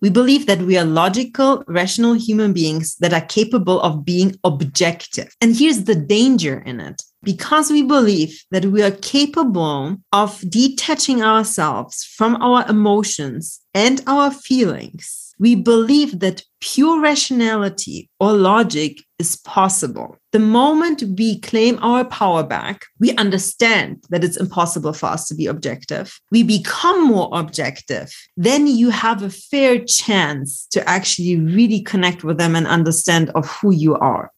We 0.00 0.10
believe 0.10 0.46
that 0.46 0.62
we 0.62 0.78
are 0.78 0.84
logical, 0.84 1.62
rational 1.66 2.14
human 2.14 2.52
beings 2.52 2.96
that 2.96 3.12
are 3.12 3.20
capable 3.20 3.80
of 3.82 4.04
being 4.04 4.36
objective. 4.44 5.34
And 5.40 5.54
here's 5.54 5.84
the 5.84 5.94
danger 5.94 6.58
in 6.60 6.80
it. 6.80 7.02
Because 7.22 7.70
we 7.70 7.82
believe 7.82 8.42
that 8.50 8.64
we 8.64 8.82
are 8.82 8.90
capable 8.90 9.98
of 10.10 10.42
detaching 10.48 11.22
ourselves 11.22 12.02
from 12.02 12.40
our 12.40 12.66
emotions 12.66 13.60
and 13.74 14.00
our 14.06 14.30
feelings, 14.30 15.29
we 15.40 15.54
believe 15.54 16.20
that 16.20 16.44
pure 16.60 17.00
rationality 17.00 18.10
or 18.20 18.34
logic 18.34 18.98
is 19.18 19.36
possible. 19.36 20.18
The 20.32 20.38
moment 20.38 21.02
we 21.16 21.40
claim 21.40 21.78
our 21.80 22.04
power 22.04 22.42
back, 22.42 22.84
we 22.98 23.16
understand 23.16 24.04
that 24.10 24.22
it's 24.22 24.36
impossible 24.36 24.92
for 24.92 25.06
us 25.06 25.26
to 25.28 25.34
be 25.34 25.46
objective. 25.46 26.20
We 26.30 26.42
become 26.42 27.06
more 27.06 27.30
objective. 27.32 28.12
Then 28.36 28.66
you 28.66 28.90
have 28.90 29.22
a 29.22 29.30
fair 29.30 29.82
chance 29.82 30.66
to 30.72 30.86
actually 30.86 31.36
really 31.38 31.80
connect 31.80 32.22
with 32.22 32.36
them 32.36 32.54
and 32.54 32.66
understand 32.66 33.30
of 33.30 33.48
who 33.48 33.72
you 33.72 33.96
are. 33.96 34.30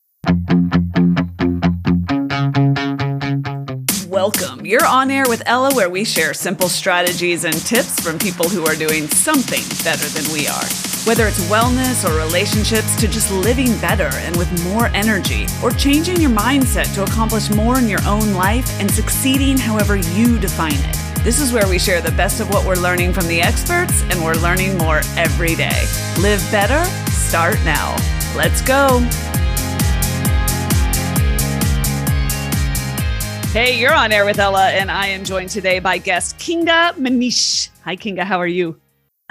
Welcome. 4.08 4.64
You're 4.64 4.86
on 4.86 5.10
air 5.10 5.24
with 5.26 5.42
Ella, 5.46 5.74
where 5.74 5.90
we 5.90 6.04
share 6.04 6.32
simple 6.32 6.68
strategies 6.68 7.44
and 7.44 7.54
tips 7.54 8.00
from 8.00 8.20
people 8.20 8.48
who 8.48 8.64
are 8.66 8.76
doing 8.76 9.08
something 9.08 9.62
better 9.82 10.06
than 10.06 10.32
we 10.32 10.46
are. 10.46 10.91
Whether 11.04 11.26
it's 11.26 11.40
wellness 11.50 12.08
or 12.08 12.16
relationships 12.16 12.94
to 13.00 13.08
just 13.08 13.32
living 13.32 13.76
better 13.80 14.08
and 14.18 14.36
with 14.36 14.48
more 14.62 14.86
energy, 14.94 15.46
or 15.60 15.72
changing 15.72 16.20
your 16.20 16.30
mindset 16.30 16.94
to 16.94 17.02
accomplish 17.02 17.50
more 17.50 17.76
in 17.80 17.88
your 17.88 17.98
own 18.06 18.34
life 18.34 18.80
and 18.80 18.88
succeeding 18.88 19.58
however 19.58 19.96
you 19.96 20.38
define 20.38 20.72
it. 20.76 21.24
This 21.24 21.40
is 21.40 21.52
where 21.52 21.68
we 21.68 21.80
share 21.80 22.00
the 22.00 22.12
best 22.12 22.38
of 22.38 22.50
what 22.50 22.64
we're 22.64 22.76
learning 22.76 23.12
from 23.12 23.26
the 23.26 23.40
experts, 23.40 24.04
and 24.10 24.22
we're 24.22 24.36
learning 24.36 24.78
more 24.78 25.00
every 25.16 25.56
day. 25.56 25.84
Live 26.20 26.40
better, 26.52 26.84
start 27.10 27.56
now. 27.64 27.96
Let's 28.36 28.62
go. 28.62 29.00
Hey, 33.50 33.78
you're 33.78 33.92
on 33.92 34.12
air 34.12 34.24
with 34.24 34.38
Ella, 34.38 34.68
and 34.70 34.88
I 34.88 35.08
am 35.08 35.24
joined 35.24 35.50
today 35.50 35.80
by 35.80 35.98
guest 35.98 36.38
Kinga 36.38 36.92
Mnich. 36.92 37.70
Hi, 37.84 37.96
Kinga. 37.96 38.22
How 38.22 38.38
are 38.38 38.46
you? 38.46 38.81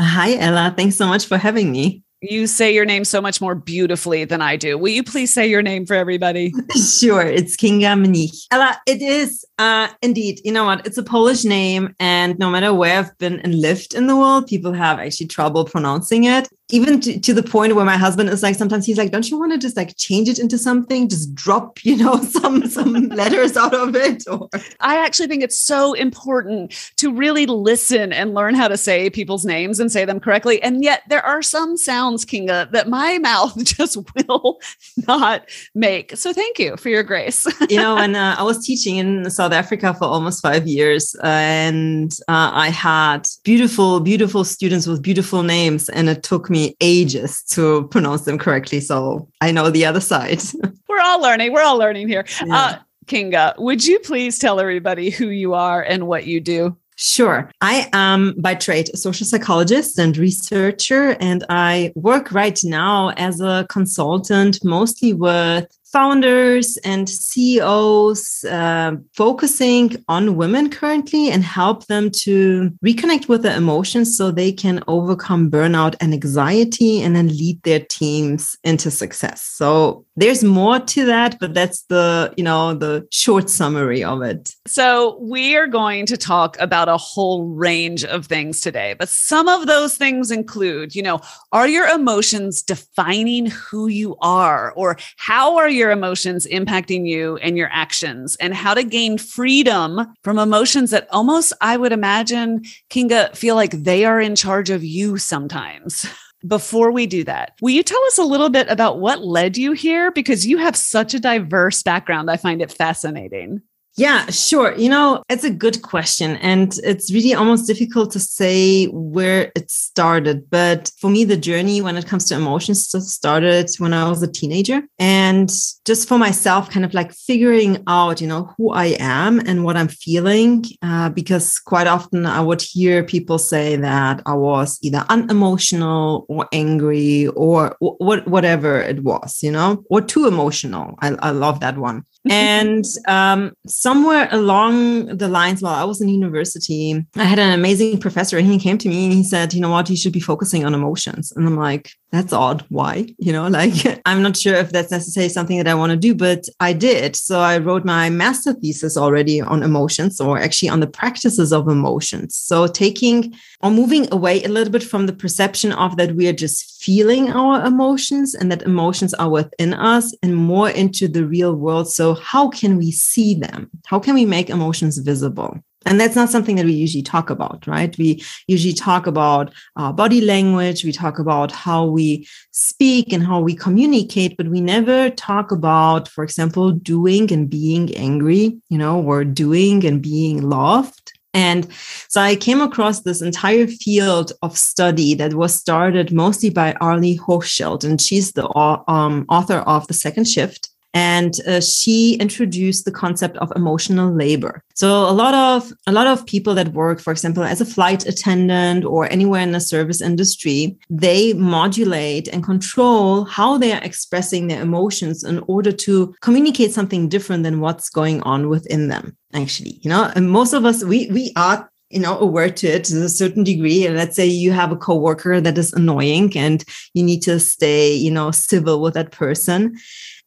Hi, 0.02 0.36
Ella. 0.36 0.74
Thanks 0.76 0.96
so 0.96 1.06
much 1.06 1.28
for 1.28 1.38
having 1.38 1.72
me. 1.72 2.02
You 2.24 2.48
say 2.48 2.74
your 2.74 2.86
name 2.86 3.04
so 3.04 3.22
much 3.22 3.40
more 3.40 3.56
beautifully 3.56 4.26
than 4.26 4.42
I 4.42 4.56
do. 4.56 4.78
Will 4.78 4.90
you 4.90 5.04
please 5.04 5.34
say 5.34 5.48
your 5.48 5.62
name 5.62 5.86
for 5.86 5.96
everybody? 5.96 6.54
sure. 7.00 7.22
It's 7.22 7.56
Kinga 7.56 7.98
Mnich. 8.00 8.46
Ella, 8.52 8.78
it 8.88 9.02
is 9.02 9.44
uh, 9.58 9.88
indeed. 10.02 10.40
You 10.44 10.52
know 10.52 10.66
what? 10.66 10.86
It's 10.86 10.98
a 10.98 11.04
Polish 11.04 11.44
name. 11.44 11.96
And 12.00 12.38
no 12.38 12.50
matter 12.50 12.74
where 12.74 13.00
I've 13.00 13.18
been 13.18 13.40
and 13.40 13.60
lived 13.60 13.96
in 13.96 14.08
the 14.08 14.16
world, 14.16 14.48
people 14.48 14.74
have 14.74 15.00
actually 15.00 15.28
trouble 15.28 15.66
pronouncing 15.66 16.24
it 16.24 16.48
even 16.72 17.00
to, 17.02 17.20
to, 17.20 17.34
the 17.34 17.44
point 17.44 17.76
where 17.76 17.86
my 17.86 17.98
husband 17.98 18.30
is 18.30 18.44
like 18.44 18.56
sometimes 18.56 18.86
he's 18.86 18.98
like 18.98 19.12
don't 19.12 19.30
you 19.30 19.38
want 19.40 19.52
to 19.52 19.58
just 19.58 19.78
like 19.78 19.96
change 19.98 20.28
it 20.30 20.40
into 20.40 20.58
something? 20.58 21.08
Just 21.08 21.34
drop 21.34 21.80
you 21.84 21.98
know 21.98 22.18
some 22.22 22.68
some 22.68 22.94
letters 23.10 23.56
out 23.58 23.74
of 23.74 23.96
it 23.96 24.24
or 24.28 24.50
i 24.80 24.98
actually 24.98 25.28
think 25.28 25.44
it's 25.44 25.60
so 25.60 25.94
important 25.94 26.74
to 26.98 27.12
really 27.14 27.46
listen 27.46 28.14
and 28.14 28.34
learn 28.34 28.56
how 28.56 28.68
to 28.68 28.78
say 28.78 29.10
people's 29.10 29.46
names 29.46 29.80
and 29.80 29.92
say 29.92 30.06
them 30.06 30.20
correctly. 30.20 30.62
And 30.62 30.84
yet 30.84 31.04
there 31.10 31.26
are 31.26 31.42
some 31.42 31.78
sounds 31.78 32.26
kinga 32.26 32.72
that 32.72 32.88
my 32.90 33.18
mouth 33.30 33.56
just 33.64 33.98
will 34.16 34.60
not 35.08 35.50
make. 35.74 36.16
So 36.16 36.34
thank 36.34 36.60
you 36.60 36.78
for 36.78 36.90
your 36.90 37.04
grace. 37.04 37.46
You 37.70 37.78
know 37.78 37.98
and 37.98 38.16
uh, 38.16 38.36
i 38.38 38.44
was 38.44 38.66
teaching 38.66 38.98
in 38.98 39.30
south 39.30 39.52
africa 39.52 39.94
for 39.94 40.06
almost 40.06 40.42
five 40.42 40.68
years 40.68 41.16
and 41.24 42.12
uh, 42.28 42.52
i 42.54 42.70
had 42.70 43.26
beautiful 43.44 44.00
beautiful 44.00 44.44
students 44.44 44.88
with 44.88 45.02
beautiful 45.02 45.44
names 45.44 45.90
and 45.90 46.10
it 46.10 46.24
took 46.24 46.50
me 46.50 46.61
ages 46.82 47.44
to 47.50 47.88
pronounce 47.90 48.22
them 48.22 48.38
correctly. 48.38 48.80
So 48.80 49.28
I 49.42 49.52
know 49.52 49.70
the 49.70 49.86
other 49.86 50.02
side. 50.02 50.42
We're 50.88 51.02
all 51.02 51.22
learning. 51.22 51.54
We're 51.54 51.64
all 51.64 51.78
learning 51.78 52.08
here. 52.08 52.26
Yeah. 52.46 52.56
Uh, 52.56 52.80
Kinga, 53.06 53.58
would 53.58 53.86
you 53.86 54.00
please 54.00 54.40
tell 54.40 54.60
everybody 54.60 55.10
who 55.10 55.30
you 55.30 55.54
are 55.54 55.82
and 55.82 56.08
what 56.08 56.26
you 56.26 56.40
do? 56.40 56.78
Sure. 56.96 57.50
I 57.62 57.90
am 57.94 58.36
by 58.38 58.54
trade 58.54 58.90
a 58.94 58.98
social 58.98 59.26
psychologist 59.26 59.98
and 59.98 60.16
researcher, 60.16 61.18
and 61.20 61.44
I 61.50 61.92
work 61.96 62.32
right 62.32 62.60
now 62.64 63.10
as 63.18 63.42
a 63.42 63.66
consultant, 63.70 64.64
mostly 64.64 65.14
with 65.14 65.66
founders 65.92 66.78
and 66.84 67.10
CEOs 67.10 68.46
uh, 68.46 68.96
focusing 69.14 70.04
on 70.08 70.36
women 70.36 70.70
currently 70.70 71.30
and 71.30 71.44
help 71.44 71.88
them 71.88 72.10
to 72.12 72.72
reconnect 72.86 73.28
with 73.28 73.44
their 73.44 73.58
emotions 73.58 74.16
so 74.18 74.32
they 74.32 74.52
can 74.52 74.84
overcome 74.88 75.52
burnout 75.52 75.96
and 76.00 76.14
anxiety 76.14 77.02
and 77.02 77.16
then 77.16 77.28
lead 77.28 77.62
their 77.64 77.80
teams 77.80 78.58
into 78.64 78.90
success. 78.90 79.42
So 79.42 80.06
there's 80.22 80.44
more 80.44 80.80
to 80.80 81.06
that, 81.06 81.40
but 81.40 81.56
that's 81.56 81.82
the, 81.84 82.32
you 82.38 82.44
know, 82.44 82.76
the 82.76 83.08
short 83.12 83.50
summary 83.50 84.04
of 84.04 84.22
it. 84.22 84.56
So 84.68 85.18
we 85.20 85.56
are 85.56 85.66
going 85.66 86.06
to 86.06 86.16
talk 86.16 86.56
about 86.60 86.88
a 86.88 86.98
whole 86.98 87.48
range 87.48 88.06
of 88.06 88.28
things 88.28 88.62
today, 88.62 88.96
but 89.00 89.10
some 89.10 89.48
of 89.48 89.66
those 89.66 89.98
things 89.98 90.30
include, 90.30 90.94
you 90.94 91.02
know, 91.02 91.22
are 91.52 91.68
your 91.68 91.88
emotions 91.88 92.62
defining 92.62 93.48
who 93.48 93.88
you 93.88 94.16
are 94.22 94.72
or 94.74 94.98
how 95.18 95.58
are 95.58 95.70
your 95.70 95.90
emotions 95.90 96.46
impacting 96.46 97.08
you 97.08 97.38
and 97.38 97.58
your 97.58 97.70
actions 97.72 98.36
and 98.36 98.54
how 98.54 98.76
to 98.76 98.84
gain 98.84 99.18
freedom 99.18 100.14
from 100.24 100.38
emotions 100.38 100.92
that 100.92 101.08
almost, 101.10 101.52
I 101.62 101.78
would 101.78 101.92
imagine, 101.92 102.62
Kinga, 102.92 103.36
feel 103.36 103.56
like 103.56 103.72
they 103.72 104.06
are 104.06 104.22
in 104.22 104.36
charge 104.36 104.70
of 104.70 104.84
you 104.84 105.18
sometimes. 105.18 106.06
Before 106.46 106.92
we 106.92 107.06
do 107.06 107.24
that, 107.26 107.54
will 107.62 107.70
you 107.70 107.84
tell 107.84 108.04
us 108.06 108.18
a 108.18 108.24
little 108.24 108.50
bit 108.50 108.68
about 108.70 109.00
what 109.00 109.24
led 109.24 109.58
you 109.58 109.74
here? 109.74 110.12
Because 110.12 110.46
you 110.46 110.58
have 110.58 110.76
such 110.76 111.14
a 111.14 111.20
diverse 111.20 111.84
background. 111.84 112.32
I 112.32 112.38
find 112.38 112.62
it 112.62 112.72
fascinating. 112.72 113.62
Yeah, 113.98 114.26
sure. 114.28 114.74
You 114.76 114.90
know, 114.90 115.22
it's 115.30 115.44
a 115.44 115.50
good 115.50 115.82
question. 115.82 116.38
And 116.38 116.78
it's 116.84 117.12
really 117.12 117.34
almost 117.34 117.68
difficult 117.68 118.12
to 118.12 118.20
say 118.20 118.86
where 118.86 119.52
it 119.54 119.70
started. 119.70 120.50
But 120.50 120.92
for 121.00 121.10
me, 121.10 121.26
the 121.26 121.36
journey 121.36 121.82
when 121.82 121.98
it 121.98 122.08
comes 122.08 122.26
to 122.30 122.36
emotions 122.36 122.88
started 122.88 123.70
when 123.80 123.94
I 123.94 124.08
was 124.08 124.24
a 124.24 124.32
teenager. 124.32 124.84
And 124.98 125.52
just 125.86 126.08
for 126.08 126.18
myself, 126.18 126.70
kind 126.70 126.86
of 126.86 126.94
like 126.94 127.12
figuring 127.14 127.84
out, 127.88 128.22
you 128.22 128.28
know, 128.28 128.54
who 128.58 128.72
I 128.72 128.96
am 128.98 129.40
and 129.42 129.66
what 129.66 129.76
I'm 129.76 129.90
feeling. 129.90 130.64
Uh, 130.82 131.10
because 131.10 131.60
quite 131.60 131.88
often 131.88 132.26
I 132.26 132.40
would 132.40 132.62
hear 132.62 133.04
people 133.04 133.40
say 133.40 133.76
that 133.76 134.22
I 134.26 134.34
was 134.34 134.80
either 134.82 135.06
unemotional 135.10 136.26
or 136.30 136.48
angry 136.54 137.28
or 137.28 137.76
w- 137.82 138.24
whatever 138.24 138.80
it 138.80 139.04
was, 139.04 139.44
you 139.44 139.52
know, 139.52 139.84
or 139.90 140.02
too 140.02 140.28
emotional. 140.28 140.96
I, 141.02 141.10
I 141.20 141.32
love 141.32 141.60
that 141.60 141.78
one. 141.78 142.06
and 142.30 142.86
um, 143.08 143.52
somewhere 143.82 144.28
along 144.30 145.08
the 145.18 145.28
lines 145.28 145.60
while 145.60 145.74
I 145.74 145.84
was 145.86 146.02
in 146.02 146.08
university, 146.08 147.04
I 147.16 147.24
had 147.24 147.40
an 147.40 147.52
amazing 147.52 148.00
professor 148.00 148.38
and 148.38 148.46
he 148.46 148.60
came 148.60 148.78
to 148.78 148.88
me 148.88 149.06
and 149.06 149.14
he 149.14 149.24
said, 149.24 149.56
you 149.56 149.60
know 149.60 149.72
what, 149.72 149.90
you 149.90 149.98
should 149.98 150.14
be 150.14 150.20
focusing 150.20 150.64
on 150.64 150.76
emotions. 150.76 151.32
And 151.32 151.48
I'm 151.48 151.58
like, 151.58 151.92
that's 152.12 152.34
odd. 152.34 152.64
Why? 152.70 153.08
You 153.22 153.32
know, 153.34 153.48
like 153.48 154.02
I'm 154.06 154.22
not 154.24 154.36
sure 154.36 154.56
if 154.56 154.72
that's 154.72 154.92
necessarily 154.92 155.30
something 155.30 155.58
that 155.58 155.68
I 155.68 155.76
want 155.76 155.92
to 155.92 155.98
do, 155.98 156.14
but 156.16 156.46
I 156.60 156.74
did. 156.74 157.16
So 157.16 157.40
I 157.40 157.60
wrote 157.60 157.86
my 157.86 158.10
master 158.10 158.54
thesis 158.54 158.98
already 158.98 159.40
on 159.40 159.64
emotions 159.64 160.20
or 160.20 160.40
actually 160.40 160.70
on 160.70 160.80
the 160.80 160.88
practices 160.88 161.54
of 161.54 161.68
emotions. 161.68 162.36
So 162.36 162.68
taking 162.68 163.34
or 163.62 163.72
moving 163.72 164.12
away 164.12 164.44
a 164.44 164.50
little 164.50 164.72
bit 164.72 164.84
from 164.84 165.06
the 165.06 165.14
perception 165.14 165.72
of 165.72 165.98
that 165.98 166.16
we 166.16 166.28
are 166.28 166.34
just 166.34 166.82
feeling 166.84 167.32
our 167.32 167.64
emotions 167.64 168.34
and 168.34 168.52
that 168.52 168.64
emotions 168.64 169.14
are 169.14 169.30
within 169.30 169.74
us 169.74 170.16
and 170.24 170.36
more 170.36 170.70
into 170.70 171.08
the 171.08 171.26
real 171.26 171.56
world. 171.56 171.92
So 171.92 172.16
how 172.16 172.50
can 172.50 172.78
we 172.78 172.92
see 172.92 173.36
them? 173.36 173.71
How 173.86 174.00
can 174.00 174.16
we 174.16 174.26
make 174.26 174.50
emotions 174.50 174.98
visible? 174.98 175.60
And 175.86 176.00
that's 176.00 176.16
not 176.16 176.30
something 176.30 176.58
that 176.58 176.66
we 176.66 176.74
usually 176.74 177.02
talk 177.02 177.32
about, 177.32 177.66
right? 177.66 177.98
We 177.98 178.24
usually 178.48 178.74
talk 178.74 179.08
about 179.08 179.52
our 179.76 179.92
body 179.92 180.22
language, 180.22 180.84
we 180.84 180.92
talk 180.92 181.18
about 181.18 181.52
how 181.52 181.86
we 181.86 182.28
speak 182.52 183.12
and 183.12 183.24
how 183.24 183.40
we 183.42 183.56
communicate, 183.56 184.38
but 184.38 184.48
we 184.48 184.62
never 184.62 185.10
talk 185.10 185.52
about, 185.52 186.08
for 186.08 186.24
example, 186.24 186.72
doing 186.72 187.32
and 187.32 187.50
being 187.50 187.96
angry, 187.96 188.60
you 188.70 188.78
know, 188.78 189.02
or 189.02 189.24
doing 189.24 189.84
and 189.84 190.04
being 190.04 190.48
loved. 190.48 191.14
And 191.34 191.68
so 192.10 192.22
I 192.22 192.36
came 192.36 192.62
across 192.62 193.02
this 193.02 193.22
entire 193.22 193.66
field 193.66 194.34
of 194.42 194.58
study 194.58 195.16
that 195.16 195.34
was 195.34 195.56
started 195.56 196.12
mostly 196.12 196.50
by 196.50 196.74
Arlie 196.74 197.18
Hochschild, 197.18 197.84
and 197.84 198.00
she's 198.00 198.34
the 198.34 198.48
um, 198.88 199.26
author 199.30 199.60
of 199.60 199.88
The 199.88 199.94
Second 199.94 200.28
Shift 200.28 200.70
and 200.94 201.40
uh, 201.48 201.62
she 201.62 202.16
introduced 202.16 202.86
the 202.86 202.92
concept 202.92 203.38
of 203.38 203.52
emotional 203.56 204.12
labor 204.12 204.64
so 204.74 205.10
a 205.10 205.12
lot 205.12 205.34
of 205.34 205.72
a 205.88 205.92
lot 205.92 206.08
of 206.08 206.26
people 206.26 206.54
that 206.54 206.74
work 206.74 207.00
for 207.00 207.12
example 207.12 207.44
as 207.44 207.62
a 207.62 207.66
flight 207.66 208.06
attendant 208.06 208.84
or 208.84 209.12
anywhere 209.12 209.42
in 209.42 209.52
the 209.52 209.60
service 209.60 210.02
industry 210.02 210.78
they 210.90 211.34
modulate 211.34 212.28
and 212.30 212.44
control 212.44 213.24
how 213.26 213.58
they 213.58 213.72
are 213.72 213.84
expressing 213.84 214.48
their 214.48 214.62
emotions 214.62 215.24
in 215.24 215.40
order 215.48 215.72
to 215.72 216.14
communicate 216.22 216.72
something 216.72 217.08
different 217.08 217.44
than 217.44 217.62
what's 217.62 217.90
going 217.90 218.22
on 218.24 218.50
within 218.50 218.88
them 218.88 219.16
actually 219.34 219.80
you 219.82 219.90
know 219.90 220.12
and 220.16 220.30
most 220.30 220.54
of 220.54 220.66
us 220.66 220.84
we 220.84 221.08
we 221.08 221.32
are 221.36 221.72
you 221.92 222.00
know, 222.00 222.18
aware 222.20 222.50
to 222.50 222.68
it 222.68 222.86
to 222.86 223.04
a 223.04 223.10
certain 223.10 223.44
degree. 223.44 223.86
And 223.86 223.96
let's 223.96 224.16
say 224.16 224.26
you 224.26 224.52
have 224.52 224.72
a 224.72 224.78
coworker 224.78 225.42
that 225.42 225.58
is 225.58 225.74
annoying 225.74 226.36
and 226.38 226.64
you 226.94 227.04
need 227.04 227.22
to 227.24 227.40
stay, 227.40 227.94
you 227.94 228.10
know, 228.10 228.32
civil 228.32 228.82
with 228.82 228.94
that 228.94 229.12
person. 229.12 229.78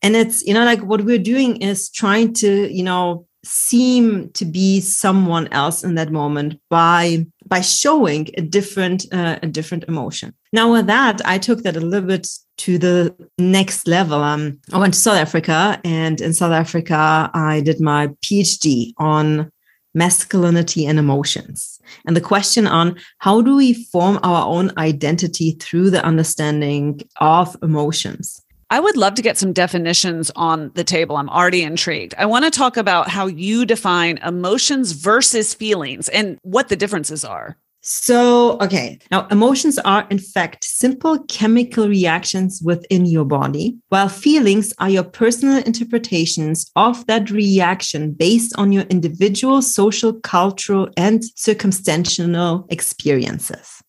And 0.04 0.14
it's, 0.14 0.44
you 0.44 0.52
know, 0.52 0.66
like 0.66 0.82
what 0.82 1.00
we're 1.00 1.18
doing 1.18 1.56
is 1.62 1.88
trying 1.88 2.34
to, 2.34 2.70
you 2.70 2.82
know, 2.82 3.26
seem 3.42 4.30
to 4.32 4.44
be 4.44 4.80
someone 4.80 5.48
else 5.48 5.82
in 5.82 5.94
that 5.94 6.12
moment 6.12 6.60
by 6.70 7.26
by 7.46 7.60
showing 7.60 8.28
a 8.36 8.42
different 8.42 9.06
uh, 9.12 9.38
a 9.42 9.46
different 9.46 9.84
emotion. 9.84 10.32
Now 10.52 10.72
with 10.72 10.86
that 10.86 11.20
i 11.26 11.38
took 11.38 11.62
that 11.62 11.76
a 11.76 11.80
little 11.80 12.08
bit 12.08 12.26
to 12.58 12.78
the 12.78 13.14
next 13.38 13.86
level. 13.86 14.22
Um, 14.22 14.60
i 14.72 14.78
went 14.78 14.94
to 14.94 15.00
south 15.00 15.18
africa 15.18 15.80
and 15.84 16.20
in 16.20 16.32
south 16.32 16.52
africa 16.52 17.30
i 17.34 17.60
did 17.60 17.80
my 17.80 18.08
phd 18.24 18.92
on 18.96 19.50
masculinity 19.96 20.86
and 20.86 20.98
emotions. 20.98 21.78
And 22.06 22.16
the 22.16 22.20
question 22.20 22.66
on 22.66 22.96
how 23.18 23.42
do 23.42 23.56
we 23.56 23.74
form 23.74 24.18
our 24.22 24.44
own 24.46 24.72
identity 24.76 25.52
through 25.60 25.90
the 25.90 26.04
understanding 26.04 27.00
of 27.20 27.56
emotions 27.62 28.43
I 28.70 28.80
would 28.80 28.96
love 28.96 29.14
to 29.14 29.22
get 29.22 29.38
some 29.38 29.52
definitions 29.52 30.30
on 30.36 30.70
the 30.74 30.84
table. 30.84 31.16
I'm 31.16 31.28
already 31.28 31.62
intrigued. 31.62 32.14
I 32.18 32.26
want 32.26 32.44
to 32.44 32.50
talk 32.50 32.76
about 32.76 33.08
how 33.08 33.26
you 33.26 33.66
define 33.66 34.18
emotions 34.18 34.92
versus 34.92 35.54
feelings 35.54 36.08
and 36.08 36.38
what 36.42 36.68
the 36.68 36.76
differences 36.76 37.24
are. 37.24 37.56
So, 37.86 38.58
okay. 38.62 38.98
Now, 39.10 39.28
emotions 39.30 39.78
are 39.80 40.06
in 40.08 40.18
fact 40.18 40.64
simple 40.64 41.22
chemical 41.24 41.86
reactions 41.86 42.62
within 42.64 43.04
your 43.04 43.26
body, 43.26 43.76
while 43.90 44.08
feelings 44.08 44.72
are 44.78 44.88
your 44.88 45.04
personal 45.04 45.62
interpretations 45.64 46.70
of 46.76 47.06
that 47.08 47.30
reaction 47.30 48.12
based 48.12 48.54
on 48.56 48.72
your 48.72 48.84
individual 48.84 49.60
social, 49.60 50.14
cultural, 50.14 50.88
and 50.96 51.22
circumstantial 51.36 52.66
experiences. 52.70 53.82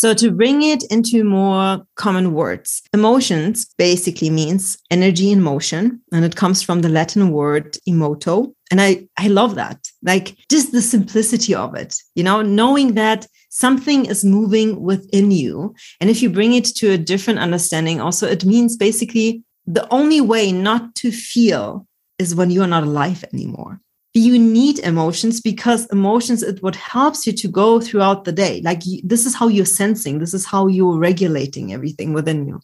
So 0.00 0.14
to 0.14 0.30
bring 0.30 0.62
it 0.62 0.82
into 0.84 1.24
more 1.24 1.84
common 1.94 2.32
words, 2.32 2.80
emotions 2.94 3.66
basically 3.76 4.30
means 4.30 4.78
energy 4.90 5.30
in 5.30 5.42
motion. 5.42 6.00
And 6.10 6.24
it 6.24 6.36
comes 6.36 6.62
from 6.62 6.80
the 6.80 6.88
Latin 6.88 7.32
word 7.32 7.76
emoto. 7.86 8.54
And 8.70 8.80
I, 8.80 9.06
I 9.18 9.28
love 9.28 9.56
that. 9.56 9.86
Like 10.02 10.38
just 10.48 10.72
the 10.72 10.80
simplicity 10.80 11.54
of 11.54 11.74
it, 11.74 11.96
you 12.14 12.24
know, 12.24 12.40
knowing 12.40 12.94
that 12.94 13.26
something 13.50 14.06
is 14.06 14.24
moving 14.24 14.80
within 14.80 15.32
you. 15.32 15.74
And 16.00 16.08
if 16.08 16.22
you 16.22 16.30
bring 16.30 16.54
it 16.54 16.64
to 16.76 16.92
a 16.92 16.96
different 16.96 17.40
understanding, 17.40 18.00
also, 18.00 18.26
it 18.26 18.46
means 18.46 18.78
basically 18.78 19.44
the 19.66 19.86
only 19.92 20.22
way 20.22 20.50
not 20.50 20.94
to 20.94 21.12
feel 21.12 21.86
is 22.18 22.34
when 22.34 22.50
you 22.50 22.62
are 22.62 22.66
not 22.66 22.84
alive 22.84 23.22
anymore 23.34 23.82
you 24.14 24.38
need 24.38 24.80
emotions 24.80 25.40
because 25.40 25.86
emotions 25.86 26.42
is 26.42 26.60
what 26.62 26.74
helps 26.74 27.26
you 27.26 27.32
to 27.32 27.48
go 27.48 27.80
throughout 27.80 28.24
the 28.24 28.32
day. 28.32 28.60
Like 28.64 28.84
you, 28.84 29.00
this 29.04 29.24
is 29.24 29.34
how 29.34 29.46
you're 29.48 29.64
sensing. 29.64 30.18
This 30.18 30.34
is 30.34 30.44
how 30.44 30.66
you're 30.66 30.98
regulating 30.98 31.72
everything 31.72 32.12
within 32.12 32.46
you. 32.46 32.60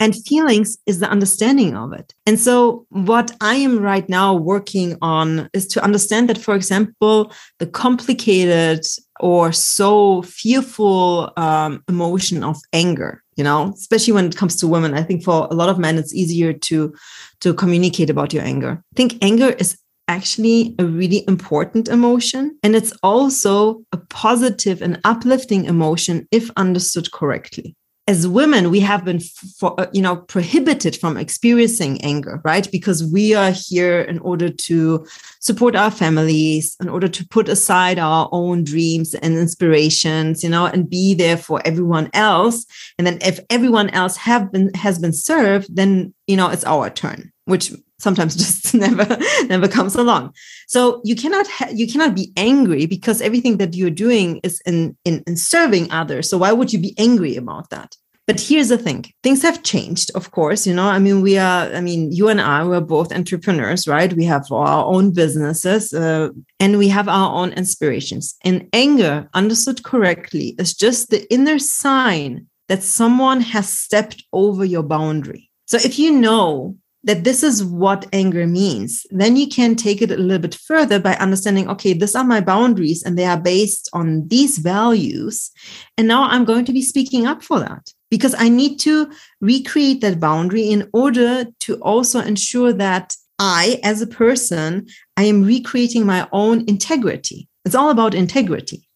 And 0.00 0.14
feelings 0.26 0.76
is 0.86 1.00
the 1.00 1.08
understanding 1.08 1.76
of 1.76 1.92
it. 1.92 2.12
And 2.26 2.38
so 2.38 2.84
what 2.90 3.30
i 3.40 3.54
am 3.54 3.78
right 3.78 4.08
now 4.08 4.34
working 4.34 4.96
on 5.00 5.48
is 5.52 5.66
to 5.68 5.82
understand 5.82 6.28
that 6.28 6.38
for 6.38 6.54
example 6.54 7.32
the 7.58 7.66
complicated 7.66 8.84
or 9.20 9.52
so 9.52 10.22
fearful 10.22 11.32
um, 11.36 11.82
emotion 11.88 12.42
of 12.42 12.56
anger 12.72 13.22
you 13.36 13.44
know 13.44 13.72
especially 13.74 14.12
when 14.12 14.26
it 14.26 14.36
comes 14.36 14.56
to 14.56 14.66
women. 14.66 14.94
I 14.94 15.02
think 15.02 15.22
for 15.22 15.46
a 15.50 15.54
lot 15.54 15.68
of 15.68 15.78
men 15.78 15.96
it's 15.98 16.14
easier 16.14 16.52
to 16.52 16.94
to 17.40 17.54
communicate 17.54 18.10
about 18.10 18.32
your 18.32 18.42
anger. 18.42 18.82
I 18.92 18.96
think 18.96 19.18
anger 19.22 19.50
is 19.50 19.78
actually 20.08 20.74
a 20.78 20.84
really 20.84 21.24
important 21.28 21.88
emotion. 21.88 22.58
And 22.62 22.76
it's 22.76 22.92
also 23.02 23.82
a 23.92 23.96
positive 23.96 24.82
and 24.82 25.00
uplifting 25.04 25.64
emotion 25.64 26.28
if 26.30 26.50
understood 26.56 27.12
correctly. 27.12 27.74
As 28.06 28.28
women, 28.28 28.70
we 28.70 28.80
have 28.80 29.02
been, 29.02 29.18
for, 29.58 29.80
uh, 29.80 29.86
you 29.94 30.02
know, 30.02 30.16
prohibited 30.16 30.94
from 30.94 31.16
experiencing 31.16 32.02
anger, 32.02 32.38
right? 32.44 32.70
Because 32.70 33.02
we 33.02 33.32
are 33.32 33.50
here 33.50 34.02
in 34.02 34.18
order 34.18 34.50
to 34.50 35.06
support 35.40 35.74
our 35.74 35.90
families, 35.90 36.76
in 36.82 36.90
order 36.90 37.08
to 37.08 37.26
put 37.28 37.48
aside 37.48 37.98
our 37.98 38.28
own 38.30 38.62
dreams 38.62 39.14
and 39.14 39.38
inspirations, 39.38 40.44
you 40.44 40.50
know, 40.50 40.66
and 40.66 40.90
be 40.90 41.14
there 41.14 41.38
for 41.38 41.62
everyone 41.64 42.10
else. 42.12 42.66
And 42.98 43.06
then 43.06 43.16
if 43.22 43.40
everyone 43.48 43.88
else 43.90 44.18
have 44.18 44.52
been 44.52 44.70
has 44.74 44.98
been 44.98 45.14
served, 45.14 45.74
then 45.74 46.12
you 46.26 46.36
know 46.36 46.50
it's 46.50 46.64
our 46.64 46.90
turn, 46.90 47.32
which 47.46 47.72
sometimes 48.04 48.36
just 48.44 48.74
never 48.74 49.06
never 49.48 49.66
comes 49.66 49.94
along. 49.96 50.32
So 50.68 51.00
you 51.04 51.16
cannot 51.16 51.46
ha- 51.48 51.72
you 51.80 51.86
cannot 51.92 52.14
be 52.14 52.32
angry 52.36 52.86
because 52.86 53.20
everything 53.20 53.56
that 53.58 53.74
you're 53.74 53.98
doing 54.06 54.28
is 54.44 54.60
in, 54.66 54.96
in 55.04 55.24
in 55.26 55.36
serving 55.36 55.90
others. 55.90 56.24
So 56.30 56.38
why 56.38 56.52
would 56.52 56.72
you 56.72 56.78
be 56.78 56.94
angry 56.98 57.34
about 57.36 57.70
that? 57.70 57.96
But 58.26 58.40
here's 58.40 58.70
the 58.70 58.78
thing. 58.78 59.04
Things 59.22 59.42
have 59.42 59.62
changed 59.72 60.10
of 60.14 60.30
course 60.30 60.66
you 60.68 60.74
know? 60.78 60.88
I 60.96 60.98
mean 61.06 61.18
we 61.28 61.34
are 61.48 61.64
i 61.78 61.80
mean 61.88 62.12
you 62.18 62.26
and 62.32 62.40
i 62.40 62.58
we're 62.64 62.80
both 62.96 63.12
entrepreneurs 63.20 63.82
right? 63.94 64.12
We 64.20 64.26
have 64.34 64.46
our 64.52 64.84
own 64.94 65.12
businesses 65.22 65.92
uh, 65.92 66.28
and 66.62 66.78
we 66.82 66.88
have 66.96 67.08
our 67.08 67.30
own 67.40 67.50
inspirations. 67.52 68.24
And 68.48 68.68
anger 68.72 69.14
understood 69.40 69.82
correctly 69.90 70.46
is 70.62 70.74
just 70.84 71.10
the 71.10 71.22
inner 71.36 71.58
sign 71.58 72.46
that 72.70 72.82
someone 72.82 73.40
has 73.54 73.68
stepped 73.68 74.24
over 74.32 74.64
your 74.64 74.82
boundary. 74.96 75.50
So 75.66 75.76
if 75.88 75.98
you 75.98 76.10
know 76.26 76.76
that 77.04 77.24
this 77.24 77.42
is 77.42 77.62
what 77.62 78.06
anger 78.12 78.46
means, 78.46 79.06
then 79.10 79.36
you 79.36 79.46
can 79.46 79.76
take 79.76 80.02
it 80.02 80.10
a 80.10 80.16
little 80.16 80.38
bit 80.38 80.54
further 80.54 80.98
by 80.98 81.14
understanding 81.16 81.68
okay, 81.68 81.92
these 81.92 82.14
are 82.14 82.24
my 82.24 82.40
boundaries 82.40 83.02
and 83.02 83.18
they 83.18 83.26
are 83.26 83.40
based 83.40 83.88
on 83.92 84.26
these 84.28 84.58
values. 84.58 85.50
And 85.96 86.08
now 86.08 86.24
I'm 86.24 86.44
going 86.44 86.64
to 86.64 86.72
be 86.72 86.82
speaking 86.82 87.26
up 87.26 87.42
for 87.42 87.60
that 87.60 87.92
because 88.10 88.34
I 88.38 88.48
need 88.48 88.78
to 88.80 89.10
recreate 89.40 90.00
that 90.00 90.20
boundary 90.20 90.68
in 90.70 90.88
order 90.92 91.46
to 91.60 91.74
also 91.82 92.20
ensure 92.20 92.72
that 92.72 93.14
I, 93.38 93.80
as 93.82 94.00
a 94.00 94.06
person, 94.06 94.86
I 95.16 95.24
am 95.24 95.42
recreating 95.42 96.06
my 96.06 96.28
own 96.32 96.64
integrity. 96.68 97.48
It's 97.64 97.74
all 97.74 97.90
about 97.90 98.14
integrity. 98.14 98.88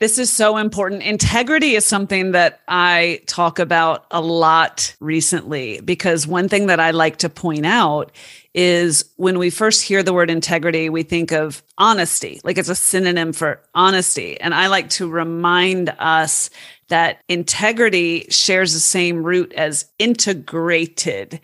This 0.00 0.18
is 0.18 0.30
so 0.30 0.56
important. 0.56 1.02
Integrity 1.02 1.76
is 1.76 1.86
something 1.86 2.32
that 2.32 2.60
I 2.66 3.20
talk 3.26 3.60
about 3.60 4.06
a 4.10 4.20
lot 4.20 4.94
recently 4.98 5.80
because 5.82 6.26
one 6.26 6.48
thing 6.48 6.66
that 6.66 6.80
I 6.80 6.90
like 6.90 7.18
to 7.18 7.28
point 7.28 7.64
out 7.64 8.10
is 8.54 9.04
when 9.16 9.38
we 9.38 9.50
first 9.50 9.82
hear 9.82 10.02
the 10.02 10.12
word 10.12 10.30
integrity, 10.30 10.90
we 10.90 11.04
think 11.04 11.30
of 11.30 11.62
honesty, 11.78 12.40
like 12.42 12.58
it's 12.58 12.68
a 12.68 12.74
synonym 12.74 13.32
for 13.32 13.62
honesty. 13.74 14.40
And 14.40 14.52
I 14.52 14.66
like 14.66 14.90
to 14.90 15.08
remind 15.08 15.94
us 16.00 16.50
that 16.88 17.20
integrity 17.28 18.26
shares 18.30 18.74
the 18.74 18.80
same 18.80 19.22
root 19.22 19.52
as 19.52 19.86
integrated. 20.00 21.40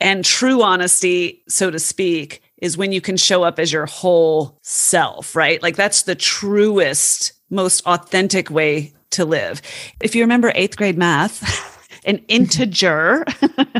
And 0.00 0.24
true 0.24 0.62
honesty, 0.62 1.44
so 1.48 1.70
to 1.70 1.78
speak, 1.78 2.42
is 2.58 2.76
when 2.76 2.92
you 2.92 3.00
can 3.00 3.16
show 3.16 3.42
up 3.42 3.58
as 3.58 3.72
your 3.72 3.86
whole 3.86 4.58
self, 4.62 5.34
right? 5.34 5.62
Like 5.62 5.76
that's 5.76 6.02
the 6.02 6.14
truest 6.14 7.32
most 7.52 7.86
authentic 7.86 8.50
way 8.50 8.92
to 9.10 9.24
live. 9.24 9.62
If 10.00 10.14
you 10.14 10.22
remember 10.22 10.50
eighth 10.54 10.76
grade 10.76 10.98
math, 10.98 11.68
an 12.04 12.18
integer 12.26 13.24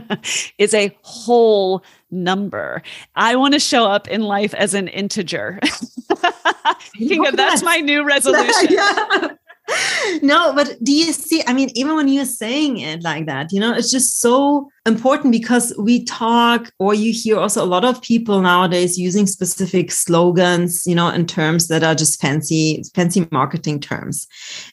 is 0.59 0.75
a 0.75 0.97
whole 1.03 1.83
number. 2.11 2.83
I 3.17 3.35
want 3.37 3.55
to 3.55 3.61
show 3.61 3.87
up 3.87 4.07
in 4.07 4.23
life 4.23 4.55
as 4.55 4.75
an 4.75 4.87
integer. 4.89 5.59
Kinga, 7.01 7.35
that's 7.35 7.63
my 7.63 7.79
new 7.79 8.05
resolution. 8.05 8.69
yeah 8.71 9.29
no, 10.23 10.53
but 10.55 10.77
do 10.83 10.93
you 10.93 11.13
see? 11.13 11.43
I 11.47 11.53
mean, 11.53 11.71
even 11.75 11.95
when 11.95 12.09
you're 12.09 12.25
saying 12.25 12.79
it 12.79 13.03
like 13.03 13.27
that, 13.27 13.53
you 13.53 13.61
know, 13.61 13.73
it's 13.75 13.91
just 13.91 14.21
so 14.21 14.69
important 14.87 15.33
because 15.33 15.75
we 15.79 16.05
talk, 16.05 16.71
or 16.79 16.95
you 16.95 17.13
hear 17.13 17.39
also 17.39 17.65
a 17.65 17.67
lot 17.67 17.85
of 17.85 18.03
people 18.03 18.41
nowadays 18.41 18.99
using 18.99 19.27
specific 19.27 19.91
slogans, 19.91 20.87
you 20.87 20.95
know, 20.95 21.09
in 21.09 21.27
terms 21.27 21.69
that 21.69 21.83
are 21.83 21.95
just 21.95 22.21
fancy, 22.21 22.83
fancy 22.95 23.27
marketing 23.31 23.81
terms. 23.81 24.27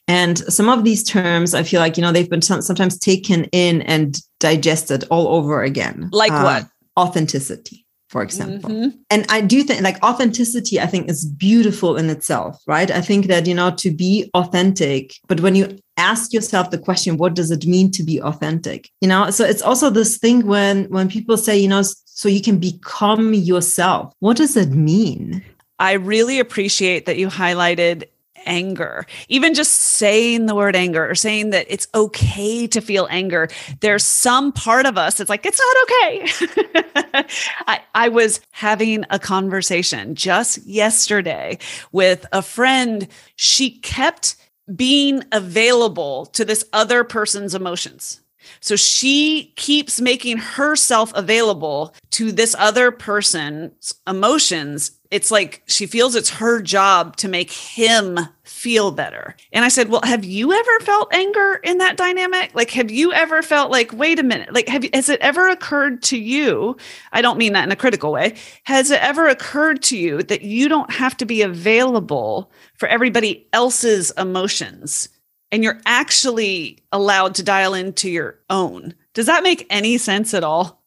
And 0.08 0.38
some 0.38 0.68
of 0.68 0.84
these 0.84 1.02
terms, 1.02 1.54
I 1.54 1.62
feel 1.62 1.80
like, 1.80 1.96
you 1.96 2.02
know, 2.02 2.12
they've 2.12 2.30
been 2.30 2.42
sometimes 2.42 2.98
taken 2.98 3.44
in 3.46 3.82
and 3.82 4.16
digested 4.38 5.04
all 5.10 5.28
over 5.28 5.62
again. 5.62 6.08
Like 6.12 6.32
uh, 6.32 6.42
what? 6.42 6.66
Authenticity 6.98 7.86
for 8.10 8.22
example. 8.22 8.70
Mm-hmm. 8.70 8.88
And 9.08 9.24
I 9.28 9.40
do 9.40 9.62
think 9.62 9.82
like 9.82 10.02
authenticity, 10.02 10.80
I 10.80 10.86
think 10.86 11.08
is 11.08 11.24
beautiful 11.24 11.96
in 11.96 12.10
itself, 12.10 12.60
right? 12.66 12.90
I 12.90 13.00
think 13.00 13.26
that, 13.26 13.46
you 13.46 13.54
know, 13.54 13.70
to 13.76 13.90
be 13.92 14.28
authentic, 14.34 15.14
but 15.28 15.40
when 15.40 15.54
you 15.54 15.78
ask 15.96 16.32
yourself 16.32 16.70
the 16.70 16.78
question, 16.78 17.18
what 17.18 17.34
does 17.34 17.52
it 17.52 17.66
mean 17.66 17.92
to 17.92 18.02
be 18.02 18.20
authentic? 18.20 18.90
You 19.00 19.08
know, 19.08 19.30
so 19.30 19.44
it's 19.44 19.62
also 19.62 19.90
this 19.90 20.18
thing 20.18 20.46
when, 20.46 20.86
when 20.86 21.08
people 21.08 21.36
say, 21.36 21.56
you 21.56 21.68
know, 21.68 21.82
so 21.82 22.28
you 22.28 22.42
can 22.42 22.58
become 22.58 23.32
yourself. 23.32 24.12
What 24.18 24.36
does 24.36 24.56
it 24.56 24.70
mean? 24.70 25.44
I 25.78 25.92
really 25.92 26.40
appreciate 26.40 27.06
that 27.06 27.16
you 27.16 27.28
highlighted 27.28 28.04
anger. 28.46 29.06
Even 29.28 29.54
just 29.54 29.74
saying 29.74 30.46
the 30.46 30.54
word 30.54 30.76
anger 30.76 31.08
or 31.08 31.14
saying 31.14 31.50
that 31.50 31.66
it's 31.68 31.88
okay 31.94 32.66
to 32.66 32.80
feel 32.80 33.06
anger, 33.10 33.48
there's 33.80 34.04
some 34.04 34.52
part 34.52 34.86
of 34.86 34.98
us 34.98 35.18
that's 35.18 35.30
like, 35.30 35.46
it's 35.46 35.60
not 35.60 35.76
okay. 35.82 37.24
I, 37.66 37.80
I 37.94 38.08
was 38.08 38.40
having 38.50 39.04
a 39.10 39.18
conversation 39.18 40.14
just 40.14 40.64
yesterday 40.66 41.58
with 41.92 42.26
a 42.32 42.42
friend. 42.42 43.08
She 43.36 43.70
kept 43.70 44.36
being 44.74 45.24
available 45.32 46.26
to 46.26 46.44
this 46.44 46.64
other 46.72 47.04
person's 47.04 47.54
emotions. 47.54 48.20
So 48.60 48.76
she 48.76 49.52
keeps 49.56 50.00
making 50.00 50.38
herself 50.38 51.12
available 51.14 51.94
to 52.12 52.32
this 52.32 52.54
other 52.58 52.90
person's 52.90 53.94
emotions. 54.06 54.92
It's 55.10 55.30
like 55.30 55.62
she 55.66 55.86
feels 55.86 56.14
it's 56.14 56.30
her 56.30 56.62
job 56.62 57.16
to 57.16 57.28
make 57.28 57.50
him 57.50 58.18
feel 58.44 58.92
better. 58.92 59.34
And 59.52 59.64
I 59.64 59.68
said, 59.68 59.88
Well, 59.88 60.02
have 60.04 60.24
you 60.24 60.52
ever 60.52 60.80
felt 60.80 61.12
anger 61.12 61.60
in 61.64 61.78
that 61.78 61.96
dynamic? 61.96 62.54
Like, 62.54 62.70
have 62.70 62.90
you 62.90 63.12
ever 63.12 63.42
felt 63.42 63.70
like, 63.70 63.92
wait 63.92 64.18
a 64.18 64.22
minute, 64.22 64.52
like, 64.52 64.68
have 64.68 64.84
has 64.94 65.08
it 65.08 65.20
ever 65.20 65.48
occurred 65.48 66.02
to 66.04 66.18
you? 66.18 66.76
I 67.12 67.22
don't 67.22 67.38
mean 67.38 67.54
that 67.54 67.64
in 67.64 67.72
a 67.72 67.76
critical 67.76 68.12
way. 68.12 68.36
Has 68.64 68.90
it 68.90 69.02
ever 69.02 69.26
occurred 69.26 69.82
to 69.84 69.98
you 69.98 70.22
that 70.24 70.42
you 70.42 70.68
don't 70.68 70.92
have 70.92 71.16
to 71.16 71.26
be 71.26 71.42
available 71.42 72.52
for 72.74 72.88
everybody 72.88 73.48
else's 73.52 74.12
emotions? 74.12 75.08
and 75.52 75.64
you're 75.64 75.80
actually 75.86 76.78
allowed 76.92 77.34
to 77.36 77.42
dial 77.42 77.74
into 77.74 78.10
your 78.10 78.38
own. 78.48 78.94
Does 79.14 79.26
that 79.26 79.42
make 79.42 79.66
any 79.70 79.98
sense 79.98 80.34
at 80.34 80.44
all? 80.44 80.82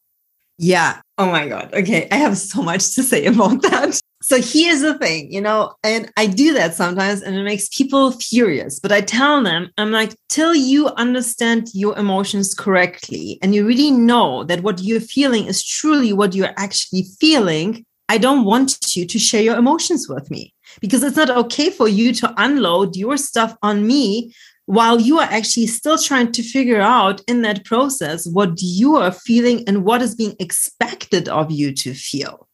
Yeah. 0.58 1.01
Oh 1.18 1.30
my 1.32 1.48
God. 1.48 1.74
Okay. 1.74 2.08
I 2.12 2.15
have 2.15 2.38
so 2.38 2.62
much 2.62 2.96
to 2.96 3.03
say 3.03 3.25
about 3.25 3.62
that. 3.63 4.00
So 4.24 4.42
here's 4.42 4.80
the 4.80 4.98
thing, 4.98 5.34
you 5.34 5.42
know, 5.42 5.74
and 5.84 6.10
I 6.15 6.27
do 6.27 6.53
that 6.53 6.75
sometimes 6.75 7.22
and 7.22 7.36
it 7.36 7.44
makes 7.44 7.68
people 7.68 8.12
furious. 8.12 8.80
But 8.80 8.94
I 8.94 9.01
tell 9.01 9.44
them, 9.44 9.70
I'm 9.77 9.92
like, 9.92 10.15
till 10.30 10.56
you 10.56 10.88
understand 10.96 11.68
your 11.74 11.98
emotions 11.98 12.53
correctly 12.53 13.38
and 13.42 13.53
you 13.53 13.68
really 13.68 13.92
know 13.92 14.46
that 14.46 14.63
what 14.63 14.82
you're 14.82 15.01
feeling 15.01 15.48
is 15.48 15.62
truly 15.62 16.13
what 16.13 16.34
you're 16.34 16.53
actually 16.56 17.03
feeling, 17.20 17.86
I 18.08 18.18
don't 18.18 18.46
want 18.46 18.96
you 18.96 19.06
to 19.06 19.20
share 19.20 19.42
your 19.42 19.58
emotions 19.58 20.08
with 20.08 20.32
me 20.32 20.53
because 20.80 21.03
it's 21.03 21.18
not 21.18 21.30
okay 21.30 21.70
for 21.70 21.89
you 21.89 22.13
to 22.13 22.34
unload 22.38 22.96
your 22.96 23.18
stuff 23.18 23.58
on 23.62 23.86
me 23.86 24.34
while 24.68 25.01
you 25.01 25.20
are 25.20 25.27
actually 25.30 25.68
still 25.68 25.98
trying 25.98 26.32
to 26.32 26.44
figure 26.44 26.80
out 26.80 27.20
in 27.27 27.42
that 27.42 27.65
process 27.65 28.25
what 28.25 28.53
you 28.62 28.96
are 28.96 29.12
feeling 29.12 29.68
and 29.68 29.84
what 29.84 30.01
is 30.01 30.15
being 30.15 30.38
expected 30.39 31.27
of 31.27 31.51
you 31.51 31.74
to 31.74 31.94
feel. 31.94 32.48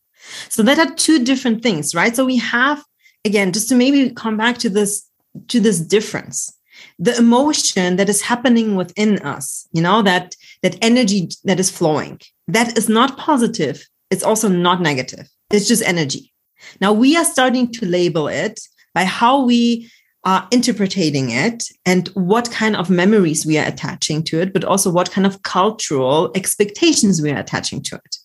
So 0.50 0.64
that 0.64 0.80
are 0.80 0.94
two 0.96 1.24
different 1.24 1.64
things, 1.64 1.96
right? 1.96 2.16
So 2.16 2.26
we 2.26 2.38
have 2.38 2.84
again 3.26 3.52
just 3.52 3.70
to 3.70 3.76
maybe 3.76 4.12
come 4.12 4.38
back 4.38 4.58
to 4.60 4.70
this 4.70 5.08
to 5.50 5.60
this 5.60 5.80
difference. 5.80 6.56
The 6.98 7.18
emotion 7.18 7.98
that 7.98 8.10
is 8.10 8.22
happening 8.22 8.76
within 8.76 9.20
us, 9.20 9.68
you 9.74 9.82
know, 9.82 10.02
that 10.04 10.36
that 10.64 10.78
energy 10.82 11.30
that 11.44 11.60
is 11.60 11.70
flowing. 11.70 12.20
That 12.48 12.78
is 12.78 12.90
not 12.90 13.18
positive. 13.18 13.86
It's 14.10 14.24
also 14.24 14.48
not 14.48 14.82
negative. 14.82 15.30
It's 15.52 15.68
just 15.68 15.84
energy. 15.84 16.34
Now 16.82 16.94
we 16.94 17.16
are 17.16 17.26
starting 17.26 17.72
to 17.74 17.86
label 17.86 18.28
it 18.28 18.60
by 18.94 19.06
how 19.06 19.44
we 19.44 19.90
are 20.26 20.48
interpreting 20.52 21.32
it 21.32 21.64
and 21.86 22.10
what 22.10 22.52
kind 22.52 22.76
of 22.76 22.90
memories 22.90 23.46
we 23.46 23.58
are 23.58 23.66
attaching 23.66 24.24
to 24.24 24.42
it, 24.42 24.52
but 24.52 24.66
also 24.66 24.92
what 24.92 25.12
kind 25.12 25.26
of 25.26 25.42
cultural 25.44 26.32
expectations 26.36 27.22
we 27.22 27.32
are 27.32 27.38
attaching 27.40 27.82
to 27.84 27.96
it. 27.96 28.18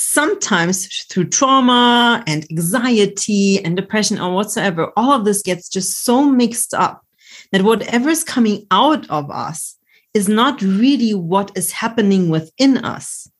Sometimes 0.00 1.04
through 1.04 1.28
trauma 1.28 2.24
and 2.26 2.46
anxiety 2.50 3.62
and 3.62 3.76
depression 3.76 4.18
or 4.18 4.34
whatsoever, 4.34 4.90
all 4.96 5.12
of 5.12 5.26
this 5.26 5.42
gets 5.42 5.68
just 5.68 6.04
so 6.04 6.24
mixed 6.24 6.72
up 6.72 7.04
that 7.52 7.62
whatever 7.62 8.08
is 8.08 8.24
coming 8.24 8.66
out 8.70 9.08
of 9.10 9.30
us 9.30 9.76
is 10.14 10.26
not 10.26 10.62
really 10.62 11.12
what 11.12 11.52
is 11.54 11.70
happening 11.70 12.30
within 12.30 12.78
us. 12.78 13.30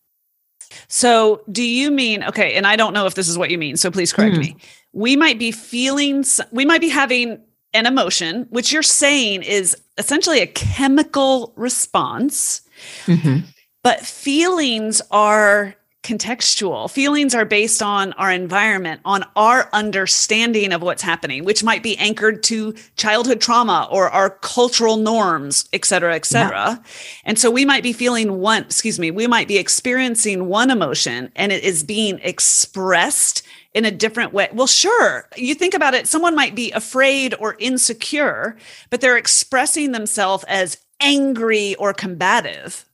So, 0.87 1.43
do 1.51 1.63
you 1.63 1.91
mean, 1.91 2.23
okay, 2.25 2.55
and 2.55 2.67
I 2.67 2.77
don't 2.77 2.93
know 2.93 3.07
if 3.07 3.15
this 3.15 3.29
is 3.29 3.39
what 3.39 3.51
you 3.51 3.57
mean, 3.57 3.79
so 3.79 3.91
please 3.91 4.13
correct 4.13 4.37
mm. 4.37 4.41
me. 4.41 4.57
We 4.93 5.17
might 5.17 5.39
be 5.39 5.53
feeling, 5.53 6.25
we 6.53 6.67
might 6.67 6.83
be 6.83 6.91
having 6.91 7.41
an 7.73 7.87
emotion, 7.87 8.47
which 8.51 8.71
you're 8.71 8.83
saying 8.83 9.45
is 9.45 9.77
essentially 9.97 10.41
a 10.41 10.47
chemical 10.47 11.55
response. 11.57 12.61
Mm-hmm. 13.07 13.47
But 13.83 14.01
feelings 14.01 15.01
are 15.11 15.75
contextual. 16.03 16.91
Feelings 16.91 17.35
are 17.35 17.45
based 17.45 17.83
on 17.83 18.15
our 18.15 18.33
environment, 18.33 19.03
on 19.05 19.25
our 19.37 19.69
understanding 19.73 20.73
of 20.73 20.81
what's 20.83 21.03
happening, 21.03 21.45
which 21.45 21.63
might 21.63 21.83
be 21.83 21.97
anchored 21.99 22.43
to 22.45 22.75
childhood 22.97 23.41
trauma 23.41 23.87
or 23.91 24.09
our 24.09 24.31
cultural 24.31 24.97
norms, 24.97 25.69
et 25.73 25.85
cetera, 25.85 26.15
et 26.15 26.25
cetera. 26.25 26.81
Yeah. 26.83 26.91
And 27.25 27.39
so 27.39 27.51
we 27.51 27.67
might 27.67 27.83
be 27.83 27.93
feeling 27.93 28.41
one, 28.41 28.63
excuse 28.63 28.99
me, 28.99 29.11
we 29.11 29.27
might 29.27 29.47
be 29.47 29.59
experiencing 29.59 30.47
one 30.47 30.71
emotion 30.71 31.31
and 31.37 31.53
it 31.53 31.65
is 31.65 31.85
being 31.85 32.19
expressed 32.23 33.43
in 33.75 33.85
a 33.85 33.91
different 33.91 34.33
way. 34.33 34.49
Well, 34.53 34.67
sure. 34.67 35.29
You 35.37 35.55
think 35.55 35.75
about 35.75 35.95
it, 35.95 36.09
someone 36.09 36.35
might 36.35 36.55
be 36.55 36.73
afraid 36.73 37.35
or 37.39 37.57
insecure, 37.59 38.57
but 38.89 39.01
they're 39.01 39.19
expressing 39.19 39.93
themselves 39.93 40.45
as 40.49 40.79
angry 41.01 41.75
or 41.77 41.93
combative 41.93 42.87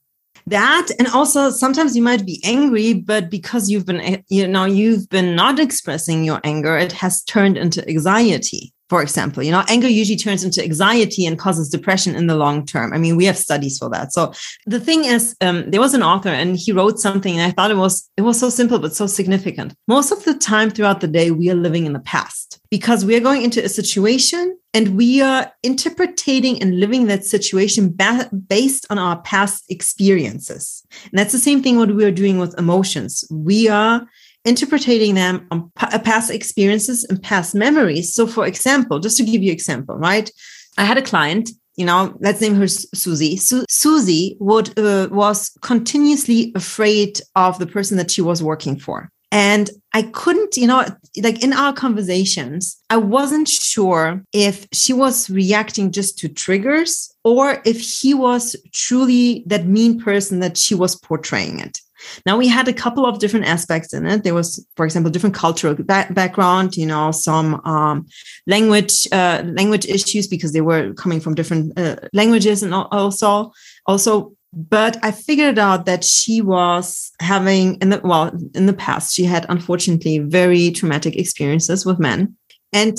that. 0.46 0.88
And 0.98 1.08
also 1.08 1.50
sometimes 1.50 1.96
you 1.96 2.02
might 2.02 2.24
be 2.24 2.40
angry 2.44 2.94
but 2.94 3.30
because 3.30 3.68
you've 3.68 3.86
been 3.86 4.22
you 4.28 4.46
know 4.46 4.64
you've 4.64 5.08
been 5.08 5.34
not 5.34 5.58
expressing 5.58 6.24
your 6.24 6.40
anger 6.44 6.76
it 6.76 6.92
has 6.92 7.22
turned 7.24 7.56
into 7.56 7.86
anxiety 7.88 8.72
for 8.88 9.02
example 9.02 9.42
you 9.42 9.50
know 9.50 9.64
anger 9.68 9.88
usually 9.88 10.16
turns 10.16 10.44
into 10.44 10.62
anxiety 10.62 11.26
and 11.26 11.38
causes 11.38 11.68
depression 11.68 12.14
in 12.14 12.26
the 12.26 12.36
long 12.36 12.64
term. 12.64 12.92
I 12.92 12.98
mean 12.98 13.16
we 13.16 13.24
have 13.24 13.38
studies 13.38 13.78
for 13.78 13.88
that. 13.90 14.12
So 14.12 14.32
the 14.66 14.80
thing 14.80 15.04
is 15.04 15.36
um, 15.40 15.70
there 15.70 15.80
was 15.80 15.94
an 15.94 16.02
author 16.02 16.28
and 16.28 16.56
he 16.56 16.72
wrote 16.72 16.98
something 16.98 17.38
and 17.38 17.42
i 17.42 17.50
thought 17.50 17.70
it 17.70 17.76
was 17.76 18.08
it 18.16 18.22
was 18.22 18.38
so 18.38 18.50
simple 18.50 18.78
but 18.78 18.94
so 18.94 19.06
significant. 19.06 19.74
Most 19.88 20.12
of 20.12 20.24
the 20.24 20.34
time 20.34 20.70
throughout 20.70 21.00
the 21.00 21.08
day 21.08 21.30
we 21.30 21.50
are 21.50 21.54
living 21.54 21.86
in 21.86 21.92
the 21.92 22.00
past 22.00 22.60
because 22.70 23.04
we 23.04 23.16
are 23.16 23.20
going 23.20 23.42
into 23.42 23.64
a 23.64 23.68
situation 23.68 24.58
and 24.74 24.96
we 24.96 25.22
are 25.22 25.50
interpreting 25.62 26.60
and 26.60 26.80
living 26.80 27.06
that 27.06 27.24
situation 27.24 27.92
ba- 27.94 28.30
based 28.48 28.86
on 28.90 28.98
our 28.98 29.20
past 29.22 29.64
experiences. 29.70 30.84
And 31.04 31.18
that's 31.18 31.32
the 31.32 31.38
same 31.38 31.62
thing 31.62 31.78
what 31.78 31.94
we 31.94 32.04
are 32.04 32.10
doing 32.10 32.38
with 32.38 32.58
emotions. 32.58 33.24
We 33.30 33.68
are 33.68 34.06
interpreting 34.46 35.14
them 35.14 35.46
on 35.50 35.70
uh, 35.80 35.98
past 35.98 36.30
experiences 36.30 37.04
and 37.04 37.22
past 37.22 37.54
memories. 37.54 38.14
So, 38.14 38.26
for 38.26 38.46
example, 38.46 39.00
just 39.00 39.16
to 39.18 39.24
give 39.24 39.42
you 39.42 39.52
example, 39.52 39.96
right? 39.96 40.30
I 40.78 40.84
had 40.84 40.98
a 40.98 41.02
client, 41.02 41.50
you 41.76 41.84
know, 41.84 42.16
let's 42.20 42.40
name 42.40 42.54
her 42.54 42.68
Susie. 42.68 43.36
Su- 43.36 43.66
Susie 43.68 44.36
would 44.40 44.78
uh, 44.78 45.08
was 45.10 45.50
continuously 45.60 46.52
afraid 46.54 47.20
of 47.34 47.58
the 47.58 47.66
person 47.66 47.96
that 47.98 48.10
she 48.10 48.22
was 48.22 48.42
working 48.42 48.78
for. 48.78 49.10
And 49.32 49.68
I 49.92 50.02
couldn't, 50.02 50.56
you 50.56 50.66
know, 50.66 50.86
like 51.20 51.42
in 51.42 51.52
our 51.52 51.72
conversations, 51.72 52.80
I 52.90 52.96
wasn't 52.96 53.48
sure 53.48 54.22
if 54.32 54.66
she 54.72 54.92
was 54.92 55.28
reacting 55.28 55.90
just 55.90 56.18
to 56.18 56.28
triggers 56.28 57.12
or 57.24 57.60
if 57.64 57.80
he 57.80 58.14
was 58.14 58.54
truly 58.72 59.42
that 59.46 59.66
mean 59.66 60.00
person 60.00 60.40
that 60.40 60.56
she 60.56 60.74
was 60.74 60.94
portraying 60.94 61.58
it. 61.58 61.80
Now 62.24 62.36
we 62.36 62.48
had 62.48 62.68
a 62.68 62.72
couple 62.72 63.06
of 63.06 63.18
different 63.18 63.46
aspects 63.46 63.92
in 63.92 64.06
it. 64.06 64.24
There 64.24 64.34
was, 64.34 64.64
for 64.76 64.84
example, 64.84 65.10
different 65.10 65.34
cultural 65.34 65.74
ba- 65.74 66.08
background, 66.10 66.76
you 66.76 66.86
know, 66.86 67.10
some 67.10 67.60
um, 67.64 68.06
language 68.46 69.06
uh, 69.12 69.42
language 69.44 69.86
issues 69.86 70.26
because 70.26 70.52
they 70.52 70.60
were 70.60 70.92
coming 70.94 71.20
from 71.20 71.34
different 71.34 71.78
uh, 71.78 71.96
languages, 72.12 72.62
and 72.62 72.74
also 72.74 73.52
also. 73.86 74.32
But 74.52 74.96
I 75.02 75.10
figured 75.10 75.58
out 75.58 75.84
that 75.84 76.02
she 76.02 76.40
was 76.40 77.12
having 77.20 77.74
in 77.82 77.90
the 77.90 78.00
well 78.02 78.32
in 78.54 78.64
the 78.66 78.72
past 78.72 79.14
she 79.14 79.24
had 79.24 79.44
unfortunately 79.50 80.18
very 80.20 80.70
traumatic 80.70 81.16
experiences 81.16 81.84
with 81.84 81.98
men, 81.98 82.36
and 82.72 82.96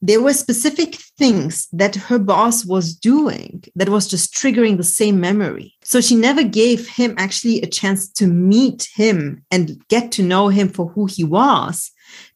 there 0.00 0.22
were 0.22 0.32
specific 0.32 0.94
things 0.94 1.66
that 1.72 1.96
her 1.96 2.18
boss 2.18 2.64
was 2.64 2.94
doing 2.94 3.64
that 3.74 3.88
was 3.88 4.06
just 4.06 4.32
triggering 4.32 4.76
the 4.76 4.84
same 4.84 5.20
memory. 5.20 5.74
So 5.82 6.00
she 6.00 6.14
never 6.14 6.44
gave 6.44 6.88
him 6.88 7.14
actually 7.18 7.60
a 7.62 7.66
chance 7.66 8.08
to 8.12 8.26
meet 8.26 8.88
him 8.94 9.42
and 9.50 9.82
get 9.88 10.12
to 10.12 10.22
know 10.22 10.48
him 10.48 10.68
for 10.68 10.88
who 10.88 11.06
he 11.06 11.24
was 11.24 11.90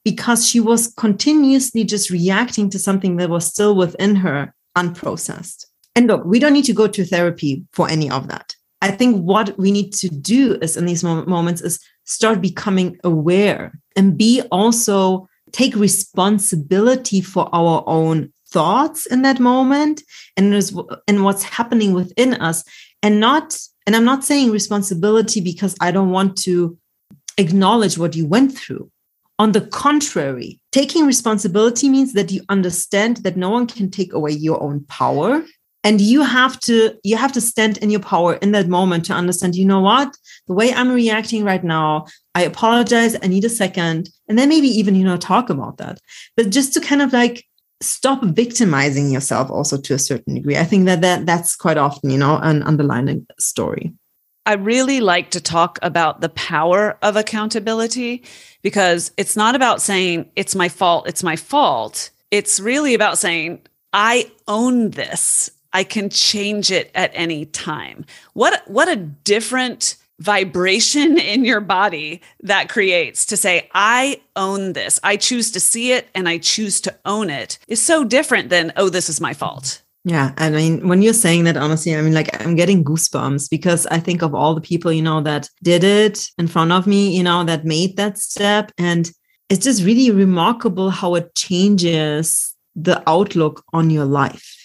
because 0.04 0.46
she 0.46 0.58
was 0.58 0.88
continuously 0.88 1.84
just 1.84 2.10
reacting 2.10 2.68
to 2.70 2.78
something 2.78 3.16
that 3.16 3.30
was 3.30 3.46
still 3.46 3.76
within 3.76 4.16
her 4.16 4.52
unprocessed. 4.76 5.66
And 5.94 6.08
look, 6.08 6.24
we 6.24 6.38
don't 6.38 6.52
need 6.52 6.64
to 6.64 6.72
go 6.72 6.88
to 6.88 7.04
therapy 7.04 7.64
for 7.72 7.88
any 7.88 8.10
of 8.10 8.28
that. 8.28 8.56
I 8.80 8.90
think 8.90 9.22
what 9.22 9.56
we 9.58 9.70
need 9.70 9.92
to 9.94 10.08
do 10.08 10.58
is 10.60 10.76
in 10.76 10.86
these 10.86 11.04
moments 11.04 11.60
is 11.60 11.78
start 12.04 12.40
becoming 12.40 12.98
aware 13.04 13.72
and 13.94 14.18
be 14.18 14.42
also 14.50 15.28
take 15.52 15.74
responsibility 15.76 17.20
for 17.20 17.48
our 17.52 17.84
own 17.86 18.32
thoughts 18.48 19.06
in 19.06 19.22
that 19.22 19.40
moment 19.40 20.02
and 20.36 20.52
and 21.08 21.24
what's 21.24 21.42
happening 21.42 21.94
within 21.94 22.34
us 22.34 22.64
and 23.02 23.18
not 23.18 23.58
and 23.86 23.96
i'm 23.96 24.04
not 24.04 24.22
saying 24.22 24.50
responsibility 24.50 25.40
because 25.40 25.74
i 25.80 25.90
don't 25.90 26.10
want 26.10 26.36
to 26.36 26.76
acknowledge 27.38 27.98
what 27.98 28.14
you 28.14 28.26
went 28.26 28.56
through. 28.56 28.90
On 29.38 29.52
the 29.52 29.62
contrary, 29.62 30.60
taking 30.70 31.06
responsibility 31.06 31.88
means 31.88 32.12
that 32.12 32.30
you 32.30 32.42
understand 32.48 33.18
that 33.18 33.36
no 33.36 33.50
one 33.50 33.66
can 33.66 33.90
take 33.90 34.12
away 34.12 34.30
your 34.30 34.62
own 34.62 34.84
power 34.84 35.44
and 35.84 36.00
you 36.00 36.22
have 36.22 36.58
to 36.60 36.96
you 37.02 37.16
have 37.16 37.32
to 37.32 37.40
stand 37.40 37.78
in 37.78 37.90
your 37.90 38.00
power 38.00 38.34
in 38.34 38.52
that 38.52 38.68
moment 38.68 39.04
to 39.06 39.12
understand 39.12 39.54
you 39.54 39.64
know 39.64 39.80
what 39.80 40.16
the 40.46 40.54
way 40.54 40.72
i'm 40.74 40.90
reacting 40.90 41.44
right 41.44 41.64
now 41.64 42.06
i 42.34 42.42
apologize 42.42 43.16
i 43.22 43.26
need 43.26 43.44
a 43.44 43.48
second 43.48 44.08
and 44.28 44.38
then 44.38 44.48
maybe 44.48 44.68
even 44.68 44.94
you 44.94 45.04
know 45.04 45.16
talk 45.16 45.50
about 45.50 45.76
that 45.78 45.98
but 46.36 46.50
just 46.50 46.72
to 46.72 46.80
kind 46.80 47.02
of 47.02 47.12
like 47.12 47.44
stop 47.80 48.22
victimizing 48.22 49.10
yourself 49.10 49.50
also 49.50 49.76
to 49.76 49.94
a 49.94 49.98
certain 49.98 50.34
degree 50.34 50.56
i 50.56 50.64
think 50.64 50.86
that, 50.86 51.00
that 51.00 51.26
that's 51.26 51.56
quite 51.56 51.78
often 51.78 52.10
you 52.10 52.18
know 52.18 52.38
an 52.38 52.62
underlying 52.62 53.26
story 53.38 53.92
I 54.44 54.54
really 54.54 55.00
like 55.00 55.30
to 55.30 55.40
talk 55.40 55.78
about 55.82 56.20
the 56.20 56.28
power 56.30 56.98
of 57.00 57.14
accountability 57.14 58.24
because 58.60 59.12
it's 59.16 59.36
not 59.36 59.54
about 59.54 59.80
saying 59.80 60.28
it's 60.34 60.56
my 60.56 60.68
fault, 60.68 61.06
it's 61.06 61.22
my 61.22 61.36
fault. 61.36 62.10
It's 62.32 62.58
really 62.58 62.94
about 62.94 63.18
saying, 63.18 63.60
I 63.92 64.32
own 64.48 64.90
this. 64.90 65.51
I 65.72 65.84
can 65.84 66.10
change 66.10 66.70
it 66.70 66.90
at 66.94 67.10
any 67.14 67.46
time. 67.46 68.04
What 68.34 68.62
what 68.66 68.88
a 68.88 68.96
different 68.96 69.96
vibration 70.18 71.18
in 71.32 71.44
your 71.44 71.60
body 71.60 72.20
that 72.42 72.68
creates 72.68 73.26
to 73.26 73.36
say 73.36 73.68
I 73.74 74.20
own 74.36 74.72
this. 74.72 75.00
I 75.02 75.16
choose 75.16 75.50
to 75.52 75.60
see 75.60 75.92
it 75.92 76.08
and 76.14 76.28
I 76.28 76.38
choose 76.38 76.80
to 76.82 76.94
own 77.04 77.30
it 77.30 77.58
is 77.68 77.82
so 77.82 78.04
different 78.04 78.48
than 78.48 78.72
oh 78.76 78.88
this 78.88 79.08
is 79.08 79.20
my 79.20 79.34
fault. 79.34 79.82
Yeah. 80.04 80.32
I 80.36 80.50
mean, 80.50 80.88
when 80.88 81.00
you're 81.00 81.12
saying 81.12 81.44
that, 81.44 81.56
honestly, 81.56 81.94
I 81.94 82.02
mean, 82.02 82.12
like, 82.12 82.44
I'm 82.44 82.56
getting 82.56 82.82
goosebumps 82.82 83.48
because 83.48 83.86
I 83.86 84.00
think 84.00 84.22
of 84.22 84.34
all 84.34 84.54
the 84.54 84.60
people, 84.60 84.92
you 84.92 85.02
know, 85.02 85.20
that 85.20 85.48
did 85.62 85.84
it 85.84 86.26
in 86.38 86.48
front 86.48 86.72
of 86.72 86.88
me, 86.88 87.16
you 87.16 87.22
know, 87.22 87.44
that 87.44 87.64
made 87.64 87.96
that 87.98 88.18
step. 88.18 88.72
And 88.78 89.12
it's 89.48 89.64
just 89.64 89.84
really 89.84 90.10
remarkable 90.10 90.90
how 90.90 91.14
it 91.14 91.34
changes 91.36 92.52
the 92.74 93.02
outlook 93.08 93.62
on 93.72 93.90
your 93.90 94.04
life. 94.04 94.61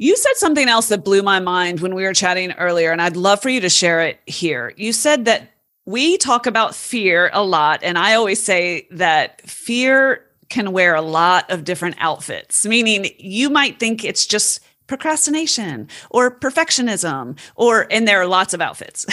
You 0.00 0.16
said 0.16 0.34
something 0.36 0.68
else 0.68 0.88
that 0.88 1.04
blew 1.04 1.22
my 1.22 1.40
mind 1.40 1.80
when 1.80 1.94
we 1.94 2.04
were 2.04 2.14
chatting 2.14 2.52
earlier, 2.52 2.92
and 2.92 3.02
I'd 3.02 3.16
love 3.16 3.42
for 3.42 3.48
you 3.48 3.60
to 3.60 3.68
share 3.68 4.00
it 4.00 4.20
here. 4.26 4.72
You 4.76 4.92
said 4.92 5.24
that 5.24 5.50
we 5.86 6.16
talk 6.18 6.46
about 6.46 6.76
fear 6.76 7.30
a 7.32 7.42
lot, 7.42 7.80
and 7.82 7.98
I 7.98 8.14
always 8.14 8.40
say 8.40 8.86
that 8.92 9.40
fear 9.48 10.24
can 10.50 10.70
wear 10.70 10.94
a 10.94 11.02
lot 11.02 11.50
of 11.50 11.64
different 11.64 11.96
outfits, 11.98 12.64
meaning 12.64 13.10
you 13.18 13.50
might 13.50 13.80
think 13.80 14.04
it's 14.04 14.24
just 14.24 14.60
procrastination 14.86 15.88
or 16.10 16.30
perfectionism, 16.30 17.36
or, 17.56 17.88
and 17.90 18.06
there 18.06 18.20
are 18.20 18.26
lots 18.26 18.54
of 18.54 18.60
outfits. 18.60 19.04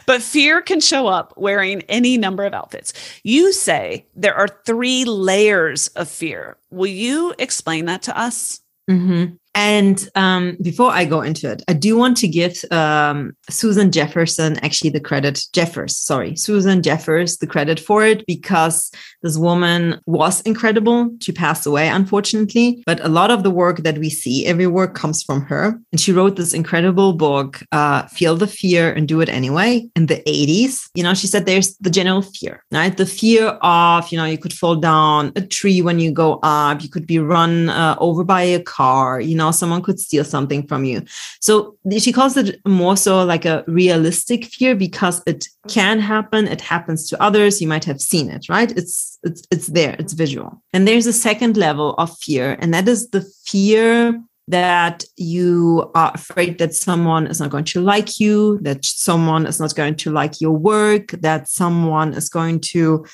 but 0.06 0.22
fear 0.22 0.62
can 0.62 0.80
show 0.80 1.06
up 1.06 1.34
wearing 1.36 1.82
any 1.82 2.16
number 2.16 2.44
of 2.44 2.54
outfits. 2.54 2.94
You 3.24 3.52
say 3.52 4.06
there 4.14 4.34
are 4.34 4.48
three 4.64 5.04
layers 5.04 5.88
of 5.88 6.08
fear. 6.08 6.56
Will 6.70 6.86
you 6.86 7.34
explain 7.38 7.84
that 7.86 8.02
to 8.02 8.18
us? 8.18 8.62
Mm-hmm. 8.90 9.34
And 9.60 10.08
um, 10.14 10.56
before 10.62 10.92
I 10.92 11.04
go 11.04 11.20
into 11.20 11.50
it, 11.50 11.64
I 11.66 11.72
do 11.72 11.96
want 11.96 12.16
to 12.18 12.28
give 12.28 12.64
um, 12.70 13.32
Susan 13.50 13.90
Jefferson 13.90 14.56
actually 14.60 14.90
the 14.90 15.00
credit, 15.00 15.42
Jeffers, 15.52 15.96
sorry, 15.96 16.36
Susan 16.36 16.80
Jeffers 16.80 17.38
the 17.38 17.48
credit 17.48 17.80
for 17.80 18.04
it 18.04 18.24
because 18.24 18.92
this 19.22 19.36
woman 19.36 20.00
was 20.06 20.40
incredible. 20.42 21.10
She 21.20 21.32
passed 21.32 21.66
away, 21.66 21.88
unfortunately, 21.88 22.82
but 22.86 23.04
a 23.04 23.08
lot 23.08 23.30
of 23.30 23.42
the 23.42 23.50
work 23.50 23.78
that 23.78 23.98
we 23.98 24.10
see, 24.10 24.46
every 24.46 24.66
work 24.66 24.94
comes 24.94 25.22
from 25.22 25.42
her. 25.42 25.78
And 25.92 26.00
she 26.00 26.12
wrote 26.12 26.36
this 26.36 26.54
incredible 26.54 27.12
book, 27.12 27.62
uh, 27.72 28.06
Feel 28.06 28.36
the 28.36 28.46
Fear 28.46 28.92
and 28.92 29.06
Do 29.06 29.20
It 29.20 29.28
Anyway, 29.28 29.88
in 29.94 30.06
the 30.06 30.22
80s. 30.26 30.88
You 30.94 31.02
know, 31.02 31.14
she 31.14 31.26
said 31.26 31.46
there's 31.46 31.76
the 31.78 31.90
general 31.90 32.22
fear, 32.22 32.64
right? 32.72 32.96
The 32.96 33.06
fear 33.06 33.48
of, 33.62 34.10
you 34.10 34.18
know, 34.18 34.24
you 34.24 34.38
could 34.38 34.52
fall 34.52 34.76
down 34.76 35.32
a 35.36 35.42
tree 35.42 35.82
when 35.82 35.98
you 35.98 36.10
go 36.10 36.38
up, 36.42 36.82
you 36.82 36.88
could 36.88 37.06
be 37.06 37.18
run 37.18 37.68
uh, 37.68 37.96
over 37.98 38.24
by 38.24 38.42
a 38.42 38.60
car, 38.60 39.20
you 39.28 39.36
know 39.36 39.50
someone 39.50 39.82
could 39.82 40.00
steal 40.00 40.24
something 40.24 40.66
from 40.66 40.84
you 40.84 41.02
so 41.40 41.76
she 41.98 42.12
calls 42.12 42.36
it 42.36 42.60
more 42.66 42.96
so 42.96 43.24
like 43.24 43.44
a 43.44 43.64
realistic 43.66 44.46
fear 44.46 44.74
because 44.74 45.22
it 45.26 45.46
can 45.68 46.00
happen 46.00 46.46
it 46.48 46.60
happens 46.60 47.08
to 47.08 47.22
others 47.22 47.60
you 47.60 47.68
might 47.68 47.84
have 47.84 48.00
seen 48.00 48.30
it 48.30 48.48
right 48.48 48.72
it's 48.76 49.07
it's 49.22 49.42
it's 49.50 49.66
there 49.68 49.96
it's 49.98 50.12
visual 50.12 50.62
and 50.72 50.86
there's 50.86 51.06
a 51.06 51.12
second 51.12 51.56
level 51.56 51.94
of 51.94 52.16
fear 52.18 52.56
and 52.60 52.72
that 52.72 52.86
is 52.88 53.10
the 53.10 53.22
fear 53.44 54.20
that 54.48 55.04
you 55.16 55.90
are 55.94 56.10
afraid 56.14 56.58
that 56.58 56.74
someone 56.74 57.26
is 57.26 57.38
not 57.38 57.50
going 57.50 57.64
to 57.64 57.82
like 57.82 58.18
you, 58.18 58.58
that 58.62 58.82
someone 58.84 59.46
is 59.46 59.60
not 59.60 59.74
going 59.74 59.94
to 59.94 60.10
like 60.10 60.40
your 60.40 60.52
work, 60.52 61.10
that 61.20 61.48
someone 61.48 62.14
is 62.14 62.30
going 62.30 62.58
to 62.58 63.04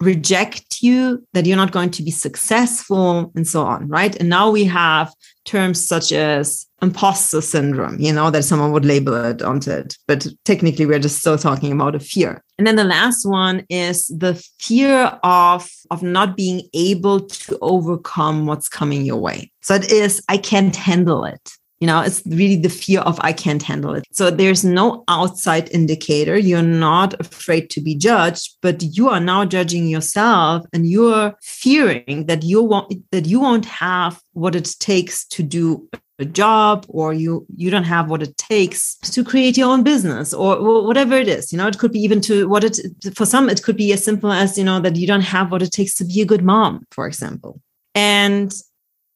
reject 0.00 0.82
you, 0.82 1.26
that 1.32 1.46
you're 1.46 1.56
not 1.56 1.72
going 1.72 1.90
to 1.90 2.02
be 2.02 2.12
successful, 2.12 3.32
and 3.34 3.46
so 3.46 3.62
on, 3.62 3.88
right? 3.88 4.14
And 4.16 4.28
now 4.28 4.50
we 4.50 4.64
have 4.64 5.12
terms 5.44 5.86
such 5.86 6.12
as 6.12 6.66
imposter 6.82 7.40
syndrome, 7.40 7.98
you 7.98 8.12
know, 8.12 8.30
that 8.30 8.44
someone 8.44 8.72
would 8.72 8.84
label 8.84 9.14
it 9.24 9.42
onto 9.42 9.70
it. 9.70 9.96
But 10.06 10.26
technically, 10.44 10.86
we're 10.86 10.98
just 10.98 11.18
still 11.18 11.38
talking 11.38 11.72
about 11.72 11.94
a 11.94 12.00
fear. 12.00 12.42
And 12.58 12.66
then 12.66 12.76
the 12.76 12.84
last 12.84 13.24
one 13.26 13.64
is 13.68 14.06
the 14.08 14.34
fear 14.58 15.18
of, 15.22 15.70
of 15.90 16.02
not 16.02 16.36
being 16.36 16.68
able 16.72 17.20
to 17.20 17.58
overcome 17.60 18.46
what's 18.46 18.68
coming 18.68 19.04
your 19.04 19.16
way. 19.16 19.50
So 19.62 19.74
it 19.74 19.90
is, 19.90 20.22
I 20.28 20.36
can't 20.36 20.76
handle 20.76 21.24
it. 21.24 21.52
You 21.84 21.88
know, 21.88 22.00
it's 22.00 22.22
really 22.24 22.56
the 22.56 22.70
fear 22.70 23.00
of 23.00 23.18
I 23.20 23.34
can't 23.34 23.62
handle 23.62 23.92
it. 23.92 24.06
So 24.10 24.30
there's 24.30 24.64
no 24.64 25.04
outside 25.06 25.68
indicator. 25.70 26.38
You're 26.38 26.62
not 26.62 27.12
afraid 27.20 27.68
to 27.72 27.82
be 27.82 27.94
judged, 27.94 28.56
but 28.62 28.82
you 28.96 29.10
are 29.10 29.20
now 29.20 29.44
judging 29.44 29.86
yourself 29.86 30.64
and 30.72 30.88
you're 30.88 31.34
fearing 31.42 32.24
that 32.24 32.42
you 32.42 32.62
won't 32.62 32.90
that 33.12 33.26
you 33.26 33.38
won't 33.38 33.66
have 33.66 34.18
what 34.32 34.54
it 34.54 34.74
takes 34.80 35.26
to 35.26 35.42
do 35.42 35.86
a 36.18 36.24
job 36.24 36.86
or 36.88 37.12
you 37.12 37.44
you 37.54 37.70
don't 37.70 37.84
have 37.84 38.08
what 38.08 38.22
it 38.22 38.34
takes 38.38 38.96
to 39.00 39.22
create 39.22 39.58
your 39.58 39.68
own 39.68 39.82
business 39.82 40.32
or, 40.32 40.56
or, 40.56 40.86
whatever 40.86 41.16
it 41.16 41.28
is 41.28 41.52
you 41.52 41.58
know 41.58 41.66
it 41.66 41.76
could 41.76 41.92
be 41.92 41.98
even 41.98 42.20
to 42.20 42.48
what 42.48 42.64
it 42.64 42.78
for 43.14 43.26
some 43.26 43.50
it 43.50 43.62
could 43.64 43.76
be 43.76 43.92
as 43.92 44.04
simple 44.04 44.30
as 44.30 44.56
you 44.56 44.64
know 44.64 44.78
that 44.80 44.96
you 44.96 45.08
don't 45.08 45.28
have 45.34 45.50
what 45.50 45.60
it 45.60 45.72
takes 45.72 45.96
to 45.96 46.04
be 46.04 46.22
a 46.22 46.24
good 46.24 46.44
mom 46.44 46.86
for 46.92 47.08
example 47.08 47.60
and 47.96 48.54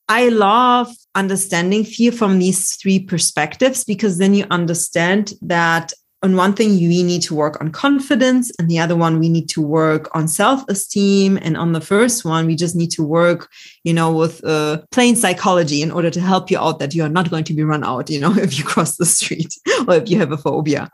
I 0.09 0.29
love 0.29 0.89
understanding 1.15 1.85
fear 1.85 2.13
from 2.13 2.39
these 2.39 2.75
three 2.77 3.01
perspectives 3.01 3.85
because 3.85 4.19
then 4.19 4.35
you 4.35 4.47
understand 4.51 5.33
that 5.43 5.93
on 6.23 6.35
one 6.35 6.53
thing 6.53 6.71
we 6.71 7.03
need 7.03 7.23
to 7.23 7.35
work 7.35 7.61
on 7.61 7.71
confidence 7.71 8.51
and 8.59 8.69
the 8.69 8.79
other 8.79 8.97
one 8.97 9.21
we 9.21 9.29
need 9.29 9.49
to 9.51 9.63
work 9.63 10.09
on 10.17 10.27
self-esteem 10.27 11.39
and 11.43 11.57
on 11.57 11.73
the 11.73 11.81
first 11.81 12.25
one 12.25 12.47
we 12.47 12.57
just 12.57 12.75
need 12.75 12.91
to 12.91 13.05
work 13.05 13.49
you 13.89 13.95
know 13.95 14.11
with 14.13 14.45
uh, 14.45 14.75
plain 14.91 15.15
psychology 15.17 15.81
in 15.87 15.91
order 15.91 16.11
to 16.11 16.21
help 16.21 16.51
you 16.51 16.59
out 16.59 16.79
that 16.81 16.95
you 16.95 17.03
are 17.05 17.15
not 17.19 17.31
going 17.31 17.45
to 17.45 17.55
be 17.55 17.63
run 17.63 17.85
out 17.85 18.11
you 18.11 18.21
know 18.21 18.33
if 18.47 18.59
you 18.59 18.65
cross 18.65 18.97
the 18.97 19.07
street 19.07 19.53
or 19.89 19.95
if 19.95 20.11
you 20.11 20.19
have 20.19 20.33
a 20.33 20.37
phobia 20.37 20.91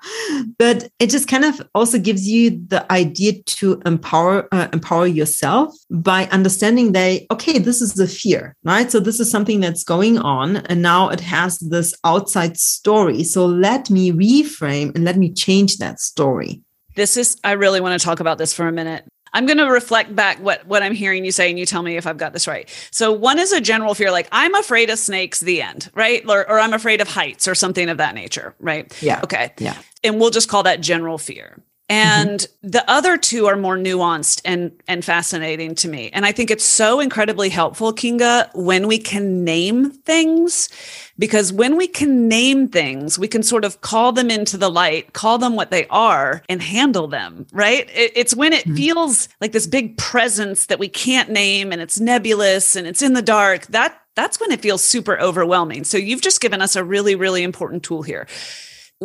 but 0.59 0.89
it 0.99 1.09
just 1.09 1.29
kind 1.29 1.45
of 1.45 1.55
also 1.75 1.99
gives 1.99 2.29
you 2.29 2.45
the 2.75 2.81
idea 2.93 3.33
to 3.59 3.81
empower 3.87 4.37
uh, 4.53 4.69
empower 4.73 5.07
yourself 5.07 5.75
by 5.91 6.27
understanding 6.39 6.93
that 6.93 7.23
okay 7.31 7.59
this 7.59 7.81
is 7.81 7.95
the 7.95 8.07
fear 8.07 8.55
right 8.65 8.93
so 8.93 9.01
this 9.01 9.21
is 9.21 9.31
something 9.31 9.61
that's 9.61 9.85
going 9.85 10.19
on 10.19 10.57
and 10.69 10.83
now 10.83 11.09
it 11.09 11.21
has 11.21 11.59
this 11.61 11.95
outside 12.05 12.57
story 12.59 13.25
so 13.25 13.47
let 13.47 13.89
me 13.89 14.13
reframe 14.13 14.95
and 14.95 15.05
let 15.05 15.15
let 15.15 15.21
me 15.21 15.33
change 15.33 15.77
that 15.77 16.01
story. 16.01 16.61
This 16.97 17.17
is, 17.17 17.37
I 17.45 17.53
really 17.53 17.81
want 17.81 18.01
to 18.01 18.05
talk 18.05 18.19
about 18.19 18.37
this 18.37 18.53
for 18.53 18.67
a 18.67 18.73
minute. 18.73 19.05
I'm 19.35 19.47
going 19.47 19.59
to 19.59 19.67
reflect 19.67 20.15
back 20.15 20.39
what, 20.39 20.67
what 20.67 20.83
I'm 20.83 20.95
hearing 20.95 21.25
you 21.25 21.33
say, 21.33 21.51
and 21.51 21.59
you 21.59 21.67
tell 21.67 21.83
me 21.83 21.97
if 21.97 22.07
I've 22.07 22.17
got 22.17 22.33
this 22.33 22.47
right. 22.47 22.69
So, 22.91 23.13
one 23.13 23.39
is 23.39 23.53
a 23.53 23.61
general 23.61 23.95
fear, 23.95 24.11
like 24.11 24.29
I'm 24.33 24.55
afraid 24.55 24.89
of 24.89 24.99
snakes, 24.99 25.41
the 25.41 25.61
end, 25.61 25.91
right? 25.95 26.25
Or, 26.27 26.49
or 26.49 26.59
I'm 26.59 26.73
afraid 26.73 27.01
of 27.01 27.09
heights 27.09 27.47
or 27.47 27.55
something 27.55 27.89
of 27.89 27.99
that 27.99 28.15
nature, 28.15 28.55
right? 28.61 28.91
Yeah. 29.03 29.21
Okay. 29.25 29.53
Yeah. 29.59 29.77
And 30.03 30.21
we'll 30.21 30.31
just 30.31 30.49
call 30.49 30.63
that 30.63 30.81
general 30.81 31.19
fear. 31.19 31.59
Mm-hmm. 31.91 32.01
and 32.01 32.41
mm-hmm. 32.41 32.69
the 32.71 32.91
other 32.91 33.19
two 33.19 33.45
are 33.45 33.57
more 33.57 33.77
nuanced 33.77 34.41
and 34.47 34.73
and 34.89 35.05
fascinating 35.05 35.75
to 35.75 35.87
me 35.87 36.09
and 36.15 36.25
i 36.25 36.33
think 36.33 36.51
it's 36.51 36.65
so 36.65 36.99
incredibly 36.99 37.51
helpful 37.51 37.93
kinga 37.93 38.49
when 38.55 38.87
we 38.89 38.97
can 38.97 39.45
name 39.45 39.91
things 39.91 40.71
because 41.19 41.53
when 41.53 41.77
we 41.77 41.87
can 41.87 42.27
name 42.27 42.69
things 42.69 43.19
we 43.19 43.29
can 43.29 43.43
sort 43.43 43.67
of 43.67 43.83
call 43.83 44.13
them 44.13 44.31
into 44.31 44.57
the 44.57 44.71
light 44.71 45.13
call 45.13 45.37
them 45.37 45.57
what 45.57 45.71
they 45.71 45.87
are 45.89 46.43
and 46.49 46.63
handle 46.63 47.07
them 47.07 47.47
right 47.53 47.91
it, 47.91 48.13
it's 48.17 48.35
when 48.35 48.55
it 48.55 48.65
mm-hmm. 48.65 48.77
feels 48.77 49.29
like 49.43 49.53
this 49.53 49.67
big 49.67 49.99
presence 49.99 50.65
that 50.67 50.79
we 50.79 50.89
can't 50.89 51.29
name 51.29 51.71
and 51.71 51.83
it's 51.83 52.01
nebulous 52.01 52.77
and 52.77 52.87
it's 52.87 53.03
in 53.03 53.13
the 53.13 53.21
dark 53.21 53.67
that 53.67 54.01
that's 54.15 54.41
when 54.41 54.51
it 54.51 54.63
feels 54.63 54.83
super 54.83 55.21
overwhelming 55.21 55.85
so 55.85 55.99
you've 55.99 56.23
just 56.23 56.41
given 56.41 56.63
us 56.63 56.77
a 56.77 56.83
really 56.83 57.15
really 57.15 57.43
important 57.43 57.83
tool 57.83 58.01
here 58.01 58.27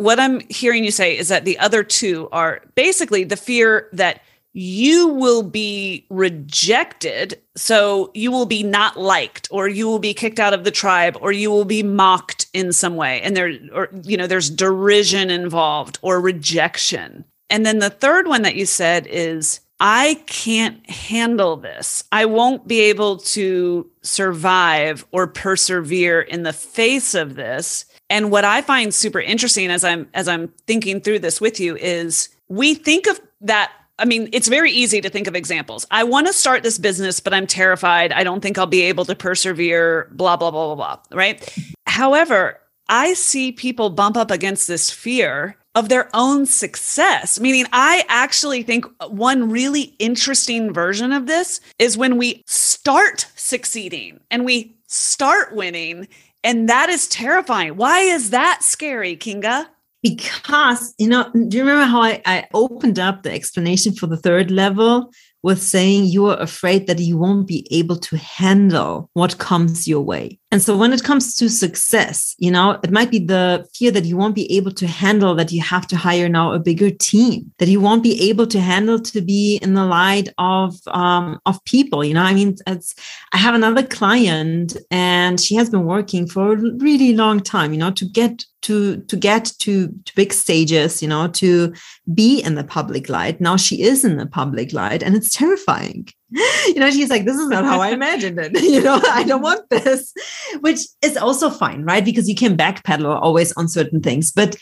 what 0.00 0.18
I'm 0.18 0.40
hearing 0.48 0.82
you 0.82 0.90
say 0.90 1.16
is 1.16 1.28
that 1.28 1.44
the 1.44 1.58
other 1.58 1.82
two 1.82 2.28
are 2.32 2.62
basically 2.74 3.24
the 3.24 3.36
fear 3.36 3.88
that 3.92 4.22
you 4.52 5.06
will 5.06 5.42
be 5.42 6.06
rejected. 6.10 7.40
So 7.54 8.10
you 8.14 8.32
will 8.32 8.46
be 8.46 8.62
not 8.62 8.98
liked, 8.98 9.46
or 9.50 9.68
you 9.68 9.86
will 9.86 9.98
be 9.98 10.14
kicked 10.14 10.40
out 10.40 10.54
of 10.54 10.64
the 10.64 10.70
tribe, 10.70 11.16
or 11.20 11.30
you 11.30 11.50
will 11.50 11.64
be 11.64 11.82
mocked 11.82 12.46
in 12.52 12.72
some 12.72 12.96
way. 12.96 13.20
And 13.20 13.36
there, 13.36 13.52
or, 13.72 13.90
you 14.02 14.16
know, 14.16 14.26
there's 14.26 14.50
derision 14.50 15.30
involved 15.30 15.98
or 16.02 16.20
rejection. 16.20 17.24
And 17.48 17.64
then 17.64 17.78
the 17.78 17.90
third 17.90 18.26
one 18.26 18.42
that 18.42 18.56
you 18.56 18.66
said 18.66 19.06
is 19.06 19.60
I 19.78 20.22
can't 20.26 20.88
handle 20.90 21.56
this. 21.56 22.04
I 22.10 22.24
won't 22.24 22.66
be 22.66 22.80
able 22.80 23.18
to 23.18 23.88
survive 24.02 25.06
or 25.12 25.26
persevere 25.26 26.20
in 26.20 26.42
the 26.42 26.52
face 26.52 27.14
of 27.14 27.34
this. 27.34 27.84
And 28.10 28.30
what 28.30 28.44
I 28.44 28.60
find 28.60 28.92
super 28.92 29.20
interesting 29.20 29.70
as 29.70 29.84
I'm 29.84 30.08
as 30.12 30.28
I'm 30.28 30.48
thinking 30.66 31.00
through 31.00 31.20
this 31.20 31.40
with 31.40 31.60
you 31.60 31.76
is 31.76 32.28
we 32.48 32.74
think 32.74 33.06
of 33.06 33.20
that 33.40 33.72
I 34.00 34.06
mean, 34.06 34.30
it's 34.32 34.48
very 34.48 34.72
easy 34.72 35.02
to 35.02 35.10
think 35.10 35.26
of 35.26 35.36
examples. 35.36 35.86
I 35.90 36.04
want 36.04 36.26
to 36.26 36.32
start 36.32 36.62
this 36.62 36.78
business, 36.78 37.20
but 37.20 37.34
I'm 37.34 37.46
terrified. 37.46 38.12
I 38.12 38.24
don't 38.24 38.40
think 38.40 38.56
I'll 38.56 38.66
be 38.66 38.80
able 38.80 39.04
to 39.04 39.14
persevere, 39.14 40.08
blah, 40.12 40.38
blah, 40.38 40.50
blah, 40.50 40.74
blah, 40.74 40.96
blah. 40.96 41.16
Right. 41.16 41.56
However, 41.86 42.58
I 42.88 43.12
see 43.12 43.52
people 43.52 43.90
bump 43.90 44.16
up 44.16 44.30
against 44.30 44.66
this 44.66 44.90
fear 44.90 45.56
of 45.74 45.90
their 45.90 46.08
own 46.14 46.46
success. 46.46 47.38
Meaning, 47.38 47.66
I 47.72 48.04
actually 48.08 48.62
think 48.62 48.86
one 49.08 49.50
really 49.50 49.94
interesting 49.98 50.72
version 50.72 51.12
of 51.12 51.26
this 51.26 51.60
is 51.78 51.98
when 51.98 52.16
we 52.16 52.42
start 52.46 53.26
succeeding 53.36 54.20
and 54.30 54.46
we 54.46 54.74
start 54.86 55.54
winning. 55.54 56.08
And 56.42 56.68
that 56.68 56.88
is 56.88 57.08
terrifying. 57.08 57.76
Why 57.76 58.00
is 58.00 58.30
that 58.30 58.62
scary, 58.62 59.16
Kinga? 59.16 59.66
because 60.02 60.94
you 60.96 61.06
know 61.06 61.30
do 61.48 61.58
you 61.58 61.62
remember 61.62 61.84
how 61.84 62.00
I, 62.00 62.22
I 62.24 62.46
opened 62.54 62.98
up 62.98 63.22
the 63.22 63.32
explanation 63.32 63.92
for 63.92 64.06
the 64.06 64.16
third 64.16 64.50
level 64.50 65.12
with 65.42 65.62
saying 65.62 66.04
you 66.06 66.26
are 66.26 66.38
afraid 66.38 66.86
that 66.86 66.98
you 66.98 67.16
won't 67.16 67.46
be 67.46 67.66
able 67.70 67.96
to 67.96 68.16
handle 68.16 69.08
what 69.14 69.38
comes 69.38 69.88
your 69.88 70.02
way. 70.02 70.38
And 70.52 70.60
so 70.60 70.76
when 70.76 70.92
it 70.92 71.04
comes 71.04 71.36
to 71.36 71.48
success, 71.48 72.34
you 72.38 72.50
know, 72.50 72.80
it 72.82 72.90
might 72.90 73.12
be 73.12 73.20
the 73.20 73.64
fear 73.72 73.92
that 73.92 74.04
you 74.04 74.16
won't 74.16 74.34
be 74.34 74.50
able 74.56 74.72
to 74.72 74.86
handle 74.88 75.36
that 75.36 75.52
you 75.52 75.62
have 75.62 75.86
to 75.88 75.96
hire 75.96 76.28
now 76.28 76.52
a 76.52 76.58
bigger 76.58 76.90
team, 76.90 77.52
that 77.58 77.68
you 77.68 77.80
won't 77.80 78.02
be 78.02 78.20
able 78.28 78.48
to 78.48 78.60
handle 78.60 78.98
to 78.98 79.20
be 79.20 79.60
in 79.62 79.74
the 79.74 79.84
light 79.84 80.28
of 80.38 80.74
um, 80.88 81.38
of 81.46 81.62
people. 81.66 82.04
You 82.04 82.14
know, 82.14 82.22
I 82.22 82.34
mean, 82.34 82.56
it's 82.66 82.96
I 83.32 83.36
have 83.36 83.54
another 83.54 83.84
client 83.84 84.76
and 84.90 85.40
she 85.40 85.54
has 85.54 85.70
been 85.70 85.84
working 85.84 86.26
for 86.26 86.52
a 86.52 86.56
really 86.56 87.14
long 87.14 87.38
time, 87.38 87.72
you 87.72 87.78
know, 87.78 87.92
to 87.92 88.04
get 88.04 88.44
to 88.62 88.96
to 89.02 89.16
get 89.16 89.52
to, 89.60 89.88
to 90.04 90.14
big 90.16 90.32
stages, 90.32 91.00
you 91.00 91.06
know, 91.06 91.28
to 91.28 91.72
be 92.12 92.40
in 92.40 92.56
the 92.56 92.64
public 92.64 93.08
light. 93.08 93.40
Now 93.40 93.56
she 93.56 93.82
is 93.82 94.04
in 94.04 94.16
the 94.16 94.26
public 94.26 94.72
light 94.72 95.04
and 95.04 95.14
it's 95.14 95.32
terrifying. 95.32 96.08
You 96.66 96.76
know, 96.76 96.90
she's 96.90 97.10
like, 97.10 97.24
this 97.24 97.36
is 97.36 97.48
not 97.48 97.64
how 97.64 97.80
I 97.80 97.90
imagined 97.90 98.38
it. 98.38 98.52
You 98.62 98.82
know, 98.82 99.00
I 99.10 99.24
don't 99.24 99.38
mm-hmm. 99.38 99.42
want 99.42 99.70
this, 99.70 100.12
which 100.60 100.80
is 101.02 101.16
also 101.16 101.50
fine, 101.50 101.82
right? 101.84 102.04
Because 102.04 102.28
you 102.28 102.34
can 102.34 102.56
backpedal 102.56 103.20
always 103.20 103.52
on 103.52 103.68
certain 103.68 104.00
things. 104.00 104.30
But 104.30 104.56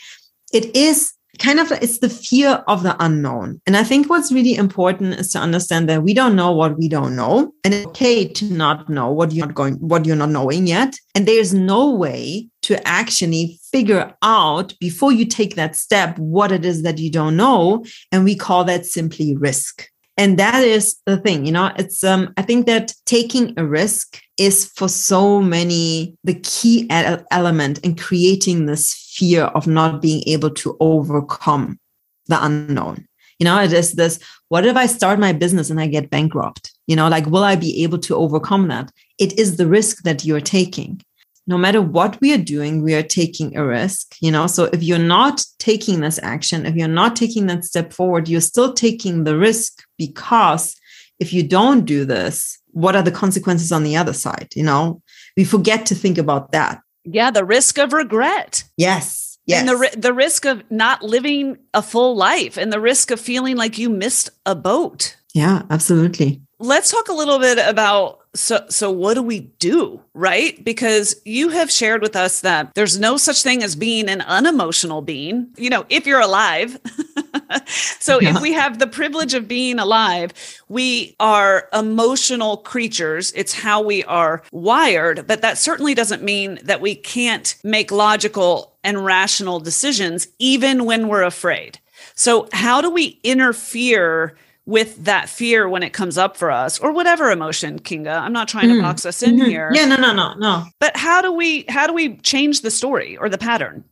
it 0.51 0.75
is 0.75 1.13
kind 1.37 1.59
of 1.59 1.71
it's 1.71 1.99
the 1.99 2.09
fear 2.09 2.63
of 2.67 2.83
the 2.83 2.95
unknown. 2.99 3.61
And 3.65 3.77
i 3.77 3.83
think 3.83 4.09
what's 4.09 4.31
really 4.31 4.55
important 4.55 5.13
is 5.13 5.31
to 5.31 5.39
understand 5.39 5.87
that 5.87 6.03
we 6.03 6.13
don't 6.13 6.35
know 6.35 6.51
what 6.51 6.77
we 6.77 6.89
don't 6.89 7.15
know. 7.15 7.53
And 7.63 7.73
it's 7.73 7.85
okay 7.87 8.27
to 8.27 8.45
not 8.45 8.89
know 8.89 9.11
what 9.11 9.31
you're 9.31 9.45
not 9.45 9.55
going 9.55 9.75
what 9.75 10.05
you're 10.05 10.15
not 10.15 10.29
knowing 10.29 10.67
yet. 10.67 10.95
And 11.15 11.27
there's 11.27 11.53
no 11.53 11.91
way 11.91 12.49
to 12.63 12.87
actually 12.87 13.59
figure 13.71 14.13
out 14.21 14.73
before 14.79 15.11
you 15.11 15.25
take 15.25 15.55
that 15.55 15.75
step 15.75 16.17
what 16.17 16.51
it 16.51 16.65
is 16.65 16.83
that 16.83 16.97
you 16.97 17.11
don't 17.11 17.37
know. 17.37 17.85
And 18.11 18.23
we 18.23 18.35
call 18.35 18.63
that 18.65 18.85
simply 18.85 19.35
risk 19.35 19.87
and 20.19 20.37
that 20.37 20.63
is 20.63 20.97
the 21.05 21.17
thing 21.17 21.45
you 21.45 21.51
know 21.51 21.71
it's 21.77 22.03
um 22.03 22.31
i 22.37 22.41
think 22.41 22.67
that 22.67 22.93
taking 23.05 23.53
a 23.57 23.65
risk 23.65 24.21
is 24.37 24.65
for 24.75 24.87
so 24.87 25.41
many 25.41 26.15
the 26.23 26.33
key 26.35 26.87
element 26.89 27.79
in 27.79 27.95
creating 27.95 28.65
this 28.65 28.93
fear 29.17 29.43
of 29.43 29.67
not 29.67 30.01
being 30.01 30.23
able 30.27 30.49
to 30.49 30.77
overcome 30.79 31.77
the 32.29 32.43
unknown. 32.43 33.05
You 33.37 33.45
know, 33.45 33.61
it 33.61 33.73
is 33.73 33.93
this 33.93 34.19
what 34.47 34.65
if 34.65 34.75
I 34.75 34.85
start 34.85 35.19
my 35.19 35.33
business 35.33 35.69
and 35.69 35.79
I 35.79 35.87
get 35.87 36.09
bankrupt? 36.09 36.73
You 36.87 36.95
know, 36.95 37.07
like, 37.07 37.25
will 37.27 37.43
I 37.43 37.55
be 37.55 37.83
able 37.83 37.99
to 37.99 38.15
overcome 38.15 38.67
that? 38.69 38.91
It 39.19 39.37
is 39.37 39.57
the 39.57 39.67
risk 39.67 40.03
that 40.03 40.25
you're 40.25 40.41
taking. 40.41 41.01
No 41.49 41.57
matter 41.57 41.81
what 41.81 42.21
we 42.21 42.31
are 42.31 42.37
doing, 42.37 42.83
we 42.83 42.93
are 42.93 43.01
taking 43.01 43.57
a 43.57 43.65
risk, 43.65 44.15
you 44.21 44.31
know. 44.31 44.45
So 44.45 44.65
if 44.65 44.83
you're 44.83 44.99
not 44.99 45.43
taking 45.57 45.99
this 45.99 46.19
action, 46.21 46.67
if 46.67 46.75
you're 46.75 46.87
not 46.87 47.15
taking 47.15 47.47
that 47.47 47.65
step 47.65 47.91
forward, 47.91 48.29
you're 48.29 48.39
still 48.39 48.71
taking 48.71 49.23
the 49.23 49.35
risk 49.35 49.81
because 49.97 50.75
if 51.19 51.33
you 51.33 51.41
don't 51.41 51.85
do 51.85 52.05
this, 52.05 52.59
what 52.67 52.95
are 52.95 53.01
the 53.01 53.11
consequences 53.11 53.71
on 53.71 53.83
the 53.83 53.97
other 53.97 54.13
side? 54.13 54.49
You 54.55 54.61
know, 54.61 55.01
we 55.35 55.43
forget 55.43 55.87
to 55.87 55.95
think 55.95 56.19
about 56.19 56.51
that. 56.51 56.81
Yeah, 57.03 57.31
the 57.31 57.43
risk 57.43 57.79
of 57.79 57.93
regret. 57.93 58.63
Yes. 58.77 59.39
Yes. 59.47 59.61
And 59.61 59.69
the 59.69 59.99
the 59.99 60.13
risk 60.13 60.45
of 60.45 60.61
not 60.69 61.01
living 61.01 61.57
a 61.73 61.81
full 61.81 62.15
life 62.15 62.57
and 62.57 62.71
the 62.71 62.79
risk 62.79 63.09
of 63.09 63.19
feeling 63.19 63.57
like 63.57 63.79
you 63.79 63.89
missed 63.89 64.29
a 64.45 64.53
boat. 64.53 65.17
Yeah, 65.33 65.63
absolutely. 65.71 66.43
Let's 66.61 66.91
talk 66.91 67.07
a 67.07 67.13
little 67.13 67.39
bit 67.39 67.57
about 67.57 68.19
so 68.35 68.65
so 68.69 68.91
what 68.91 69.15
do 69.15 69.23
we 69.23 69.39
do, 69.39 70.01
right? 70.13 70.63
Because 70.63 71.15
you 71.25 71.49
have 71.49 71.71
shared 71.71 72.01
with 72.01 72.15
us 72.15 72.41
that 72.41 72.73
there's 72.75 72.99
no 72.99 73.17
such 73.17 73.41
thing 73.41 73.63
as 73.63 73.75
being 73.75 74.07
an 74.09 74.21
unemotional 74.21 75.01
being, 75.01 75.47
you 75.57 75.69
know, 75.69 75.85
if 75.89 76.05
you're 76.05 76.19
alive. 76.19 76.79
so 77.65 78.19
yeah. 78.19 78.35
if 78.35 78.41
we 78.41 78.53
have 78.53 78.77
the 78.77 78.87
privilege 78.87 79.33
of 79.33 79.47
being 79.47 79.79
alive, 79.79 80.33
we 80.67 81.15
are 81.19 81.69
emotional 81.73 82.57
creatures. 82.57 83.31
It's 83.33 83.53
how 83.53 83.81
we 83.81 84.03
are 84.03 84.43
wired, 84.51 85.25
but 85.27 85.41
that 85.41 85.57
certainly 85.57 85.95
doesn't 85.95 86.21
mean 86.21 86.59
that 86.63 86.81
we 86.81 86.93
can't 86.93 87.55
make 87.63 87.89
logical 87.89 88.75
and 88.83 89.03
rational 89.03 89.59
decisions 89.59 90.27
even 90.39 90.85
when 90.85 91.07
we're 91.07 91.23
afraid. 91.23 91.79
So 92.15 92.47
how 92.51 92.81
do 92.81 92.89
we 92.89 93.19
interfere 93.23 94.35
with 94.69 95.03
that 95.05 95.27
fear 95.27 95.67
when 95.67 95.81
it 95.81 95.93
comes 95.93 96.17
up 96.17 96.37
for 96.37 96.51
us 96.51 96.77
or 96.79 96.91
whatever 96.91 97.31
emotion 97.31 97.79
kinga 97.79 98.19
i'm 98.19 98.33
not 98.33 98.47
trying 98.47 98.67
mm-hmm. 98.67 98.77
to 98.77 98.81
box 98.81 99.05
us 99.05 99.23
in 99.23 99.35
mm-hmm. 99.35 99.49
here 99.49 99.71
yeah 99.73 99.85
no 99.85 99.95
no 99.95 100.13
no 100.13 100.33
no 100.35 100.63
but 100.79 100.95
how 100.95 101.21
do 101.21 101.31
we 101.31 101.65
how 101.67 101.87
do 101.87 101.93
we 101.93 102.17
change 102.17 102.61
the 102.61 102.71
story 102.71 103.17
or 103.17 103.27
the 103.29 103.37
pattern 103.37 103.83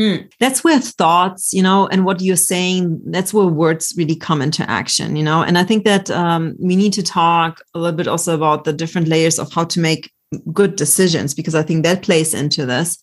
Mm. 0.00 0.32
That's 0.40 0.64
where 0.64 0.80
thoughts, 0.80 1.52
you 1.52 1.62
know, 1.62 1.86
and 1.88 2.06
what 2.06 2.22
you're 2.22 2.34
saying, 2.34 2.98
that's 3.10 3.34
where 3.34 3.46
words 3.46 3.92
really 3.94 4.16
come 4.16 4.40
into 4.40 4.68
action, 4.70 5.16
you 5.16 5.22
know. 5.22 5.42
And 5.42 5.58
I 5.58 5.64
think 5.64 5.84
that 5.84 6.10
um, 6.10 6.56
we 6.58 6.76
need 6.76 6.94
to 6.94 7.02
talk 7.02 7.60
a 7.74 7.78
little 7.78 7.94
bit 7.94 8.08
also 8.08 8.34
about 8.34 8.64
the 8.64 8.72
different 8.72 9.08
layers 9.08 9.38
of 9.38 9.52
how 9.52 9.64
to 9.64 9.80
make 9.80 10.10
good 10.50 10.76
decisions, 10.76 11.34
because 11.34 11.54
I 11.54 11.62
think 11.62 11.84
that 11.84 12.00
plays 12.00 12.32
into 12.32 12.64
this 12.64 12.98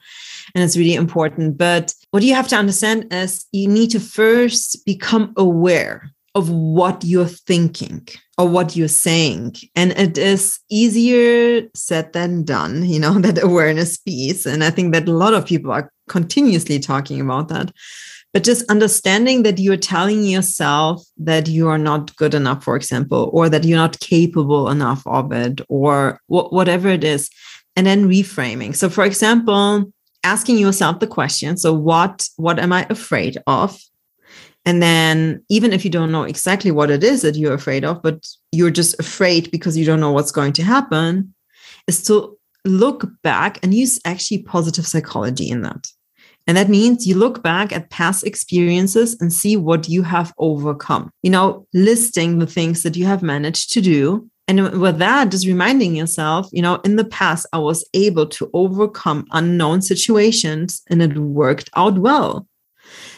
and 0.56 0.64
it's 0.64 0.78
really 0.78 0.96
important. 0.96 1.58
But 1.58 1.94
what 2.12 2.24
you 2.24 2.34
have 2.34 2.48
to 2.50 2.56
understand 2.56 3.14
is 3.14 3.46
you 3.52 3.68
need 3.68 3.92
to 3.92 4.00
first 4.00 4.84
become 4.86 5.34
aware 5.38 6.12
of 6.36 6.50
what 6.50 7.04
you're 7.04 7.26
thinking 7.26 8.08
or 8.38 8.48
what 8.48 8.76
you're 8.76 8.88
saying. 8.88 9.56
And 9.76 9.92
it 9.94 10.18
is 10.18 10.60
easier 10.70 11.68
said 11.74 12.14
than 12.14 12.44
done, 12.44 12.86
you 12.86 13.00
know, 13.00 13.14
that 13.20 13.44
awareness 13.44 13.98
piece. 13.98 14.46
And 14.46 14.64
I 14.64 14.70
think 14.70 14.94
that 14.94 15.08
a 15.08 15.14
lot 15.14 15.34
of 15.34 15.46
people 15.46 15.72
are 15.72 15.92
continuously 16.08 16.80
talking 16.80 17.20
about 17.22 17.50
that. 17.50 17.72
But 18.32 18.44
just 18.44 18.70
understanding 18.70 19.42
that 19.44 19.58
you're 19.58 19.76
telling 19.76 20.24
yourself 20.24 21.04
that 21.18 21.48
you 21.48 21.68
are 21.68 21.80
not 21.80 22.16
good 22.16 22.36
enough, 22.36 22.64
for 22.64 22.76
example, 22.76 23.32
or 23.34 23.50
that 23.50 23.64
you're 23.64 23.78
not 23.78 24.00
capable 24.00 24.70
enough 24.70 25.02
of 25.08 25.32
it, 25.32 25.62
or 25.68 26.22
wh- 26.28 26.54
whatever 26.54 26.90
it 26.90 27.04
is, 27.04 27.32
and 27.76 27.88
then 27.88 28.08
reframing. 28.08 28.76
So, 28.76 28.88
for 28.88 29.04
example, 29.04 29.92
asking 30.24 30.58
yourself 30.58 31.00
the 31.00 31.08
question 31.08 31.58
so 31.58 31.74
what 31.74 32.28
what 32.38 32.60
am 32.60 32.74
i 32.74 32.86
afraid 32.90 33.38
of 33.48 33.80
and 34.70 34.84
then, 34.84 35.44
even 35.50 35.74
if 35.74 35.84
you 35.84 35.90
don't 35.90 36.12
know 36.12 36.22
exactly 36.22 36.70
what 36.70 36.92
it 36.92 37.04
is 37.04 37.24
that 37.24 37.36
you're 37.36 37.56
afraid 37.56 37.84
of, 37.84 38.04
but 38.04 38.28
you're 38.52 38.70
just 38.70 39.00
afraid 39.00 39.50
because 39.50 39.76
you 39.76 39.84
don't 39.84 40.00
know 40.00 40.12
what's 40.12 40.32
going 40.32 40.54
to 40.54 40.64
happen, 40.64 41.34
is 41.88 42.04
to 42.04 42.38
look 42.66 43.10
back 43.24 43.58
and 43.64 43.74
use 43.74 44.00
actually 44.06 44.44
positive 44.44 44.86
psychology 44.86 45.50
in 45.50 45.64
that. 45.64 45.88
And 46.46 46.56
that 46.56 46.70
means 46.70 47.08
you 47.08 47.16
look 47.16 47.42
back 47.42 47.74
at 47.74 47.90
past 47.90 48.24
experiences 48.24 49.20
and 49.20 49.34
see 49.34 49.58
what 49.58 49.90
you 49.90 50.04
have 50.04 50.36
overcome, 50.38 51.10
you 51.24 51.32
know, 51.32 51.66
listing 51.74 52.38
the 52.38 52.46
things 52.46 52.84
that 52.84 52.96
you 52.96 53.08
have 53.08 53.24
managed 53.24 53.74
to 53.74 53.82
do. 53.82 54.30
And 54.48 54.80
with 54.80 55.00
that, 55.00 55.32
just 55.32 55.48
reminding 55.48 55.96
yourself, 55.96 56.48
you 56.52 56.62
know, 56.62 56.76
in 56.86 56.96
the 56.96 57.06
past, 57.06 57.48
I 57.54 57.58
was 57.58 57.84
able 57.96 58.28
to 58.28 58.52
overcome 58.54 59.26
unknown 59.32 59.82
situations 59.82 60.84
and 60.92 61.02
it 61.02 61.18
worked 61.18 61.72
out 61.76 61.98
well. 61.98 62.48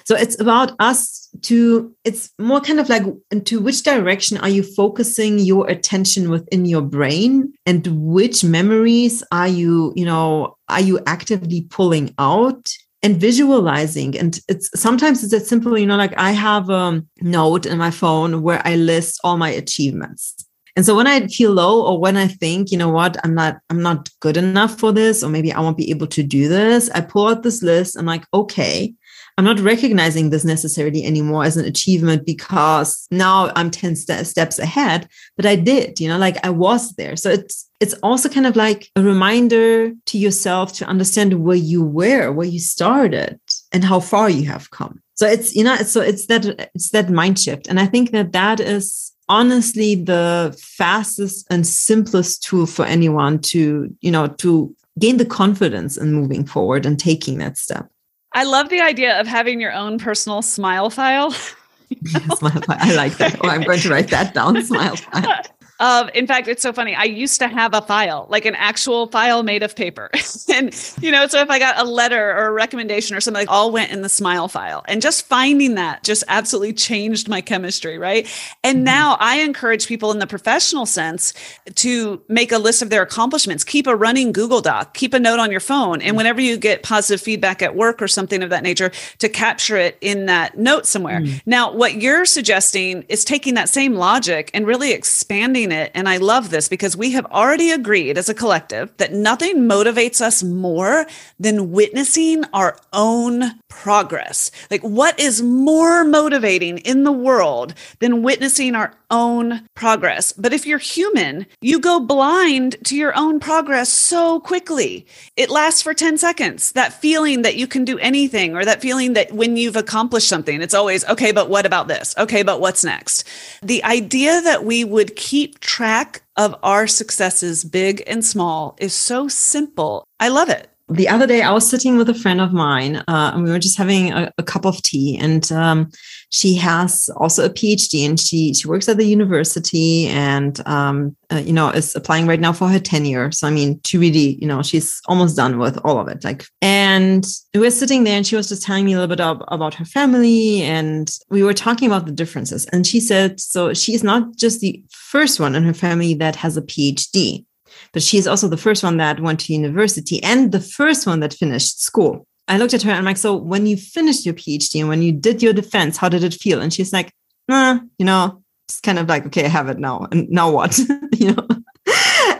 So 0.06 0.16
it's 0.16 0.40
about 0.40 0.74
us 0.80 1.30
to, 1.44 1.96
it's 2.04 2.30
more 2.40 2.62
kind 2.62 2.80
of 2.80 2.90
like 2.90 3.04
into 3.32 3.60
which 3.60 3.84
direction 3.84 4.38
are 4.38 4.50
you 4.50 4.64
focusing 4.64 5.40
your 5.40 5.70
attention 5.70 6.30
within 6.30 6.66
your 6.66 6.82
brain? 6.82 7.54
And 7.66 7.88
which 7.88 8.44
memories 8.44 9.24
are 9.32 9.48
you, 9.48 9.94
you 9.96 10.06
know, 10.06 10.58
are 10.70 10.82
you 10.82 11.00
actively 11.06 11.62
pulling 11.70 12.14
out 12.18 12.72
and 13.04 13.18
visualizing? 13.18 14.18
And 14.18 14.40
it's 14.48 14.70
sometimes 14.80 15.24
it's 15.24 15.34
as 15.34 15.48
simple 15.48 15.78
you 15.78 15.86
know 15.86 15.98
like 15.98 16.14
i 16.18 16.32
have 16.32 16.70
a 16.70 17.02
note 17.22 17.66
in 17.66 17.78
my 17.78 17.92
phone 17.92 18.42
where 18.42 18.62
i 18.66 18.76
list 18.76 19.20
all 19.24 19.38
my 19.38 19.50
achievements. 19.50 20.36
And 20.76 20.86
so 20.86 20.96
when 20.96 21.08
i 21.08 21.28
feel 21.28 21.52
low 21.52 21.86
or 21.86 22.00
when 22.00 22.16
i 22.16 22.28
think 22.28 22.72
you 22.72 22.78
know 22.78 22.90
what 22.90 23.18
i'm 23.24 23.36
not 23.36 23.58
i'm 23.70 23.82
not 23.82 24.10
good 24.22 24.38
enough 24.38 24.80
for 24.80 24.94
this 24.94 25.22
or 25.24 25.30
maybe 25.30 25.52
i 25.52 25.60
won't 25.60 25.78
be 25.78 25.90
able 25.90 26.08
to 26.08 26.24
do 26.24 26.48
this 26.48 26.90
i 26.92 27.02
pull 27.02 27.28
out 27.28 27.44
this 27.44 27.62
list 27.62 27.98
i'm 27.98 28.06
like 28.06 28.26
okay 28.34 28.94
I'm 29.38 29.46
not 29.46 29.60
recognizing 29.60 30.30
this 30.30 30.44
necessarily 30.44 31.06
anymore 31.06 31.44
as 31.44 31.58
an 31.58 31.66
achievement 31.66 32.26
because 32.26 33.08
now 33.12 33.52
I'm 33.56 33.72
10 33.72 33.96
st- 33.96 34.28
steps 34.28 34.60
ahead, 34.60 35.08
but 35.36 35.46
I 35.46 35.56
did, 35.56 36.00
you 36.00 36.08
know, 36.08 36.18
like 36.18 36.44
I 36.46 36.50
was 36.50 36.94
there. 36.94 37.16
So 37.16 37.30
it's, 37.30 37.70
it's 37.80 37.94
also 38.04 38.30
kind 38.30 38.46
of 38.46 38.56
like 38.56 38.90
a 38.96 39.02
reminder 39.02 39.92
to 40.08 40.18
yourself 40.18 40.74
to 40.74 40.86
understand 40.86 41.44
where 41.44 41.58
you 41.58 41.84
were, 41.84 42.32
where 42.32 42.48
you 42.48 42.60
started 42.60 43.40
and 43.72 43.84
how 43.84 44.00
far 44.00 44.30
you 44.30 44.46
have 44.46 44.70
come. 44.72 45.02
So 45.16 45.28
it's, 45.28 45.56
you 45.56 45.64
know, 45.64 45.76
so 45.78 46.02
it's 46.02 46.28
that, 46.28 46.70
it's 46.76 46.92
that 46.92 47.10
mind 47.10 47.40
shift. 47.40 47.68
And 47.68 47.80
I 47.80 47.86
think 47.86 48.12
that 48.12 48.34
that 48.34 48.60
is 48.60 49.12
honestly 49.30 49.96
the 49.96 50.56
fastest 50.60 51.48
and 51.50 51.66
simplest 51.66 52.44
tool 52.44 52.66
for 52.66 52.86
anyone 52.86 53.40
to, 53.40 53.96
you 54.02 54.12
know, 54.12 54.28
to 54.28 54.76
gain 55.00 55.18
the 55.18 55.26
confidence 55.26 55.98
in 55.98 56.14
moving 56.14 56.46
forward 56.46 56.86
and 56.86 57.00
taking 57.00 57.38
that 57.38 57.58
step. 57.58 57.90
I 58.34 58.44
love 58.44 58.70
the 58.70 58.82
idea 58.82 59.20
of 59.20 59.28
having 59.28 59.60
your 59.60 59.74
own 59.74 59.98
personal 60.00 60.42
smile 60.42 60.90
file. 60.90 61.32
smile 62.38 62.62
file. 62.62 62.78
I 62.80 62.94
like 62.96 63.18
that. 63.18 63.38
Oh, 63.44 63.50
I'm 63.50 63.64
going 63.64 63.80
to 63.80 63.90
write 63.90 64.10
that 64.10 64.34
down. 64.34 64.62
Smile 64.64 64.96
file. 64.96 65.42
of 65.82 66.10
in 66.14 66.28
fact 66.28 66.48
it's 66.48 66.62
so 66.62 66.72
funny 66.72 66.96
i 66.96 67.04
used 67.04 67.40
to 67.40 67.48
have 67.48 67.74
a 67.74 67.82
file 67.82 68.28
like 68.30 68.46
an 68.46 68.56
actual 68.56 69.08
file 69.08 69.42
made 69.42 69.64
of 69.64 69.76
paper 69.76 70.10
and 70.54 70.94
you 71.02 71.12
know 71.12 71.28
so 71.28 71.40
if 71.42 71.50
i 71.50 71.58
got 71.58 71.78
a 71.80 71.84
letter 71.84 72.32
or 72.32 72.46
a 72.48 72.52
recommendation 72.52 73.18
or 73.18 73.20
something 73.20 73.42
like 73.42 73.50
all 73.50 73.72
went 73.72 73.92
in 73.92 74.02
the 74.02 74.10
smile 74.10 74.48
file 74.48 74.84
and 74.88 75.02
just 75.02 75.26
finding 75.26 75.76
that 75.76 76.04
just 76.04 76.24
absolutely 76.28 76.72
changed 76.72 77.28
my 77.28 77.42
chemistry 77.42 77.98
right 77.98 78.30
and 78.64 78.78
mm-hmm. 78.78 78.86
now 78.86 79.18
i 79.20 79.40
encourage 79.40 79.88
people 79.88 80.12
in 80.12 80.20
the 80.20 80.28
professional 80.28 80.86
sense 80.86 81.34
to 81.74 82.22
make 82.28 82.52
a 82.52 82.60
list 82.60 82.82
of 82.82 82.90
their 82.90 83.02
accomplishments 83.02 83.64
keep 83.64 83.88
a 83.88 83.96
running 83.96 84.32
google 84.32 84.62
doc 84.62 84.94
keep 84.94 85.14
a 85.14 85.20
note 85.20 85.40
on 85.40 85.50
your 85.50 85.60
phone 85.60 85.96
and 85.96 86.10
mm-hmm. 86.10 86.18
whenever 86.18 86.40
you 86.40 86.58
get 86.58 86.84
positive 86.84 87.20
feedback 87.20 87.62
at 87.62 87.76
work 87.76 88.02
or 88.02 88.08
something 88.08 88.44
of 88.44 88.52
that 88.52 88.62
nature 88.62 88.92
to 89.18 89.28
capture 89.28 89.78
it 89.78 89.98
in 90.02 90.28
that 90.28 90.58
note 90.58 90.86
somewhere 90.86 91.22
mm. 91.22 91.42
now 91.48 91.74
what 91.74 91.96
you're 91.96 92.26
suggesting 92.26 93.04
is 93.10 93.26
taking 93.26 93.56
that 93.56 93.68
same 93.68 93.96
logic 93.96 94.52
and 94.54 94.68
really 94.68 94.92
expanding 94.92 95.71
it. 95.72 95.92
And 95.94 96.08
I 96.08 96.18
love 96.18 96.50
this 96.50 96.70
because 96.70 96.96
we 96.96 97.12
have 97.12 97.26
already 97.28 97.72
agreed 97.72 98.18
as 98.18 98.30
a 98.30 98.34
collective 98.34 98.96
that 98.98 99.14
nothing 99.14 99.68
motivates 99.68 100.22
us 100.22 100.44
more 100.44 101.06
than 101.40 101.72
witnessing 101.72 102.44
our 102.54 102.78
own 102.94 103.60
progress. 103.68 104.52
Like, 104.70 104.82
what 104.82 105.20
is 105.20 105.42
more 105.42 106.04
motivating 106.04 106.80
in 106.80 107.04
the 107.04 107.12
world 107.12 107.74
than 108.00 108.24
witnessing 108.24 108.76
our 108.76 108.94
own 109.12 109.68
progress? 109.76 110.32
But 110.32 110.54
if 110.54 110.66
you're 110.66 110.80
human, 110.80 111.46
you 111.62 111.80
go 111.80 112.00
blind 112.00 112.78
to 112.86 112.96
your 112.96 113.16
own 113.16 113.40
progress 113.40 113.94
so 113.94 114.40
quickly. 114.40 115.06
It 115.36 115.52
lasts 115.52 115.84
for 115.84 115.94
10 115.94 116.18
seconds. 116.18 116.72
That 116.72 116.94
feeling 116.94 117.44
that 117.44 117.58
you 117.58 117.68
can 117.68 117.86
do 117.86 118.00
anything, 118.00 118.56
or 118.56 118.66
that 118.66 118.82
feeling 118.82 119.14
that 119.14 119.32
when 119.32 119.58
you've 119.58 119.76
accomplished 119.76 120.28
something, 120.30 120.62
it's 120.62 120.74
always, 120.74 121.06
okay, 121.06 121.32
but 121.32 121.50
what 121.50 121.68
about 121.68 121.88
this? 121.88 122.16
Okay, 122.18 122.42
but 122.42 122.60
what's 122.60 122.84
next? 122.84 123.28
The 123.62 123.84
idea 123.84 124.42
that 124.42 124.66
we 124.66 124.84
would 124.84 125.16
keep 125.16 125.60
track 125.60 126.24
of 126.38 126.56
our 126.64 126.88
successes, 126.88 127.64
big 127.64 128.02
and 128.08 128.26
small, 128.26 128.76
is 128.80 128.94
so 128.94 129.28
simple. 129.28 130.06
I 130.20 130.30
love 130.30 130.50
it 130.50 130.71
the 130.92 131.08
other 131.08 131.26
day 131.26 131.42
I 131.42 131.52
was 131.52 131.70
sitting 131.70 131.98
with 131.98 132.10
a 132.10 132.14
friend 132.14 132.42
of 132.42 132.54
mine, 132.54 132.98
uh, 133.08 133.32
and 133.34 133.44
we 133.44 133.50
were 133.50 133.60
just 133.60 133.78
having 133.78 134.12
a, 134.12 134.32
a 134.38 134.44
cup 134.44 134.66
of 134.66 134.82
tea. 134.82 135.18
And 135.18 135.50
um, 135.52 135.90
she 136.30 136.56
has 136.56 137.10
also 137.18 137.46
a 137.46 137.50
PhD, 137.50 138.06
and 138.06 138.20
she 138.20 138.54
she 138.54 138.68
works 138.68 138.90
at 138.90 138.98
the 138.98 139.06
university, 139.06 140.08
and 140.08 140.60
um, 140.68 141.16
uh, 141.32 141.38
you 141.38 141.54
know 141.54 141.70
is 141.70 141.96
applying 141.96 142.28
right 142.28 142.40
now 142.40 142.54
for 142.54 142.68
her 142.68 142.80
tenure. 142.80 143.32
So 143.32 143.48
I 143.48 143.52
mean, 143.52 143.80
to 143.84 144.00
really, 144.00 144.38
you 144.42 144.48
know, 144.48 144.62
she's 144.62 145.02
almost 145.08 145.36
done 145.36 145.58
with 145.58 145.78
all 145.84 146.00
of 146.00 146.08
it. 146.08 146.24
Like, 146.24 146.46
and 146.62 147.26
we 147.54 147.62
were 147.62 147.72
sitting 147.72 148.04
there, 148.04 148.18
and 148.18 148.28
she 148.28 148.36
was 148.36 148.50
just 148.50 148.64
telling 148.64 148.86
me 148.86 148.94
a 148.94 149.00
little 149.00 149.16
bit 149.16 149.22
of, 149.22 149.42
about 149.48 149.74
her 149.76 149.86
family, 149.86 150.62
and 150.64 151.10
we 151.30 151.44
were 151.44 151.54
talking 151.54 151.88
about 151.88 152.06
the 152.06 152.12
differences. 152.12 152.66
And 152.68 152.86
she 152.86 153.00
said, 153.00 153.40
so 153.40 153.74
she's 153.74 154.04
not 154.04 154.36
just 154.36 154.60
the 154.60 154.84
first 154.90 155.40
one 155.40 155.56
in 155.56 155.64
her 155.64 155.74
family 155.74 156.14
that 156.16 156.36
has 156.36 156.58
a 156.58 156.62
PhD 156.62 157.46
but 157.94 158.04
she 158.04 158.18
is 158.18 158.28
also 158.28 158.48
the 158.48 158.58
first 158.58 158.84
one 158.84 158.98
that 158.98 159.20
went 159.20 159.40
to 159.42 159.54
university 159.54 160.22
and 160.24 160.52
the 160.52 160.62
first 160.62 161.06
one 161.06 161.20
that 161.20 161.34
finished 161.34 161.82
school. 161.82 162.26
I 162.48 162.58
looked 162.58 162.74
at 162.74 162.82
her 162.84 162.90
and 162.90 163.00
I'm 163.00 163.06
like, 163.06 163.18
so 163.18 163.36
when 163.36 163.66
you 163.66 163.78
finished 163.78 164.26
your 164.26 164.34
PhD 164.34 164.80
and 164.80 164.90
when 164.90 165.02
you 165.02 165.12
did 165.12 165.42
your 165.42 165.54
defense, 165.54 165.98
how 165.98 166.10
did 166.10 166.24
it 166.24 166.34
feel? 166.34 166.62
And 166.62 166.74
she's 166.74 166.92
like, 166.92 167.14
you 167.50 168.06
know, 168.06 168.42
it's 168.68 168.80
kind 168.80 169.00
of 169.00 169.08
like, 169.08 169.26
okay, 169.28 169.46
I 169.46 169.50
have 169.50 169.70
it 169.70 169.80
now. 169.80 170.08
And 170.12 170.30
now 170.30 170.52
what? 170.52 170.78
you 171.18 171.34
know? 171.34 171.48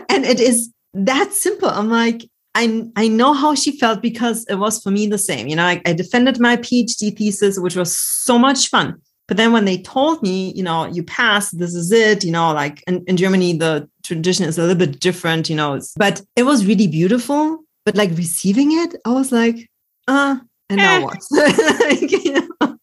and 0.08 0.24
it 0.24 0.40
is 0.40 0.70
that 0.94 1.32
simple. 1.32 1.68
I'm 1.68 1.88
like, 1.88 2.24
I, 2.54 2.90
I 2.96 3.08
know 3.08 3.32
how 3.32 3.54
she 3.54 3.78
felt 3.78 4.02
because 4.02 4.44
it 4.46 4.56
was 4.56 4.82
for 4.82 4.90
me 4.90 5.06
the 5.06 5.18
same. 5.18 5.46
You 5.46 5.56
know, 5.56 5.64
I, 5.64 5.80
I 5.86 5.94
defended 5.94 6.38
my 6.38 6.56
PhD 6.56 7.16
thesis, 7.16 7.58
which 7.58 7.76
was 7.76 7.96
so 7.96 8.38
much 8.38 8.68
fun. 8.68 9.00
But 9.32 9.38
then 9.38 9.52
when 9.52 9.64
they 9.64 9.78
told 9.78 10.22
me, 10.22 10.52
you 10.52 10.62
know, 10.62 10.84
you 10.84 11.02
passed, 11.02 11.58
this 11.58 11.74
is 11.74 11.90
it, 11.90 12.22
you 12.22 12.30
know, 12.30 12.52
like 12.52 12.84
in, 12.86 13.02
in 13.06 13.16
Germany, 13.16 13.56
the 13.56 13.88
tradition 14.02 14.44
is 14.44 14.58
a 14.58 14.60
little 14.60 14.76
bit 14.76 15.00
different, 15.00 15.48
you 15.48 15.56
know, 15.56 15.80
but 15.96 16.20
it 16.36 16.42
was 16.42 16.66
really 16.66 16.86
beautiful. 16.86 17.64
But 17.86 17.96
like 17.96 18.10
receiving 18.10 18.72
it, 18.72 18.94
I 19.06 19.12
was 19.12 19.32
like, 19.32 19.70
uh, 20.06 20.36
and 20.68 20.76
now 20.76 20.98
eh. 20.98 21.00
what? 21.00 21.16
you 22.02 22.32
know? 22.34 22.78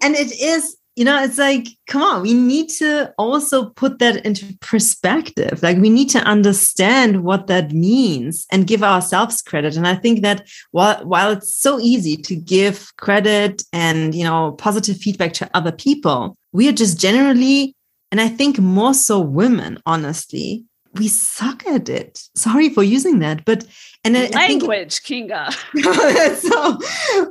And 0.00 0.14
it 0.14 0.30
is 0.40 0.76
you 1.00 1.06
know, 1.06 1.24
it's 1.24 1.38
like, 1.38 1.66
come 1.86 2.02
on, 2.02 2.20
we 2.20 2.34
need 2.34 2.68
to 2.68 3.10
also 3.16 3.70
put 3.70 4.00
that 4.00 4.22
into 4.26 4.54
perspective. 4.60 5.62
Like, 5.62 5.78
we 5.78 5.88
need 5.88 6.10
to 6.10 6.18
understand 6.18 7.24
what 7.24 7.46
that 7.46 7.72
means 7.72 8.46
and 8.52 8.66
give 8.66 8.82
ourselves 8.82 9.40
credit. 9.40 9.78
And 9.78 9.88
I 9.88 9.94
think 9.94 10.20
that 10.20 10.46
while, 10.72 11.02
while 11.06 11.30
it's 11.30 11.54
so 11.54 11.80
easy 11.80 12.18
to 12.18 12.36
give 12.36 12.94
credit 12.98 13.62
and, 13.72 14.14
you 14.14 14.24
know, 14.24 14.52
positive 14.58 14.98
feedback 14.98 15.32
to 15.34 15.48
other 15.54 15.72
people, 15.72 16.36
we 16.52 16.68
are 16.68 16.72
just 16.72 17.00
generally, 17.00 17.74
and 18.12 18.20
I 18.20 18.28
think 18.28 18.58
more 18.58 18.92
so 18.92 19.20
women, 19.20 19.78
honestly, 19.86 20.66
we 20.92 21.08
suck 21.08 21.66
at 21.66 21.88
it. 21.88 22.20
Sorry 22.34 22.68
for 22.68 22.82
using 22.82 23.20
that, 23.20 23.46
but 23.46 23.64
and 24.04 24.14
language, 24.34 25.00
Kinga. 25.00 25.50
so, 26.36 26.78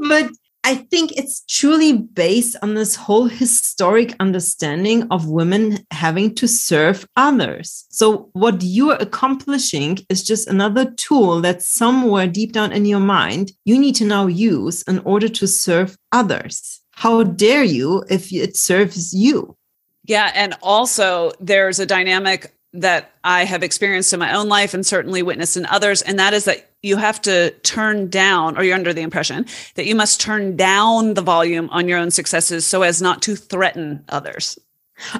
but 0.08 0.32
I 0.64 0.76
think 0.76 1.14
it's 1.14 1.44
truly 1.48 1.94
based 1.94 2.56
on 2.62 2.74
this 2.74 2.96
whole 2.96 3.28
historic 3.28 4.14
understanding 4.20 5.08
of 5.10 5.30
women 5.30 5.86
having 5.92 6.36
to 6.36 6.48
serve 6.48 7.08
others. 7.16 7.86
So, 7.90 8.30
what 8.34 8.62
you're 8.62 8.96
accomplishing 8.96 10.00
is 10.10 10.24
just 10.24 10.48
another 10.48 10.92
tool 10.92 11.42
that 11.42 11.64
somewhere 11.64 12.28
deep 12.28 12.52
down 12.52 12.72
in 12.72 12.86
your 12.86 13.00
mind 13.00 13.52
you 13.66 13.80
need 13.80 13.96
to 13.96 14.06
now 14.06 14.28
use 14.28 14.82
in 14.84 15.00
order 15.00 15.30
to 15.30 15.48
serve 15.48 15.98
others. 16.12 16.82
How 16.92 17.24
dare 17.24 17.64
you 17.64 18.04
if 18.10 18.34
it 18.34 18.58
serves 18.58 19.14
you? 19.14 19.56
Yeah. 20.04 20.32
And 20.36 20.56
also, 20.62 21.32
there's 21.40 21.80
a 21.80 21.86
dynamic 21.86 22.54
that 22.74 23.14
I 23.24 23.46
have 23.46 23.64
experienced 23.64 24.14
in 24.14 24.20
my 24.20 24.36
own 24.36 24.48
life 24.48 24.74
and 24.74 24.86
certainly 24.86 25.24
witnessed 25.24 25.58
in 25.58 25.66
others. 25.66 26.02
And 26.02 26.20
that 26.20 26.34
is 26.34 26.46
that 26.46 26.70
you 26.84 26.98
have 26.98 27.22
to 27.24 27.52
turn 27.62 28.10
down, 28.10 28.58
or 28.58 28.64
you're 28.64 28.76
under 28.76 28.94
the 28.94 29.02
impression 29.02 29.46
that 29.76 29.86
you 29.86 29.96
must 29.96 30.22
turn 30.22 30.56
down 30.56 31.16
the 31.16 31.22
volume 31.22 31.70
on 31.72 31.88
your 31.88 31.98
own 31.98 32.12
successes 32.12 32.66
so 32.66 32.84
as 32.84 33.02
not 33.02 33.22
to 33.24 33.36
threaten 33.36 34.04
others. 34.10 34.58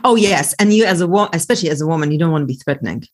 Oh, 0.04 0.16
yes. 0.16 0.54
And 0.60 0.74
you, 0.74 0.86
as 0.86 1.02
a 1.02 1.08
woman, 1.08 1.30
especially 1.34 1.70
as 1.70 1.82
a 1.82 1.88
woman, 1.88 2.12
you 2.12 2.18
don't 2.18 2.32
want 2.32 2.44
to 2.44 2.48
be 2.48 2.56
threatening. 2.56 3.06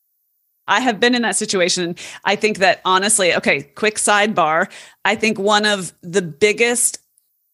I 0.67 0.80
have 0.80 1.00
been 1.00 1.15
in 1.15 1.21
that 1.21 1.36
situation. 1.36 1.95
I 2.24 2.36
think 2.36 2.58
that 2.58 2.82
honestly, 2.86 3.36
okay, 3.36 3.62
quick 3.62 3.95
sidebar. 3.95 4.71
I 5.06 5.15
think 5.15 5.38
one 5.38 5.65
of 5.65 5.93
the 6.02 6.24
biggest 6.24 7.00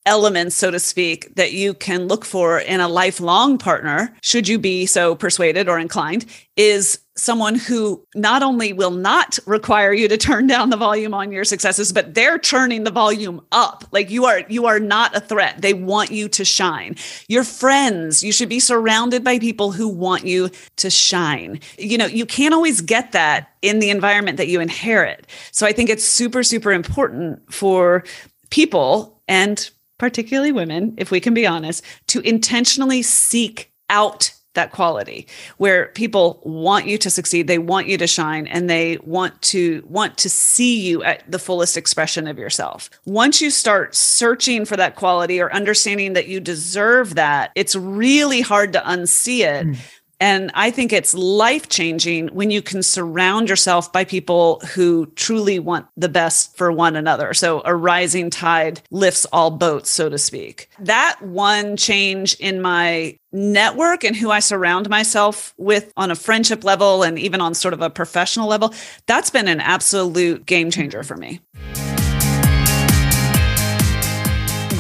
elements, 0.06 0.56
so 0.56 0.72
to 0.72 0.80
speak, 0.80 1.36
that 1.36 1.54
you 1.54 1.74
can 1.74 2.08
look 2.08 2.26
for 2.26 2.60
in 2.60 2.80
a 2.80 2.88
lifelong 2.88 3.58
partner, 3.58 4.16
should 4.22 4.48
you 4.48 4.58
be 4.58 4.86
so 4.86 5.16
persuaded 5.16 5.70
or 5.70 5.78
inclined, 5.78 6.26
is 6.58 7.00
someone 7.16 7.56
who 7.56 8.04
not 8.16 8.42
only 8.42 8.74
will 8.74 8.92
not 8.92 9.38
require 9.46 9.94
you 9.94 10.08
to 10.08 10.18
turn 10.18 10.48
down 10.48 10.70
the 10.70 10.78
volume 10.78 11.14
on 11.14 11.32
your 11.32 11.44
successes 11.44 11.92
but 11.92 12.14
they're 12.14 12.40
turning 12.40 12.84
the 12.84 12.92
volume 12.92 13.42
up. 13.52 13.84
Like 13.92 14.10
you 14.10 14.26
are 14.26 14.40
you 14.50 14.66
are 14.66 14.80
not 14.80 15.16
a 15.16 15.20
threat. 15.20 15.62
They 15.62 15.74
want 15.74 16.12
you 16.12 16.28
to 16.30 16.46
shine. 16.46 16.96
Your 17.28 17.44
friends 17.44 18.24
you 18.24 18.32
should 18.32 18.50
be 18.50 18.60
surrounded 18.60 19.24
by 19.24 19.40
people 19.40 19.72
who 19.72 19.88
want 19.88 20.26
you 20.26 20.50
to 20.78 20.90
shine. 20.90 21.60
You 21.78 21.98
know 21.98 22.06
you 22.06 22.26
can't 22.26 22.54
always 22.54 22.82
get 22.82 23.12
that 23.12 23.52
in 23.62 23.80
the 23.80 23.90
environment 23.90 24.38
that 24.38 24.48
you 24.48 24.60
inherit. 24.60 25.28
So 25.52 25.68
i 25.68 25.74
think 25.74 25.90
it's 25.90 26.06
super 26.06 26.44
super 26.44 26.72
important 26.72 27.54
for 27.54 28.04
people 28.50 29.22
and 29.28 29.70
particularly 30.02 30.52
women, 30.52 30.96
if 30.98 31.12
we 31.12 31.20
can 31.20 31.32
be 31.32 31.46
honest, 31.46 31.86
to 32.08 32.22
intentionally 32.22 33.04
seek 33.04 33.72
out 33.88 34.34
that 34.56 34.72
quality 34.72 35.28
where 35.58 35.90
people 35.90 36.42
want 36.44 36.88
you 36.88 36.98
to 36.98 37.10
succeed 37.10 37.48
they 37.48 37.60
want 37.60 37.88
you 37.88 37.98
to 37.98 38.08
shine 38.08 38.48
and 38.48 38.70
they 38.70 38.98
want 39.04 39.40
to 39.42 39.82
want 39.88 40.18
to 40.18 40.28
see 40.28 40.82
you 40.82 41.02
at 41.04 41.24
the 41.32 41.40
fullest 41.40 41.78
expression 41.78 42.28
of 42.28 42.38
yourself 42.38 42.90
once 43.06 43.42
you 43.42 43.50
start 43.50 43.96
searching 43.96 44.66
for 44.66 44.76
that 44.76 44.98
quality 44.98 45.40
or 45.40 45.54
understanding 45.54 46.12
that 46.12 46.28
you 46.28 46.42
deserve 46.42 47.16
that 47.16 47.52
it's 47.56 47.78
really 47.78 48.42
hard 48.42 48.74
to 48.74 48.80
unsee 48.82 49.40
it 49.40 49.66
mm. 49.66 49.78
And 50.22 50.52
I 50.54 50.70
think 50.70 50.94
it's 50.94 51.16
life 51.16 51.68
changing 51.68 52.28
when 52.28 52.52
you 52.52 52.62
can 52.62 52.84
surround 52.84 53.50
yourself 53.50 53.92
by 53.92 54.06
people 54.06 54.62
who 54.76 55.08
truly 55.16 55.58
want 55.58 55.88
the 55.98 56.10
best 56.10 56.56
for 56.56 56.72
one 56.72 56.96
another. 56.96 57.34
So 57.34 57.64
a 57.66 57.76
rising 57.76 58.30
tide 58.30 58.82
lifts 58.92 59.26
all 59.34 59.50
boats, 59.50 59.90
so 59.90 60.10
to 60.10 60.20
speak. 60.20 60.70
That 60.78 61.20
one 61.24 61.76
change 61.76 62.36
in 62.36 62.62
my 62.62 63.18
network 63.32 64.04
and 64.04 64.16
who 64.16 64.30
I 64.30 64.42
surround 64.42 64.90
myself 64.90 65.56
with 65.58 65.92
on 65.98 66.12
a 66.12 66.16
friendship 66.16 66.64
level 66.64 67.02
and 67.02 67.18
even 67.18 67.42
on 67.42 67.56
sort 67.56 67.74
of 67.74 67.82
a 67.82 67.90
professional 67.90 68.48
level, 68.48 68.76
that's 69.08 69.32
been 69.32 69.48
an 69.48 69.60
absolute 69.60 70.46
game 70.46 70.70
changer 70.70 71.02
for 71.02 71.18
me. 71.18 71.42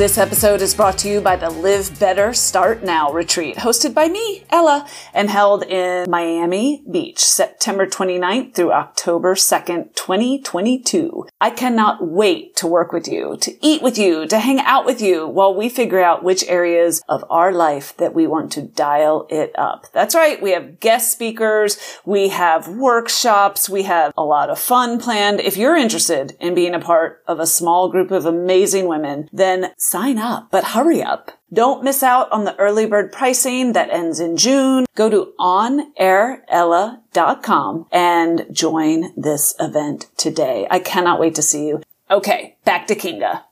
This 0.02 0.18
episode 0.18 0.64
is 0.64 0.74
brought 0.74 0.98
to 0.98 1.08
you 1.08 1.22
by 1.22 1.36
the 1.36 1.52
Live 1.52 2.00
Better 2.00 2.34
Start 2.34 2.82
Now 2.84 3.12
retreat, 3.12 3.58
hosted 3.58 3.94
by 3.94 4.08
me, 4.08 4.44
Ella, 4.50 4.88
and 5.14 5.30
held 5.30 5.62
in 5.62 6.10
Miami 6.10 6.84
Beach, 6.90 7.20
September 7.20 7.86
29th 7.86 8.56
through 8.56 8.72
October 8.72 9.36
2nd, 9.36 9.94
2022. 9.94 11.28
I 11.40 11.52
cannot 11.52 12.08
wait 12.08 12.56
to 12.56 12.66
work 12.66 12.92
with 12.92 13.08
you, 13.08 13.38
to 13.42 13.56
eat 13.64 13.84
with 13.84 14.00
you, 14.00 14.26
to 14.26 14.40
hang 14.40 14.60
out 14.62 14.88
with 14.88 15.04
you 15.04 15.28
while 15.28 15.54
we 15.54 15.70
figure 15.70 16.02
out 16.02 16.24
which 16.24 16.44
areas 16.48 17.04
of 17.08 17.24
our 17.30 17.52
life 17.52 17.96
that 17.98 18.16
we 18.16 18.26
want 18.26 18.52
to 18.54 18.64
dial 18.64 19.28
it 19.30 19.52
up. 19.56 19.86
That's 19.94 20.16
right. 20.16 20.42
We 20.42 20.50
have 20.54 20.80
guest 20.80 21.12
speakers. 21.12 21.78
We 22.06 22.30
have 22.30 22.68
workshops. 22.68 23.70
We 23.70 23.84
have 23.84 24.14
a 24.18 24.24
lot 24.24 24.50
of 24.50 24.58
fun 24.58 25.00
planned. 25.00 25.42
If 25.42 25.58
you're 25.58 25.78
interested 25.78 26.36
in 26.40 26.56
being 26.56 26.74
a 26.74 26.80
part 26.80 27.22
of 27.28 27.40
a 27.40 27.46
small 27.46 27.88
group 27.88 28.10
of 28.10 28.26
amazing 28.26 28.88
women, 28.88 29.30
then 29.32 29.74
sign 29.92 30.18
up, 30.18 30.50
but 30.52 30.64
hurry 30.64 31.04
up. 31.04 31.32
Don't 31.52 31.84
miss 31.84 32.02
out 32.02 32.32
on 32.32 32.46
the 32.46 32.58
early 32.58 32.86
bird 32.86 33.12
pricing 33.12 33.74
that 33.74 33.90
ends 33.90 34.22
in 34.22 34.38
June. 34.38 34.86
Go 34.96 35.10
to 35.10 35.34
onairella.com 35.38 37.88
and 37.92 38.46
join 38.52 39.12
this 39.18 39.54
event 39.60 40.08
today. 40.16 40.66
I 40.72 40.80
cannot 40.80 41.20
wait 41.20 41.36
to 41.36 41.42
see 41.42 41.68
you. 41.68 41.82
Okay, 42.10 42.56
back 42.64 42.88
to 42.88 42.96
Kinga. 42.96 43.44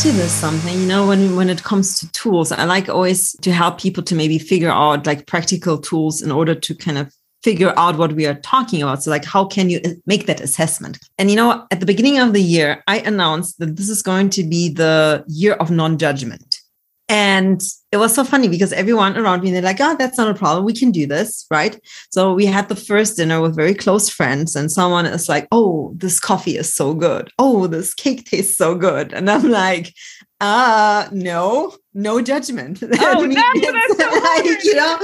Something, 0.00 0.80
you 0.80 0.86
know, 0.86 1.08
when 1.08 1.36
when 1.36 1.50
it 1.50 1.62
comes 1.62 2.00
to 2.00 2.10
tools, 2.12 2.52
I 2.52 2.64
like 2.64 2.88
always 2.88 3.36
to 3.42 3.52
help 3.52 3.78
people 3.78 4.02
to 4.04 4.14
maybe 4.14 4.38
figure 4.38 4.70
out 4.70 5.04
like 5.04 5.26
practical 5.26 5.76
tools 5.76 6.22
in 6.22 6.32
order 6.32 6.54
to 6.54 6.74
kind 6.74 6.96
of 6.96 7.14
figure 7.42 7.72
out 7.76 7.96
what 7.96 8.12
we 8.12 8.26
are 8.26 8.34
talking 8.34 8.82
about. 8.82 9.02
So, 9.02 9.10
like, 9.10 9.24
how 9.24 9.44
can 9.44 9.70
you 9.70 9.80
make 10.06 10.26
that 10.26 10.40
assessment? 10.40 10.98
And, 11.18 11.30
you 11.30 11.36
know, 11.36 11.66
at 11.70 11.80
the 11.80 11.86
beginning 11.86 12.18
of 12.18 12.32
the 12.32 12.42
year, 12.42 12.82
I 12.86 12.98
announced 13.00 13.58
that 13.58 13.76
this 13.76 13.88
is 13.88 14.02
going 14.02 14.30
to 14.30 14.44
be 14.44 14.68
the 14.68 15.24
year 15.26 15.54
of 15.54 15.70
non 15.70 15.98
judgment. 15.98 16.60
And 17.08 17.60
it 17.90 17.96
was 17.96 18.14
so 18.14 18.22
funny 18.22 18.46
because 18.46 18.72
everyone 18.72 19.18
around 19.18 19.42
me, 19.42 19.50
they're 19.50 19.62
like, 19.62 19.80
oh, 19.80 19.96
that's 19.98 20.16
not 20.16 20.30
a 20.30 20.38
problem. 20.38 20.64
We 20.64 20.72
can 20.72 20.92
do 20.92 21.08
this. 21.08 21.44
Right. 21.50 21.76
So 22.10 22.32
we 22.34 22.46
had 22.46 22.68
the 22.68 22.76
first 22.76 23.16
dinner 23.16 23.40
with 23.40 23.56
very 23.56 23.74
close 23.74 24.08
friends, 24.08 24.54
and 24.54 24.70
someone 24.70 25.06
is 25.06 25.28
like, 25.28 25.48
oh, 25.50 25.92
this 25.96 26.20
coffee 26.20 26.56
is 26.56 26.72
so 26.72 26.94
good. 26.94 27.32
Oh, 27.38 27.66
this 27.66 27.94
cake 27.94 28.26
tastes 28.26 28.56
so 28.56 28.76
good. 28.76 29.12
And 29.12 29.28
I'm 29.28 29.50
like, 29.50 29.92
uh 30.40 31.08
no 31.12 31.74
no 31.94 32.20
judgment. 32.20 32.82
Oh, 33.02 33.24
no, 33.24 33.42
like, 33.52 34.64
you 34.64 34.74
know 34.74 34.98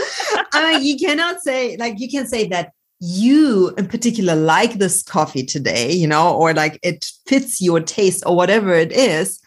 I 0.53 0.73
mean, 0.73 0.85
you 0.85 0.97
cannot 0.99 1.41
say 1.41 1.77
like 1.77 1.99
you 1.99 2.11
can 2.11 2.27
say 2.27 2.49
that 2.49 2.73
you 3.01 3.75
in 3.77 3.87
particular 3.89 4.35
like 4.35 4.75
this 4.75 5.03
coffee 5.03 5.45
today 5.45 5.93
you 5.93 6.07
know 6.07 6.35
or 6.35 6.55
like 6.55 6.79
it 6.83 7.11
fits 7.27 7.61
your 7.61 7.81
taste 7.81 8.23
or 8.27 8.37
whatever 8.37 8.73
it 8.75 8.93
is. 8.93 9.41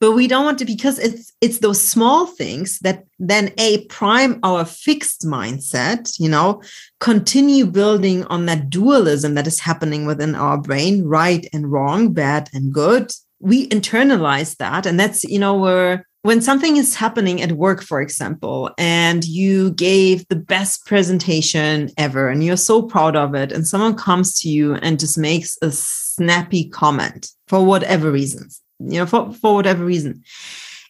But 0.00 0.12
we 0.12 0.26
don't 0.26 0.44
want 0.44 0.58
to 0.58 0.64
because 0.64 0.98
it's 0.98 1.32
it's 1.40 1.58
those 1.58 1.80
small 1.80 2.26
things 2.26 2.78
that 2.80 3.04
then 3.18 3.52
a 3.58 3.84
prime 3.86 4.38
our 4.42 4.64
fixed 4.64 5.22
mindset 5.22 6.12
you 6.18 6.28
know 6.28 6.62
continue 7.00 7.64
building 7.66 8.24
on 8.26 8.46
that 8.46 8.68
dualism 8.68 9.34
that 9.34 9.46
is 9.46 9.60
happening 9.60 10.04
within 10.04 10.34
our 10.34 10.58
brain 10.58 11.04
right 11.04 11.46
and 11.52 11.72
wrong 11.72 12.12
bad 12.12 12.50
and 12.52 12.72
good. 12.72 13.12
We 13.40 13.68
internalize 13.68 14.56
that 14.56 14.86
and 14.86 15.00
that's 15.00 15.24
you 15.24 15.38
know 15.38 15.54
where 15.54 16.06
when 16.24 16.40
something 16.40 16.78
is 16.78 16.94
happening 16.94 17.42
at 17.42 17.52
work 17.52 17.82
for 17.82 18.00
example 18.00 18.70
and 18.78 19.24
you 19.26 19.72
gave 19.72 20.26
the 20.28 20.36
best 20.36 20.86
presentation 20.86 21.90
ever 21.98 22.30
and 22.30 22.42
you're 22.42 22.56
so 22.56 22.80
proud 22.80 23.14
of 23.14 23.34
it 23.34 23.52
and 23.52 23.66
someone 23.66 23.94
comes 23.94 24.40
to 24.40 24.48
you 24.48 24.74
and 24.76 24.98
just 24.98 25.18
makes 25.18 25.58
a 25.60 25.70
snappy 25.70 26.66
comment 26.70 27.28
for 27.46 27.64
whatever 27.64 28.10
reasons 28.10 28.62
you 28.78 28.98
know 28.98 29.04
for, 29.04 29.32
for 29.34 29.54
whatever 29.54 29.84
reason 29.84 30.22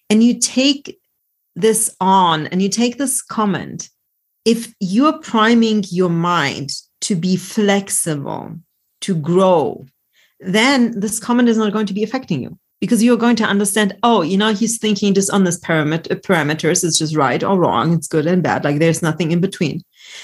and 0.08 0.22
you 0.22 0.38
take 0.38 1.00
this 1.56 1.94
on 2.00 2.46
and 2.46 2.62
you 2.62 2.68
take 2.68 2.96
this 2.96 3.20
comment 3.20 3.90
if 4.44 4.72
you're 4.78 5.18
priming 5.18 5.82
your 5.90 6.10
mind 6.10 6.70
to 7.00 7.16
be 7.16 7.34
flexible 7.34 8.54
to 9.00 9.16
grow 9.16 9.84
then 10.38 10.98
this 11.00 11.18
comment 11.18 11.48
is 11.48 11.58
not 11.58 11.72
going 11.72 11.86
to 11.86 11.94
be 11.94 12.04
affecting 12.04 12.40
you 12.40 12.56
because 12.80 13.02
you're 13.02 13.16
going 13.16 13.36
to 13.36 13.44
understand 13.44 13.96
oh 14.02 14.22
you 14.22 14.36
know 14.36 14.52
he's 14.52 14.78
thinking 14.78 15.14
just 15.14 15.30
on 15.30 15.44
this 15.44 15.58
parameter 15.60 16.12
uh, 16.12 16.14
parameters 16.16 16.84
it's 16.84 16.98
just 16.98 17.16
right 17.16 17.42
or 17.42 17.58
wrong 17.58 17.92
it's 17.92 18.08
good 18.08 18.26
and 18.26 18.42
bad 18.42 18.64
like 18.64 18.78
there's 18.78 19.02
nothing 19.02 19.32
in 19.32 19.40
between. 19.40 19.82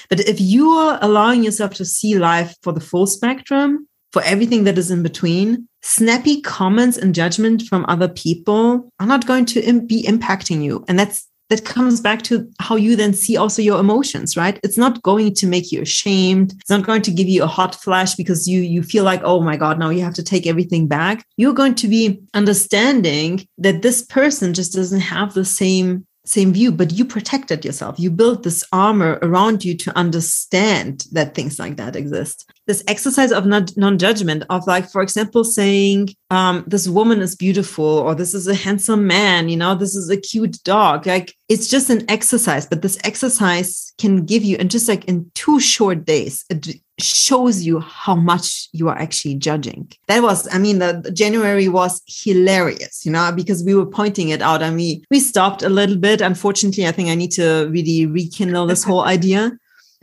But 0.09 0.19
if 0.21 0.39
you 0.39 0.69
are 0.69 0.99
allowing 1.01 1.43
yourself 1.43 1.73
to 1.75 1.85
see 1.85 2.17
life 2.17 2.55
for 2.61 2.71
the 2.71 2.79
full 2.79 3.07
spectrum 3.07 3.87
for 4.13 4.21
everything 4.23 4.65
that 4.65 4.77
is 4.77 4.91
in 4.91 5.03
between 5.03 5.67
snappy 5.81 6.41
comments 6.41 6.97
and 6.97 7.15
judgment 7.15 7.63
from 7.63 7.85
other 7.87 8.07
people 8.07 8.91
are 8.99 9.07
not 9.07 9.25
going 9.25 9.45
to 9.45 9.81
be 9.81 10.03
impacting 10.03 10.63
you 10.63 10.85
and 10.87 10.99
that's 10.99 11.27
that 11.51 11.65
comes 11.65 11.99
back 11.99 12.21
to 12.23 12.49
how 12.59 12.77
you 12.77 12.95
then 12.95 13.13
see 13.13 13.35
also 13.35 13.61
your 13.61 13.79
emotions 13.79 14.37
right? 14.37 14.57
It's 14.63 14.77
not 14.77 15.01
going 15.03 15.33
to 15.35 15.45
make 15.45 15.71
you 15.71 15.81
ashamed. 15.81 16.53
It's 16.53 16.69
not 16.69 16.85
going 16.85 17.01
to 17.03 17.11
give 17.11 17.27
you 17.27 17.43
a 17.43 17.47
hot 17.47 17.75
flash 17.75 18.15
because 18.15 18.47
you 18.47 18.61
you 18.61 18.81
feel 18.81 19.03
like 19.03 19.21
oh 19.23 19.41
my 19.41 19.57
god 19.57 19.77
now 19.77 19.89
you 19.89 20.01
have 20.01 20.13
to 20.15 20.23
take 20.23 20.47
everything 20.47 20.87
back. 20.87 21.25
You're 21.37 21.61
going 21.61 21.75
to 21.75 21.87
be 21.87 22.21
understanding 22.33 23.45
that 23.57 23.81
this 23.81 24.01
person 24.03 24.53
just 24.53 24.73
doesn't 24.73 25.01
have 25.01 25.33
the 25.33 25.45
same 25.45 26.07
same 26.23 26.53
view 26.53 26.71
but 26.71 26.93
you 26.93 27.03
protected 27.03 27.65
yourself. 27.65 27.99
You 27.99 28.11
built 28.11 28.43
this 28.43 28.63
armor 28.71 29.19
around 29.21 29.65
you 29.65 29.75
to 29.77 29.97
understand 29.97 31.05
that 31.11 31.35
things 31.35 31.59
like 31.59 31.75
that 31.77 31.95
exist 31.97 32.49
this 32.67 32.83
exercise 32.87 33.31
of 33.31 33.45
non-judgment 33.45 34.43
of 34.49 34.65
like 34.67 34.89
for 34.89 35.01
example 35.01 35.43
saying 35.43 36.09
um, 36.29 36.63
this 36.67 36.87
woman 36.87 37.19
is 37.19 37.35
beautiful 37.35 37.85
or 37.85 38.15
this 38.15 38.33
is 38.33 38.47
a 38.47 38.55
handsome 38.55 39.07
man 39.07 39.49
you 39.49 39.57
know 39.57 39.75
this 39.75 39.95
is 39.95 40.09
a 40.09 40.17
cute 40.17 40.63
dog. 40.63 41.05
Like 41.05 41.35
it's 41.49 41.67
just 41.67 41.89
an 41.89 42.09
exercise 42.09 42.65
but 42.65 42.81
this 42.81 42.99
exercise 43.03 43.93
can 43.97 44.25
give 44.25 44.43
you 44.43 44.57
and 44.57 44.69
just 44.69 44.87
like 44.87 45.05
in 45.05 45.29
two 45.33 45.59
short 45.59 46.05
days 46.05 46.45
it 46.49 46.75
shows 46.99 47.63
you 47.63 47.79
how 47.79 48.15
much 48.15 48.69
you 48.73 48.87
are 48.87 48.97
actually 48.97 49.35
judging. 49.35 49.91
That 50.07 50.21
was 50.21 50.47
i 50.53 50.57
mean 50.57 50.79
the, 50.79 51.01
the 51.03 51.11
january 51.11 51.67
was 51.67 52.01
hilarious 52.07 53.05
you 53.05 53.11
know 53.11 53.31
because 53.35 53.63
we 53.63 53.73
were 53.73 53.85
pointing 53.85 54.29
it 54.29 54.41
out 54.41 54.61
and 54.61 54.75
we 54.75 55.03
we 55.09 55.19
stopped 55.19 55.63
a 55.63 55.69
little 55.69 55.97
bit. 55.97 56.21
Unfortunately 56.21 56.85
i 56.85 56.91
think 56.91 57.09
i 57.09 57.15
need 57.15 57.31
to 57.31 57.67
really 57.71 58.05
rekindle 58.05 58.67
this 58.67 58.83
whole 58.83 59.03
idea 59.03 59.51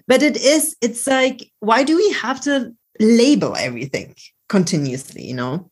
but 0.08 0.22
it 0.22 0.36
is 0.36 0.76
it's 0.80 1.06
like 1.06 1.48
why 1.60 1.84
do 1.84 1.96
we 1.96 2.10
have 2.12 2.40
to 2.40 2.74
label 2.98 3.54
everything 3.54 4.14
continuously 4.48 5.24
you 5.24 5.34
know? 5.34 5.70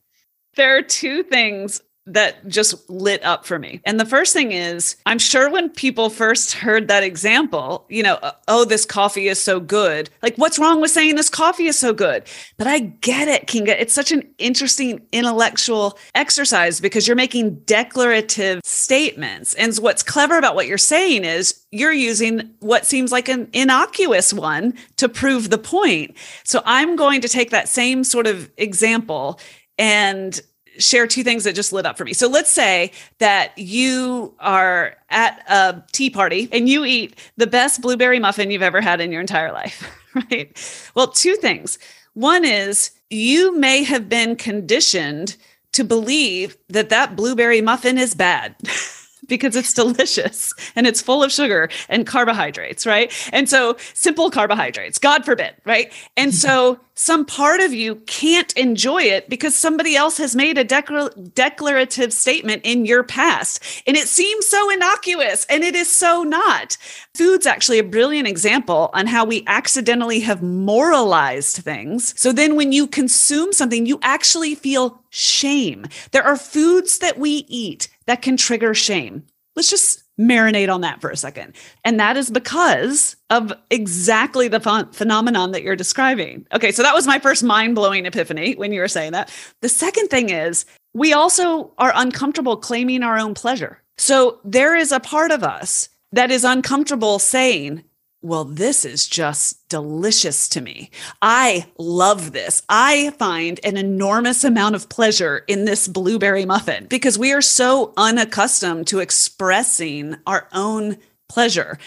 There 0.54 0.76
are 0.76 0.82
two 0.82 1.22
things 1.24 1.82
that 2.06 2.46
just 2.46 2.88
lit 2.88 3.22
up 3.24 3.44
for 3.44 3.58
me. 3.58 3.80
And 3.84 3.98
the 3.98 4.06
first 4.06 4.32
thing 4.32 4.52
is, 4.52 4.96
I'm 5.06 5.18
sure 5.18 5.50
when 5.50 5.68
people 5.70 6.08
first 6.08 6.52
heard 6.52 6.88
that 6.88 7.02
example, 7.02 7.84
you 7.88 8.02
know, 8.02 8.14
uh, 8.14 8.32
oh, 8.48 8.64
this 8.64 8.84
coffee 8.84 9.28
is 9.28 9.40
so 9.40 9.58
good. 9.58 10.08
Like, 10.22 10.36
what's 10.36 10.58
wrong 10.58 10.80
with 10.80 10.92
saying 10.92 11.16
this 11.16 11.28
coffee 11.28 11.66
is 11.66 11.78
so 11.78 11.92
good? 11.92 12.24
But 12.56 12.68
I 12.68 12.78
get 12.78 13.28
it, 13.28 13.46
Kinga. 13.46 13.76
It's 13.78 13.94
such 13.94 14.12
an 14.12 14.28
interesting 14.38 15.02
intellectual 15.12 15.98
exercise 16.14 16.80
because 16.80 17.08
you're 17.08 17.16
making 17.16 17.56
declarative 17.60 18.60
statements. 18.64 19.54
And 19.54 19.74
what's 19.76 20.02
clever 20.02 20.38
about 20.38 20.54
what 20.54 20.68
you're 20.68 20.78
saying 20.78 21.24
is 21.24 21.66
you're 21.72 21.92
using 21.92 22.54
what 22.60 22.86
seems 22.86 23.10
like 23.10 23.28
an 23.28 23.48
innocuous 23.52 24.32
one 24.32 24.74
to 24.96 25.08
prove 25.08 25.50
the 25.50 25.58
point. 25.58 26.16
So 26.44 26.62
I'm 26.64 26.94
going 26.94 27.20
to 27.22 27.28
take 27.28 27.50
that 27.50 27.68
same 27.68 28.04
sort 28.04 28.26
of 28.26 28.50
example 28.56 29.40
and 29.78 30.40
share 30.78 31.06
two 31.06 31.22
things 31.22 31.44
that 31.44 31.54
just 31.54 31.72
lit 31.72 31.86
up 31.86 31.96
for 31.96 32.04
me. 32.04 32.12
So 32.12 32.28
let's 32.28 32.50
say 32.50 32.92
that 33.18 33.56
you 33.56 34.34
are 34.40 34.96
at 35.10 35.42
a 35.48 35.82
tea 35.92 36.10
party 36.10 36.48
and 36.52 36.68
you 36.68 36.84
eat 36.84 37.18
the 37.36 37.46
best 37.46 37.80
blueberry 37.80 38.18
muffin 38.18 38.50
you've 38.50 38.62
ever 38.62 38.80
had 38.80 39.00
in 39.00 39.12
your 39.12 39.20
entire 39.20 39.52
life, 39.52 39.88
right? 40.14 40.90
Well, 40.94 41.08
two 41.08 41.36
things. 41.36 41.78
One 42.14 42.44
is 42.44 42.90
you 43.10 43.56
may 43.56 43.82
have 43.82 44.08
been 44.08 44.36
conditioned 44.36 45.36
to 45.72 45.84
believe 45.84 46.56
that 46.68 46.88
that 46.88 47.16
blueberry 47.16 47.60
muffin 47.60 47.98
is 47.98 48.14
bad. 48.14 48.56
because 49.28 49.56
it's 49.56 49.72
delicious 49.74 50.54
and 50.74 50.86
it's 50.86 51.02
full 51.02 51.22
of 51.22 51.32
sugar 51.32 51.68
and 51.88 52.06
carbohydrates, 52.06 52.86
right? 52.86 53.12
And 53.32 53.48
so 53.48 53.76
simple 53.94 54.30
carbohydrates, 54.30 54.98
God 54.98 55.24
forbid, 55.24 55.54
right? 55.64 55.92
And 56.16 56.34
so 56.34 56.80
some 56.98 57.26
part 57.26 57.60
of 57.60 57.74
you 57.74 57.96
can't 58.06 58.56
enjoy 58.56 59.02
it 59.02 59.28
because 59.28 59.54
somebody 59.54 59.96
else 59.96 60.16
has 60.16 60.34
made 60.34 60.56
a 60.56 60.64
declarative 60.64 62.10
statement 62.12 62.62
in 62.64 62.86
your 62.86 63.02
past. 63.02 63.62
And 63.86 63.98
it 63.98 64.08
seems 64.08 64.46
so 64.46 64.70
innocuous 64.70 65.44
and 65.50 65.62
it 65.62 65.74
is 65.74 65.90
so 65.90 66.22
not. 66.22 66.78
Food's 67.14 67.46
actually 67.46 67.78
a 67.78 67.84
brilliant 67.84 68.26
example 68.26 68.88
on 68.94 69.06
how 69.06 69.26
we 69.26 69.44
accidentally 69.46 70.20
have 70.20 70.42
moralized 70.42 71.56
things. 71.58 72.18
So 72.18 72.32
then 72.32 72.56
when 72.56 72.72
you 72.72 72.86
consume 72.86 73.52
something, 73.52 73.84
you 73.84 73.98
actually 74.02 74.54
feel 74.54 75.02
shame. 75.10 75.86
There 76.12 76.24
are 76.24 76.36
foods 76.36 76.98
that 77.00 77.18
we 77.18 77.44
eat 77.48 77.88
that 78.06 78.22
can 78.22 78.36
trigger 78.36 78.74
shame. 78.74 79.24
Let's 79.54 79.70
just 79.70 80.02
marinate 80.18 80.72
on 80.72 80.80
that 80.82 81.00
for 81.00 81.10
a 81.10 81.16
second. 81.16 81.54
And 81.84 82.00
that 82.00 82.16
is 82.16 82.30
because 82.30 83.16
of 83.30 83.52
exactly 83.70 84.48
the 84.48 84.60
ph- 84.60 84.94
phenomenon 84.94 85.52
that 85.52 85.62
you're 85.62 85.76
describing. 85.76 86.46
Okay, 86.52 86.72
so 86.72 86.82
that 86.82 86.94
was 86.94 87.06
my 87.06 87.18
first 87.18 87.42
mind 87.42 87.74
blowing 87.74 88.06
epiphany 88.06 88.54
when 88.54 88.72
you 88.72 88.80
were 88.80 88.88
saying 88.88 89.12
that. 89.12 89.30
The 89.62 89.68
second 89.68 90.08
thing 90.08 90.30
is 90.30 90.64
we 90.94 91.12
also 91.12 91.72
are 91.78 91.92
uncomfortable 91.94 92.56
claiming 92.56 93.02
our 93.02 93.18
own 93.18 93.34
pleasure. 93.34 93.82
So 93.98 94.40
there 94.44 94.74
is 94.74 94.92
a 94.92 95.00
part 95.00 95.30
of 95.30 95.42
us 95.42 95.88
that 96.12 96.30
is 96.30 96.44
uncomfortable 96.44 97.18
saying, 97.18 97.82
well, 98.26 98.44
this 98.44 98.84
is 98.84 99.06
just 99.06 99.68
delicious 99.68 100.48
to 100.48 100.60
me. 100.60 100.90
I 101.22 101.66
love 101.78 102.32
this. 102.32 102.62
I 102.68 103.10
find 103.18 103.60
an 103.62 103.76
enormous 103.76 104.42
amount 104.42 104.74
of 104.74 104.88
pleasure 104.88 105.44
in 105.46 105.64
this 105.64 105.86
blueberry 105.86 106.44
muffin 106.44 106.86
because 106.86 107.18
we 107.18 107.32
are 107.32 107.40
so 107.40 107.92
unaccustomed 107.96 108.88
to 108.88 108.98
expressing 108.98 110.16
our 110.26 110.48
own 110.52 110.96
pleasure. 111.28 111.78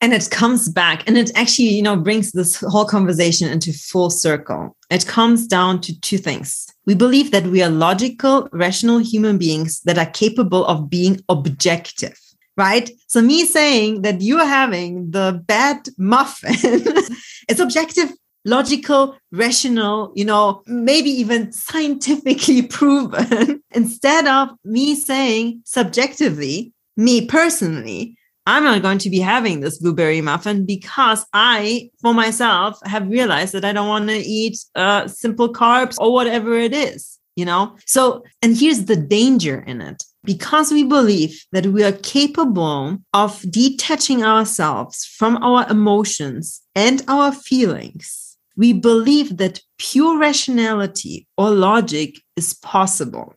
And 0.00 0.14
it 0.14 0.30
comes 0.30 0.68
back 0.68 1.02
and 1.08 1.18
it 1.18 1.32
actually, 1.34 1.70
you 1.70 1.82
know, 1.82 1.96
brings 1.96 2.30
this 2.30 2.60
whole 2.60 2.86
conversation 2.86 3.50
into 3.50 3.72
full 3.72 4.08
circle. 4.08 4.76
It 4.88 5.06
comes 5.06 5.48
down 5.48 5.80
to 5.82 6.00
two 6.00 6.18
things. 6.18 6.68
We 6.86 6.94
believe 6.94 7.32
that 7.32 7.48
we 7.48 7.60
are 7.60 7.70
logical, 7.70 8.48
rational 8.52 8.98
human 8.98 9.36
beings 9.36 9.80
that 9.80 9.98
are 9.98 10.10
capable 10.10 10.64
of 10.66 10.88
being 10.88 11.20
objective 11.28 12.19
right? 12.56 12.90
So 13.06 13.20
me 13.22 13.44
saying 13.44 14.02
that 14.02 14.20
you're 14.20 14.46
having 14.46 15.10
the 15.10 15.42
bad 15.46 15.88
muffin, 15.98 16.54
it's 17.48 17.60
objective, 17.60 18.10
logical, 18.44 19.16
rational, 19.32 20.12
you 20.14 20.24
know, 20.24 20.62
maybe 20.66 21.10
even 21.10 21.52
scientifically 21.52 22.62
proven, 22.78 23.62
instead 23.72 24.26
of 24.26 24.50
me 24.64 24.94
saying 24.94 25.62
subjectively, 25.64 26.72
me 26.96 27.26
personally, 27.26 28.16
I'm 28.46 28.64
not 28.64 28.82
going 28.82 28.98
to 28.98 29.10
be 29.10 29.20
having 29.20 29.60
this 29.60 29.78
blueberry 29.78 30.20
muffin 30.20 30.64
because 30.64 31.24
I, 31.32 31.90
for 32.00 32.14
myself, 32.14 32.78
have 32.84 33.08
realized 33.08 33.52
that 33.54 33.64
I 33.64 33.72
don't 33.72 33.88
want 33.88 34.08
to 34.08 34.16
eat 34.16 34.58
uh, 34.74 35.06
simple 35.06 35.52
carbs 35.52 35.96
or 35.98 36.12
whatever 36.12 36.54
it 36.54 36.72
is, 36.72 37.18
you 37.36 37.44
know? 37.44 37.76
So, 37.86 38.24
and 38.42 38.56
here's 38.56 38.86
the 38.86 38.96
danger 38.96 39.60
in 39.60 39.80
it 39.80 40.02
because 40.24 40.70
we 40.70 40.84
believe 40.84 41.44
that 41.52 41.66
we 41.66 41.82
are 41.82 41.92
capable 41.92 42.98
of 43.14 43.40
detaching 43.50 44.22
ourselves 44.22 45.04
from 45.04 45.42
our 45.42 45.68
emotions 45.70 46.60
and 46.74 47.02
our 47.08 47.32
feelings, 47.32 48.36
we 48.56 48.72
believe 48.72 49.38
that 49.38 49.60
pure 49.78 50.18
rationality 50.18 51.26
or 51.38 51.50
logic 51.50 52.16
is 52.36 52.52
possible, 52.52 53.34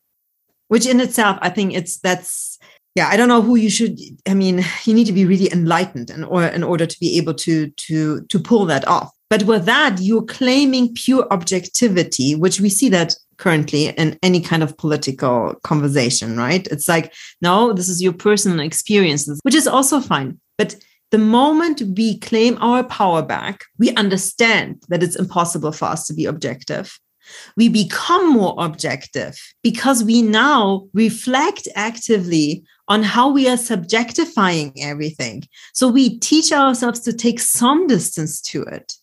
which 0.67 0.85
in 0.85 0.99
itself, 0.99 1.37
I 1.41 1.49
think 1.49 1.73
it's 1.73 1.99
that's 1.99 2.59
yeah 2.95 3.07
i 3.09 3.17
don't 3.17 3.27
know 3.27 3.41
who 3.41 3.55
you 3.55 3.69
should 3.69 3.99
i 4.27 4.33
mean 4.33 4.63
you 4.85 4.93
need 4.93 5.07
to 5.07 5.13
be 5.13 5.25
really 5.25 5.51
enlightened 5.51 6.09
in, 6.09 6.23
or, 6.23 6.43
in 6.43 6.63
order 6.63 6.85
to 6.85 6.99
be 6.99 7.17
able 7.17 7.33
to 7.33 7.69
to 7.71 8.21
to 8.25 8.39
pull 8.39 8.65
that 8.65 8.87
off. 8.87 9.11
But 9.29 9.43
with 9.43 9.65
that 9.65 9.99
you're 9.99 10.23
claiming 10.23 10.93
pure 10.93 11.25
objectivity 11.31 12.35
which 12.35 12.59
we 12.61 12.69
see 12.69 12.89
that 12.89 13.15
currently 13.37 13.89
in 13.89 14.17
any 14.23 14.41
kind 14.41 14.63
of 14.63 14.77
political 14.77 15.55
conversation, 15.63 16.37
right? 16.37 16.67
It's 16.67 16.87
like, 16.87 17.13
no, 17.41 17.73
this 17.73 17.89
is 17.89 18.01
your 18.01 18.13
personal 18.13 18.59
experiences, 18.59 19.39
which 19.43 19.55
is 19.55 19.67
also 19.67 19.99
fine. 19.99 20.39
But 20.57 20.75
the 21.11 21.17
moment 21.19 21.81
we 21.95 22.17
claim 22.19 22.57
our 22.59 22.83
power 22.83 23.21
back, 23.21 23.65
we 23.77 23.93
understand 23.95 24.83
that 24.89 25.03
it's 25.03 25.15
impossible 25.15 25.71
for 25.71 25.85
us 25.85 26.07
to 26.07 26.13
be 26.13 26.25
objective. 26.25 26.99
We 27.55 27.69
become 27.69 28.33
more 28.33 28.55
objective 28.57 29.39
because 29.61 30.03
we 30.03 30.21
now 30.21 30.87
reflect 30.93 31.67
actively 31.75 32.63
on 32.87 33.03
how 33.03 33.29
we 33.29 33.47
are 33.47 33.57
subjectifying 33.57 34.73
everything. 34.79 35.43
So 35.73 35.87
we 35.87 36.19
teach 36.19 36.51
ourselves 36.51 36.99
to 37.01 37.13
take 37.13 37.39
some 37.39 37.87
distance 37.87 38.41
to 38.41 38.63
it. 38.63 38.95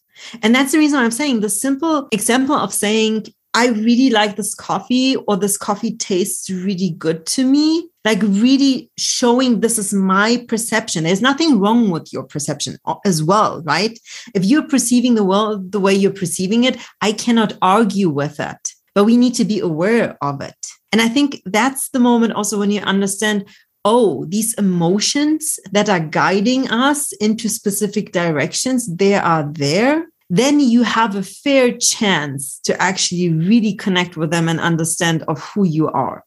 And 0.42 0.54
that's 0.54 0.72
the 0.72 0.78
reason 0.78 0.98
I'm 0.98 1.10
saying 1.10 1.40
the 1.40 1.48
simple 1.48 2.08
example 2.12 2.54
of 2.54 2.74
saying, 2.74 3.26
I 3.52 3.68
really 3.68 4.10
like 4.10 4.36
this 4.36 4.54
coffee 4.54 5.16
or 5.16 5.36
this 5.36 5.56
coffee 5.56 5.96
tastes 5.96 6.48
really 6.50 6.90
good 6.90 7.26
to 7.26 7.44
me. 7.44 7.88
Like 8.04 8.22
really 8.22 8.90
showing 8.96 9.60
this 9.60 9.76
is 9.76 9.92
my 9.92 10.44
perception. 10.48 11.04
There's 11.04 11.20
nothing 11.20 11.58
wrong 11.58 11.90
with 11.90 12.12
your 12.12 12.22
perception 12.22 12.78
uh, 12.86 12.94
as 13.04 13.22
well, 13.22 13.62
right? 13.62 13.98
If 14.34 14.44
you're 14.44 14.68
perceiving 14.68 15.16
the 15.16 15.24
world 15.24 15.72
the 15.72 15.80
way 15.80 15.94
you're 15.94 16.12
perceiving 16.12 16.64
it, 16.64 16.78
I 17.00 17.12
cannot 17.12 17.58
argue 17.60 18.08
with 18.08 18.36
that, 18.36 18.72
but 18.94 19.04
we 19.04 19.16
need 19.16 19.34
to 19.34 19.44
be 19.44 19.58
aware 19.58 20.16
of 20.22 20.40
it. 20.40 20.54
And 20.92 21.00
I 21.00 21.08
think 21.08 21.42
that's 21.44 21.90
the 21.90 22.00
moment 22.00 22.32
also 22.32 22.58
when 22.58 22.70
you 22.70 22.80
understand 22.80 23.46
oh, 23.84 24.26
these 24.26 24.52
emotions 24.54 25.58
that 25.72 25.88
are 25.88 26.00
guiding 26.00 26.70
us 26.70 27.12
into 27.12 27.48
specific 27.48 28.12
directions, 28.12 28.86
they 28.94 29.14
are 29.14 29.50
there 29.52 30.06
then 30.30 30.60
you 30.60 30.84
have 30.84 31.16
a 31.16 31.22
fair 31.22 31.76
chance 31.76 32.60
to 32.60 32.80
actually 32.80 33.28
really 33.30 33.74
connect 33.74 34.16
with 34.16 34.30
them 34.30 34.48
and 34.48 34.60
understand 34.60 35.24
of 35.26 35.40
who 35.40 35.66
you 35.66 35.88
are. 35.88 36.24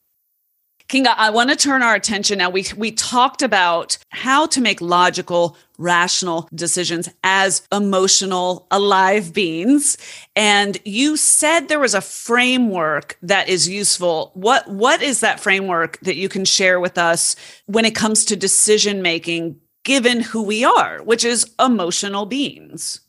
Kinga, 0.90 1.16
I 1.18 1.30
want 1.30 1.50
to 1.50 1.56
turn 1.56 1.82
our 1.82 1.96
attention 1.96 2.40
now. 2.40 2.50
We 2.50 2.66
we 2.76 2.92
talked 2.92 3.42
about 3.42 3.98
how 4.10 4.46
to 4.48 4.60
make 4.60 4.82
logical, 4.82 5.58
rational 5.78 6.50
decisions 6.54 7.10
as 7.24 7.66
emotional, 7.72 8.68
alive 8.70 9.34
beings, 9.34 9.98
and 10.36 10.78
you 10.84 11.16
said 11.16 11.68
there 11.68 11.80
was 11.80 11.96
a 11.96 12.02
framework 12.02 13.18
that 13.22 13.48
is 13.48 13.70
useful. 13.70 14.32
What 14.34 14.68
what 14.68 15.02
is 15.02 15.22
that 15.22 15.40
framework 15.40 16.00
that 16.02 16.18
you 16.18 16.28
can 16.28 16.44
share 16.44 16.80
with 16.80 16.98
us 16.98 17.38
when 17.66 17.86
it 17.86 17.96
comes 17.96 18.26
to 18.26 18.36
decision 18.36 19.02
making, 19.02 19.62
given 19.86 20.20
who 20.20 20.44
we 20.44 20.66
are, 20.66 21.02
which 21.04 21.24
is 21.24 21.50
emotional 21.60 22.26
beings? 22.26 23.00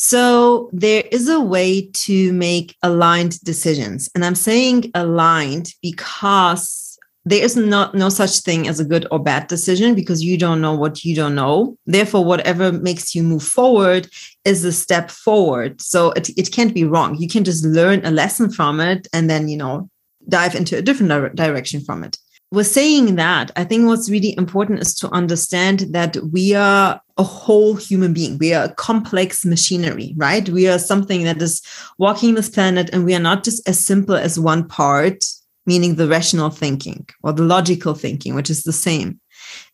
So 0.00 0.70
there 0.72 1.02
is 1.10 1.28
a 1.28 1.40
way 1.40 1.90
to 2.04 2.32
make 2.32 2.76
aligned 2.84 3.40
decisions. 3.40 4.08
And 4.14 4.24
I'm 4.24 4.36
saying 4.36 4.92
aligned 4.94 5.74
because 5.82 6.96
there 7.24 7.42
is 7.42 7.56
not 7.56 7.96
no 7.96 8.08
such 8.08 8.38
thing 8.38 8.68
as 8.68 8.78
a 8.78 8.84
good 8.84 9.08
or 9.10 9.18
bad 9.18 9.48
decision 9.48 9.96
because 9.96 10.22
you 10.22 10.38
don't 10.38 10.60
know 10.60 10.72
what 10.72 11.04
you 11.04 11.16
don't 11.16 11.34
know. 11.34 11.76
Therefore, 11.84 12.24
whatever 12.24 12.70
makes 12.70 13.12
you 13.12 13.24
move 13.24 13.42
forward 13.42 14.08
is 14.44 14.64
a 14.64 14.70
step 14.70 15.10
forward. 15.10 15.80
So 15.80 16.12
it, 16.12 16.28
it 16.38 16.52
can't 16.52 16.72
be 16.72 16.84
wrong. 16.84 17.16
You 17.18 17.26
can 17.26 17.42
just 17.42 17.64
learn 17.64 18.06
a 18.06 18.12
lesson 18.12 18.52
from 18.52 18.78
it 18.78 19.08
and 19.12 19.28
then, 19.28 19.48
you 19.48 19.56
know, 19.56 19.90
dive 20.28 20.54
into 20.54 20.78
a 20.78 20.82
different 20.82 21.10
di- 21.10 21.46
direction 21.46 21.80
from 21.80 22.04
it 22.04 22.18
with 22.50 22.66
saying 22.66 23.16
that, 23.16 23.50
I 23.56 23.64
think 23.64 23.86
what's 23.86 24.10
really 24.10 24.36
important 24.36 24.80
is 24.80 24.94
to 24.96 25.10
understand 25.10 25.80
that 25.90 26.16
we 26.32 26.54
are 26.54 27.00
a 27.18 27.22
whole 27.22 27.74
human 27.74 28.12
being. 28.12 28.38
We 28.38 28.54
are 28.54 28.64
a 28.64 28.74
complex 28.74 29.44
machinery, 29.44 30.14
right? 30.16 30.48
We 30.48 30.68
are 30.68 30.78
something 30.78 31.24
that 31.24 31.42
is 31.42 31.62
walking 31.98 32.34
this 32.34 32.48
planet, 32.48 32.90
and 32.92 33.04
we 33.04 33.14
are 33.14 33.20
not 33.20 33.44
just 33.44 33.68
as 33.68 33.84
simple 33.84 34.14
as 34.14 34.38
one 34.38 34.66
part, 34.66 35.24
meaning 35.66 35.96
the 35.96 36.08
rational 36.08 36.50
thinking 36.50 37.06
or 37.22 37.32
the 37.32 37.42
logical 37.42 37.94
thinking, 37.94 38.34
which 38.34 38.50
is 38.50 38.62
the 38.62 38.72
same. 38.72 39.20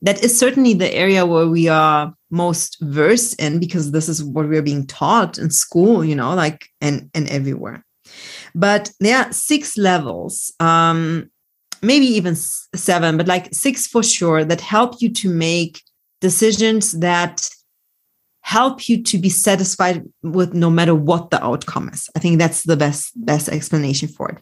That 0.03 0.23
is 0.25 0.39
certainly 0.39 0.75
the 0.75 0.93
area 0.93 1.27
where 1.27 1.49
we 1.49 1.69
are 1.69 2.15
most 2.31 2.79
versed 2.81 3.41
in 3.41 3.61
because 3.61 3.93
this 3.93 4.09
is 4.09 4.23
what 4.23 4.49
we're 4.49 4.63
being 4.63 4.87
taught 4.87 5.39
in 5.39 5.51
school, 5.51 6.05
you 6.05 6.15
know, 6.15 6.35
like 6.35 6.67
and 6.81 7.11
and 7.15 7.29
everywhere. 7.29 7.85
But 8.55 8.93
there 9.01 9.19
are 9.19 9.33
six 9.33 9.77
levels 9.77 10.53
um, 10.61 11.31
maybe 11.85 12.07
even 12.07 12.35
seven, 12.35 13.17
but 13.17 13.29
like 13.29 13.55
six 13.55 13.87
for 13.87 14.03
sure 14.03 14.45
that 14.45 14.61
help 14.61 15.01
you 15.01 15.13
to 15.13 15.29
make 15.29 15.83
decisions 16.25 16.93
that 16.93 17.51
help 18.41 18.89
you 18.89 19.03
to 19.03 19.17
be 19.19 19.31
satisfied 19.31 20.03
with 20.23 20.53
no 20.53 20.69
matter 20.69 20.95
what 20.95 21.31
the 21.31 21.43
outcome 21.43 21.89
is. 21.89 22.09
I 22.15 22.19
think 22.19 22.39
that's 22.39 22.63
the 22.65 22.77
best 22.77 23.13
best 23.17 23.49
explanation 23.49 24.09
for 24.09 24.29
it. 24.31 24.39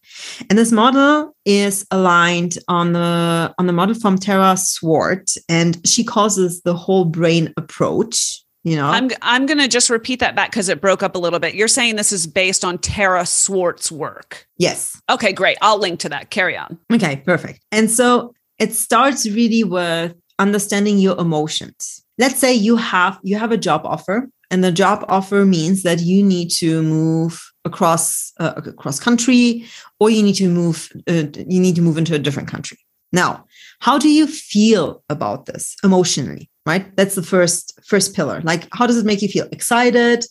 And 0.49 0.59
this 0.59 0.73
model 0.73 1.35
is 1.45 1.87
aligned 1.91 2.55
on 2.69 2.93
the 2.93 3.55
on 3.59 3.67
the 3.67 3.73
model 3.73 3.95
from 3.95 4.17
Tara 4.17 4.57
Swart, 4.57 5.31
and 5.49 5.81
she 5.87 6.05
calls 6.05 6.37
this 6.37 6.61
the 6.63 6.75
whole 6.75 7.05
brain 7.05 7.53
approach 7.57 8.43
you 8.65 8.77
know? 8.77 8.87
I'm 8.87 9.11
i'm 9.23 9.47
going 9.47 9.59
to 9.59 9.67
just 9.67 9.91
repeat 9.91 10.21
that 10.21 10.37
back 10.37 10.53
cuz 10.53 10.69
it 10.69 10.81
broke 10.81 11.03
up 11.03 11.17
a 11.17 11.19
little 11.19 11.41
bit. 11.41 11.57
You're 11.57 11.75
saying 11.79 11.97
this 11.97 12.13
is 12.13 12.29
based 12.29 12.65
on 12.65 12.79
Tara 12.79 13.27
Swart's 13.27 13.91
work? 13.91 14.47
Yes. 14.57 15.01
Okay 15.11 15.33
great. 15.33 15.59
I'll 15.61 15.79
link 15.79 15.99
to 16.01 16.09
that. 16.11 16.31
Carry 16.31 16.57
on. 16.57 16.79
Okay 16.93 17.17
perfect. 17.27 17.59
And 17.73 17.91
so 17.91 18.33
it 18.59 18.73
starts 18.73 19.29
really 19.29 19.65
with 19.65 20.15
understanding 20.43 20.99
your 20.99 21.19
emotions. 21.19 22.05
Let's 22.19 22.39
say 22.39 22.53
you 22.53 22.77
have 22.77 23.19
you 23.23 23.37
have 23.39 23.53
a 23.53 23.63
job 23.69 23.83
offer 23.85 24.29
and 24.51 24.63
the 24.63 24.73
job 24.73 25.05
offer 25.09 25.45
means 25.45 25.83
that 25.83 26.01
you 26.01 26.23
need 26.23 26.51
to 26.63 26.83
move 26.83 27.41
across 27.65 28.33
uh, 28.39 28.55
across 28.57 29.01
country 29.01 29.65
or 30.01 30.11
you 30.11 30.23
need 30.23 30.35
to 30.35 30.49
move 30.49 30.93
uh, 31.09 31.25
you 31.55 31.61
need 31.61 31.77
to 31.77 31.83
move 31.83 31.99
into 31.99 32.15
a 32.15 32.19
different 32.19 32.49
country. 32.49 32.79
Now, 33.13 33.45
how 33.81 33.99
do 33.99 34.09
you 34.09 34.27
feel 34.27 35.03
about 35.09 35.47
this 35.47 35.77
emotionally, 35.85 36.51
right? 36.67 36.85
That's 36.97 37.15
the 37.15 37.23
first 37.23 37.79
first 37.85 38.15
pillar. 38.15 38.41
Like 38.43 38.69
how 38.73 38.87
does 38.87 38.99
it 38.99 39.07
make 39.07 39.23
you 39.23 39.29
feel? 39.29 39.49
Excited, 39.53 40.25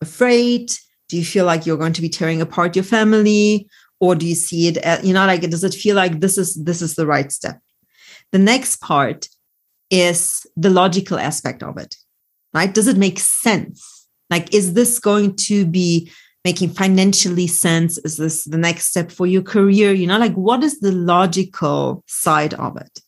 afraid, 0.00 0.72
do 1.08 1.16
you 1.16 1.24
feel 1.24 1.44
like 1.44 1.66
you're 1.66 1.82
going 1.84 1.92
to 1.92 2.02
be 2.02 2.08
tearing 2.08 2.40
apart 2.40 2.74
your 2.74 2.84
family 2.84 3.68
or 4.00 4.16
do 4.16 4.26
you 4.26 4.34
see 4.34 4.66
it 4.68 4.78
as, 4.78 5.04
you 5.06 5.14
know 5.14 5.26
like 5.26 5.42
does 5.42 5.64
it 5.64 5.74
feel 5.74 5.96
like 5.96 6.20
this 6.20 6.36
is 6.36 6.54
this 6.56 6.82
is 6.82 6.96
the 6.96 7.06
right 7.06 7.30
step 7.30 7.58
the 8.32 8.38
next 8.38 8.80
part 8.80 9.28
is 9.92 10.44
the 10.56 10.70
logical 10.70 11.18
aspect 11.18 11.62
of 11.62 11.78
it 11.78 11.94
right? 12.54 12.72
Does 12.72 12.86
it 12.86 12.96
make 12.96 13.18
sense? 13.18 14.06
Like 14.30 14.54
is 14.54 14.74
this 14.74 14.98
going 14.98 15.36
to 15.48 15.66
be 15.66 16.10
making 16.44 16.70
financially 16.70 17.46
sense? 17.46 17.98
Is 17.98 18.16
this 18.16 18.44
the 18.44 18.58
next 18.58 18.86
step 18.86 19.10
for 19.10 19.26
your 19.26 19.42
career? 19.42 19.92
You 19.92 20.06
know 20.06 20.18
like 20.18 20.34
what 20.34 20.62
is 20.62 20.80
the 20.80 20.92
logical 20.92 22.02
side 22.06 22.54
of 22.54 22.76
it? 22.76 23.00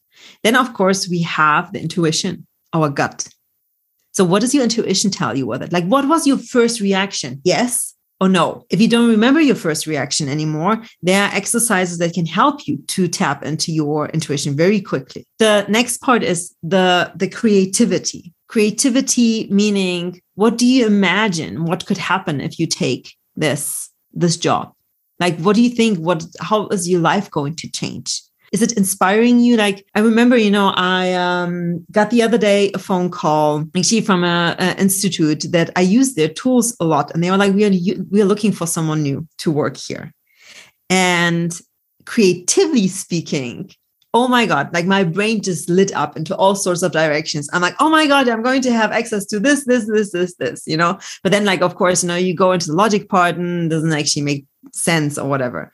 Then 0.42 0.56
of 0.56 0.74
course 0.74 1.08
we 1.08 1.22
have 1.22 1.72
the 1.72 1.80
intuition 1.80 2.46
our 2.72 2.88
gut. 2.88 3.28
So 4.12 4.24
what 4.24 4.40
does 4.40 4.54
your 4.54 4.64
intuition 4.64 5.10
tell 5.10 5.36
you 5.36 5.46
with 5.46 5.62
it? 5.62 5.72
Like 5.72 5.86
what 5.86 6.08
was 6.08 6.26
your 6.26 6.38
first 6.38 6.80
reaction? 6.80 7.40
Yes 7.44 7.93
or 8.20 8.28
no. 8.28 8.64
If 8.70 8.80
you 8.80 8.88
don't 8.88 9.10
remember 9.10 9.40
your 9.40 9.56
first 9.56 9.86
reaction 9.86 10.28
anymore, 10.28 10.82
there 11.02 11.22
are 11.22 11.34
exercises 11.34 11.98
that 11.98 12.14
can 12.14 12.26
help 12.26 12.66
you 12.66 12.78
to 12.88 13.08
tap 13.08 13.44
into 13.44 13.72
your 13.72 14.08
intuition 14.08 14.56
very 14.56 14.80
quickly. 14.80 15.26
The 15.38 15.66
next 15.68 16.00
part 16.00 16.22
is 16.22 16.54
the, 16.62 17.12
the 17.14 17.28
creativity. 17.28 18.32
Creativity 18.48 19.48
meaning 19.50 20.20
what 20.34 20.58
do 20.58 20.66
you 20.66 20.86
imagine 20.86 21.64
what 21.64 21.86
could 21.86 21.98
happen 21.98 22.40
if 22.40 22.58
you 22.58 22.66
take 22.66 23.14
this 23.34 23.90
this 24.12 24.36
job? 24.36 24.72
Like 25.18 25.38
what 25.40 25.56
do 25.56 25.62
you 25.62 25.70
think 25.70 25.98
what 25.98 26.24
how 26.40 26.68
is 26.68 26.88
your 26.88 27.00
life 27.00 27.30
going 27.30 27.56
to 27.56 27.70
change? 27.70 28.20
Is 28.54 28.62
it 28.62 28.72
inspiring 28.74 29.40
you? 29.40 29.56
Like 29.56 29.84
i 29.96 30.00
remember 30.00 30.36
you 30.36 30.50
know 30.50 30.72
i 30.76 31.12
um, 31.14 31.84
got 31.90 32.10
the 32.10 32.22
other 32.22 32.38
day 32.38 32.70
a 32.72 32.78
phone 32.78 33.10
call 33.10 33.64
actually 33.76 34.00
from 34.00 34.22
a, 34.22 34.54
a, 34.58 34.80
institute 34.80 35.42
that 35.50 35.70
i 35.76 35.80
use 35.80 36.14
their 36.14 36.28
tools 36.28 36.76
a 36.80 36.84
lot 36.84 37.10
and 37.12 37.22
they 37.22 37.30
were 37.30 37.36
like 37.36 37.52
we 37.52 37.64
are 37.64 37.74
we 38.10 38.22
are 38.22 38.30
looking 38.32 38.52
for 38.52 38.66
someone 38.66 39.02
new 39.02 39.26
to 39.38 39.50
work 39.50 39.76
here. 39.76 40.12
And 40.88 41.52
creatively 42.06 42.86
speaking 42.86 43.70
oh 44.12 44.28
my 44.28 44.46
god 44.46 44.72
like 44.72 44.86
my 44.86 45.02
brain 45.02 45.42
just 45.42 45.68
lit 45.68 45.92
up 45.96 46.16
into 46.16 46.36
all 46.36 46.54
sorts 46.54 46.82
of 46.82 46.92
directions. 46.92 47.50
I'm 47.52 47.62
like 47.62 47.76
oh 47.80 47.90
my 47.90 48.06
god 48.06 48.28
i'm 48.28 48.42
going 48.42 48.62
to 48.62 48.72
have 48.72 48.92
access 48.92 49.26
to 49.26 49.40
this 49.40 49.64
this 49.64 49.86
this 49.88 50.12
this 50.12 50.36
this 50.36 50.62
you 50.66 50.76
know? 50.76 50.98
But 51.24 51.32
then 51.32 51.44
like 51.44 51.62
of 51.62 51.74
course 51.74 52.04
you 52.04 52.08
know 52.08 52.20
you 52.26 52.34
go 52.36 52.52
into 52.52 52.68
the 52.68 52.76
logic 52.76 53.08
part 53.08 53.36
and 53.36 53.68
doesn't 53.68 53.92
actually 53.92 54.22
make 54.22 54.46
sense 54.72 55.18
or 55.18 55.28
whatever. 55.28 55.72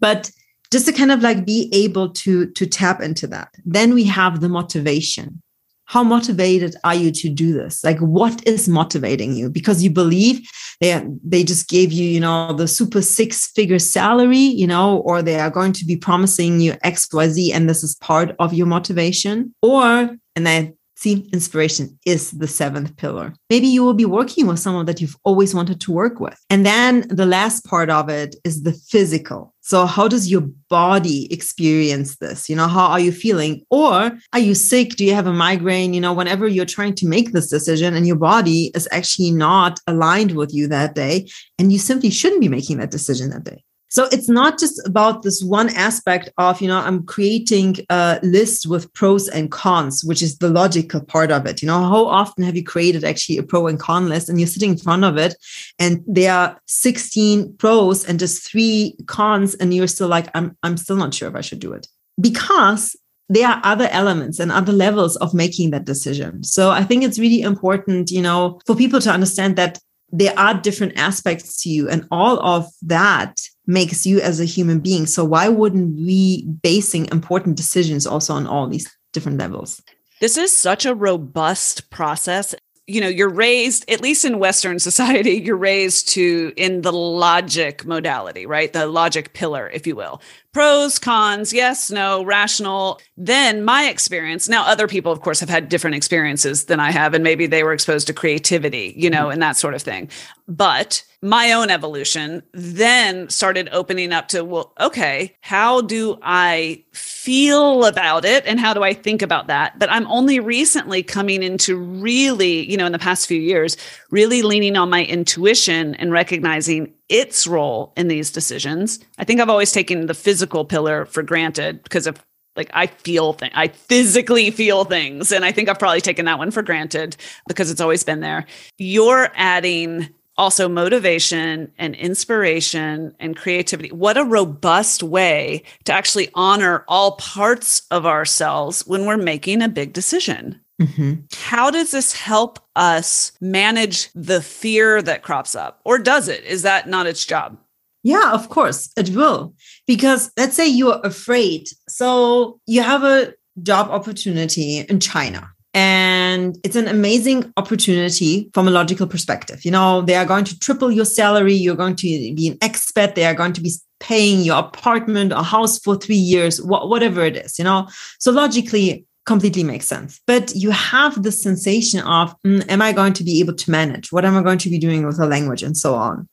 But 0.00 0.30
just 0.70 0.86
to 0.86 0.92
kind 0.92 1.10
of 1.10 1.22
like 1.22 1.44
be 1.44 1.68
able 1.72 2.10
to 2.10 2.50
to 2.52 2.66
tap 2.66 3.00
into 3.00 3.26
that. 3.28 3.54
Then 3.64 3.94
we 3.94 4.04
have 4.04 4.40
the 4.40 4.48
motivation. 4.48 5.42
How 5.86 6.04
motivated 6.04 6.76
are 6.84 6.94
you 6.94 7.10
to 7.12 7.30
do 7.30 7.54
this? 7.54 7.82
Like 7.82 7.98
what 7.98 8.46
is 8.46 8.68
motivating 8.68 9.34
you? 9.34 9.48
Because 9.48 9.82
you 9.82 9.90
believe 9.90 10.46
they 10.80 11.02
they 11.24 11.44
just 11.44 11.68
gave 11.68 11.92
you 11.92 12.04
you 12.04 12.20
know 12.20 12.52
the 12.52 12.68
super 12.68 13.02
six 13.02 13.50
figure 13.52 13.78
salary 13.78 14.38
you 14.38 14.66
know 14.66 14.98
or 14.98 15.22
they 15.22 15.40
are 15.40 15.50
going 15.50 15.72
to 15.72 15.84
be 15.84 15.96
promising 15.96 16.60
you 16.60 16.72
xyz 16.84 17.52
and 17.52 17.68
this 17.68 17.82
is 17.82 17.96
part 17.96 18.36
of 18.38 18.52
your 18.54 18.66
motivation. 18.66 19.54
Or 19.62 20.16
and 20.36 20.46
then 20.46 20.77
See, 21.00 21.28
inspiration 21.32 21.96
is 22.04 22.32
the 22.32 22.48
seventh 22.48 22.96
pillar. 22.96 23.32
Maybe 23.50 23.68
you 23.68 23.84
will 23.84 23.94
be 23.94 24.04
working 24.04 24.48
with 24.48 24.58
someone 24.58 24.86
that 24.86 25.00
you've 25.00 25.16
always 25.22 25.54
wanted 25.54 25.80
to 25.82 25.92
work 25.92 26.18
with. 26.18 26.36
And 26.50 26.66
then 26.66 27.06
the 27.08 27.24
last 27.24 27.64
part 27.64 27.88
of 27.88 28.08
it 28.08 28.34
is 28.42 28.64
the 28.64 28.72
physical. 28.72 29.54
So, 29.60 29.86
how 29.86 30.08
does 30.08 30.28
your 30.28 30.40
body 30.68 31.32
experience 31.32 32.16
this? 32.16 32.50
You 32.50 32.56
know, 32.56 32.66
how 32.66 32.88
are 32.88 32.98
you 32.98 33.12
feeling? 33.12 33.62
Or 33.70 34.10
are 34.32 34.38
you 34.40 34.56
sick? 34.56 34.96
Do 34.96 35.04
you 35.04 35.14
have 35.14 35.28
a 35.28 35.32
migraine? 35.32 35.94
You 35.94 36.00
know, 36.00 36.12
whenever 36.12 36.48
you're 36.48 36.64
trying 36.64 36.96
to 36.96 37.06
make 37.06 37.30
this 37.30 37.48
decision 37.48 37.94
and 37.94 38.04
your 38.04 38.16
body 38.16 38.72
is 38.74 38.88
actually 38.90 39.30
not 39.30 39.78
aligned 39.86 40.32
with 40.32 40.52
you 40.52 40.66
that 40.66 40.96
day, 40.96 41.28
and 41.60 41.72
you 41.72 41.78
simply 41.78 42.10
shouldn't 42.10 42.40
be 42.40 42.48
making 42.48 42.78
that 42.78 42.90
decision 42.90 43.30
that 43.30 43.44
day. 43.44 43.62
So 43.90 44.04
it's 44.12 44.28
not 44.28 44.58
just 44.58 44.86
about 44.86 45.22
this 45.22 45.42
one 45.42 45.70
aspect 45.70 46.28
of, 46.36 46.60
you 46.60 46.68
know, 46.68 46.78
I'm 46.78 47.04
creating 47.04 47.76
a 47.88 48.20
list 48.22 48.66
with 48.66 48.92
pros 48.92 49.28
and 49.28 49.50
cons, 49.50 50.04
which 50.04 50.22
is 50.22 50.38
the 50.38 50.50
logical 50.50 51.00
part 51.00 51.30
of 51.30 51.46
it. 51.46 51.62
You 51.62 51.68
know, 51.68 51.80
how 51.80 52.06
often 52.06 52.44
have 52.44 52.54
you 52.54 52.64
created 52.64 53.02
actually 53.02 53.38
a 53.38 53.42
pro 53.42 53.66
and 53.66 53.78
con 53.78 54.08
list 54.08 54.28
and 54.28 54.38
you're 54.38 54.46
sitting 54.46 54.72
in 54.72 54.78
front 54.78 55.04
of 55.04 55.16
it 55.16 55.34
and 55.78 56.04
there 56.06 56.32
are 56.32 56.60
16 56.66 57.56
pros 57.56 58.04
and 58.04 58.18
just 58.18 58.46
three 58.46 58.94
cons 59.06 59.54
and 59.54 59.72
you're 59.72 59.86
still 59.86 60.08
like, 60.08 60.28
I'm, 60.34 60.56
I'm 60.62 60.76
still 60.76 60.96
not 60.96 61.14
sure 61.14 61.28
if 61.28 61.34
I 61.34 61.40
should 61.40 61.60
do 61.60 61.72
it. 61.72 61.86
Because 62.20 62.94
there 63.30 63.46
are 63.48 63.60
other 63.62 63.88
elements 63.90 64.38
and 64.38 64.50
other 64.50 64.72
levels 64.72 65.16
of 65.16 65.34
making 65.34 65.70
that 65.70 65.84
decision. 65.84 66.42
So 66.44 66.70
I 66.70 66.82
think 66.82 67.04
it's 67.04 67.18
really 67.18 67.42
important, 67.42 68.10
you 68.10 68.22
know, 68.22 68.60
for 68.66 68.74
people 68.74 69.00
to 69.00 69.10
understand 69.10 69.56
that 69.56 69.78
there 70.10 70.38
are 70.38 70.54
different 70.54 70.98
aspects 70.98 71.62
to 71.62 71.70
you 71.70 71.88
and 71.88 72.06
all 72.10 72.40
of 72.40 72.66
that 72.82 73.40
makes 73.66 74.06
you 74.06 74.20
as 74.20 74.40
a 74.40 74.44
human 74.44 74.80
being. 74.80 75.06
So 75.06 75.24
why 75.24 75.48
wouldn't 75.48 75.96
we 75.96 76.46
basing 76.46 77.06
important 77.12 77.56
decisions 77.56 78.06
also 78.06 78.34
on 78.34 78.46
all 78.46 78.68
these 78.68 78.90
different 79.12 79.38
levels? 79.38 79.82
This 80.20 80.36
is 80.36 80.56
such 80.56 80.86
a 80.86 80.94
robust 80.94 81.90
process 81.90 82.54
you 82.88 83.00
know 83.00 83.08
you're 83.08 83.28
raised 83.28 83.88
at 83.90 84.00
least 84.00 84.24
in 84.24 84.38
western 84.38 84.78
society 84.88 85.32
you're 85.32 85.56
raised 85.56 86.08
to 86.08 86.52
in 86.56 86.82
the 86.82 86.92
logic 86.92 87.84
modality 87.84 88.46
right 88.46 88.72
the 88.72 88.86
logic 88.86 89.32
pillar 89.34 89.70
if 89.72 89.86
you 89.86 89.94
will 89.94 90.20
pros, 90.58 90.98
cons, 90.98 91.52
yes, 91.52 91.88
no, 91.88 92.24
rational. 92.24 93.00
Then 93.16 93.64
my 93.64 93.88
experience, 93.88 94.48
now 94.48 94.64
other 94.64 94.88
people, 94.88 95.12
of 95.12 95.20
course, 95.20 95.38
have 95.38 95.48
had 95.48 95.68
different 95.68 95.94
experiences 95.94 96.64
than 96.64 96.80
I 96.80 96.90
have, 96.90 97.14
and 97.14 97.22
maybe 97.22 97.46
they 97.46 97.62
were 97.62 97.72
exposed 97.72 98.08
to 98.08 98.12
creativity, 98.12 98.92
you 98.96 99.08
know, 99.08 99.24
mm-hmm. 99.24 99.34
and 99.34 99.42
that 99.42 99.56
sort 99.56 99.74
of 99.74 99.82
thing. 99.82 100.10
But 100.48 101.04
my 101.20 101.52
own 101.52 101.68
evolution 101.68 102.42
then 102.52 103.28
started 103.28 103.68
opening 103.72 104.12
up 104.12 104.28
to, 104.28 104.44
well, 104.44 104.72
okay, 104.80 105.36
how 105.40 105.80
do 105.80 106.18
I 106.22 106.84
feel 106.92 107.84
about 107.84 108.24
it? 108.24 108.46
And 108.46 108.60
how 108.60 108.72
do 108.72 108.84
I 108.84 108.94
think 108.94 109.20
about 109.20 109.48
that? 109.48 109.78
But 109.78 109.90
I'm 109.90 110.06
only 110.06 110.38
recently 110.38 111.02
coming 111.02 111.42
into 111.42 111.76
really, 111.76 112.70
you 112.70 112.76
know, 112.76 112.86
in 112.86 112.92
the 112.92 112.98
past 112.98 113.26
few 113.26 113.40
years, 113.40 113.76
really 114.10 114.42
leaning 114.42 114.76
on 114.76 114.90
my 114.90 115.04
intuition 115.04 115.96
and 115.96 116.12
recognizing 116.12 116.92
its 117.08 117.46
role 117.46 117.92
in 117.96 118.08
these 118.08 118.30
decisions. 118.30 119.00
I 119.18 119.24
think 119.24 119.40
I've 119.40 119.50
always 119.50 119.72
taken 119.72 120.06
the 120.06 120.14
physical 120.14 120.64
pillar 120.64 121.04
for 121.06 121.22
granted 121.22 121.82
because 121.82 122.06
of 122.06 122.22
like 122.54 122.70
I 122.74 122.88
feel 122.88 123.32
things, 123.34 123.52
I 123.54 123.68
physically 123.68 124.50
feel 124.50 124.84
things. 124.84 125.30
And 125.32 125.44
I 125.44 125.52
think 125.52 125.68
I've 125.68 125.78
probably 125.78 126.00
taken 126.00 126.24
that 126.26 126.38
one 126.38 126.50
for 126.50 126.60
granted 126.60 127.16
because 127.46 127.70
it's 127.70 127.80
always 127.80 128.02
been 128.02 128.20
there. 128.20 128.46
You're 128.78 129.30
adding 129.36 130.08
also 130.38 130.68
motivation 130.68 131.70
and 131.78 131.94
inspiration 131.96 133.14
and 133.18 133.36
creativity. 133.36 133.90
What 133.90 134.16
a 134.16 134.24
robust 134.24 135.02
way 135.02 135.64
to 135.84 135.92
actually 135.92 136.30
honor 136.34 136.84
all 136.88 137.16
parts 137.16 137.82
of 137.90 138.06
ourselves 138.06 138.86
when 138.86 139.04
we're 139.04 139.18
making 139.18 139.60
a 139.60 139.68
big 139.68 139.92
decision. 139.92 140.60
Mm-hmm. 140.80 141.14
How 141.34 141.70
does 141.70 141.90
this 141.90 142.14
help 142.14 142.60
us 142.76 143.32
manage 143.40 144.10
the 144.14 144.40
fear 144.40 145.02
that 145.02 145.22
crops 145.22 145.56
up? 145.56 145.80
Or 145.84 145.98
does 145.98 146.28
it? 146.28 146.44
Is 146.44 146.62
that 146.62 146.88
not 146.88 147.06
its 147.06 147.26
job? 147.26 147.58
Yeah, 148.04 148.32
of 148.32 148.48
course, 148.48 148.90
it 148.96 149.10
will. 149.10 149.54
Because 149.86 150.30
let's 150.36 150.54
say 150.54 150.68
you're 150.68 151.00
afraid. 151.02 151.68
So 151.88 152.60
you 152.66 152.82
have 152.82 153.02
a 153.02 153.34
job 153.62 153.90
opportunity 153.90 154.78
in 154.78 155.00
China. 155.00 155.50
And 155.74 156.56
it's 156.64 156.76
an 156.76 156.88
amazing 156.88 157.52
opportunity 157.56 158.50
from 158.54 158.66
a 158.66 158.70
logical 158.70 159.06
perspective. 159.06 159.64
You 159.64 159.70
know, 159.70 160.02
they 160.02 160.14
are 160.14 160.24
going 160.24 160.44
to 160.44 160.58
triple 160.58 160.90
your 160.90 161.04
salary. 161.04 161.54
You're 161.54 161.76
going 161.76 161.96
to 161.96 162.34
be 162.34 162.48
an 162.48 162.58
expat. 162.58 163.14
They 163.14 163.26
are 163.26 163.34
going 163.34 163.52
to 163.52 163.60
be 163.60 163.72
paying 164.00 164.40
your 164.40 164.58
apartment 164.58 165.32
or 165.32 165.42
house 165.42 165.78
for 165.78 165.96
three 165.96 166.16
years, 166.16 166.58
wh- 166.58 166.88
whatever 166.88 167.22
it 167.22 167.36
is, 167.36 167.58
you 167.58 167.64
know. 167.64 167.88
So 168.18 168.30
logically, 168.30 169.06
completely 169.26 169.62
makes 169.62 169.86
sense. 169.86 170.20
But 170.26 170.54
you 170.56 170.70
have 170.70 171.22
the 171.22 171.30
sensation 171.30 172.00
of, 172.00 172.34
mm, 172.46 172.64
am 172.70 172.80
I 172.80 172.92
going 172.92 173.12
to 173.12 173.22
be 173.24 173.40
able 173.40 173.54
to 173.54 173.70
manage? 173.70 174.10
What 174.10 174.24
am 174.24 174.36
I 174.36 174.42
going 174.42 174.58
to 174.58 174.70
be 174.70 174.78
doing 174.78 175.04
with 175.04 175.18
the 175.18 175.26
language 175.26 175.62
and 175.62 175.76
so 175.76 175.94
on? 175.94 176.26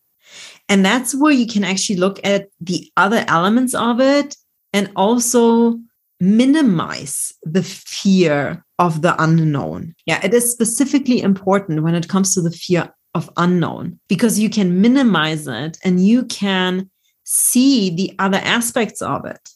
And 0.70 0.84
that's 0.86 1.14
where 1.14 1.34
you 1.34 1.46
can 1.46 1.64
actually 1.66 1.98
look 1.98 2.20
at 2.24 2.48
the 2.62 2.90
other 2.96 3.26
elements 3.28 3.76
of 3.76 4.00
it 4.00 4.36
and 4.72 4.90
also 4.96 5.78
minimize 6.20 7.34
the 7.44 7.64
fear 7.64 8.64
of 8.80 9.02
the 9.02 9.22
unknown. 9.22 9.96
Yeah, 10.06 10.20
it 10.24 10.34
is 10.34 10.52
specifically 10.52 11.22
important 11.22 11.84
when 11.84 11.96
it 11.96 12.08
comes 12.08 12.34
to 12.36 12.42
the 12.42 12.52
fear 12.52 12.94
of 13.14 13.30
unknown 13.38 14.00
because 14.10 14.40
you 14.40 14.50
can 14.50 14.82
minimize 14.82 15.48
it 15.48 15.78
and 15.84 16.06
you 16.06 16.26
can 16.26 16.90
see 17.24 17.90
the 17.96 18.14
other 18.20 18.40
aspects 18.44 19.02
of 19.02 19.26
it 19.26 19.50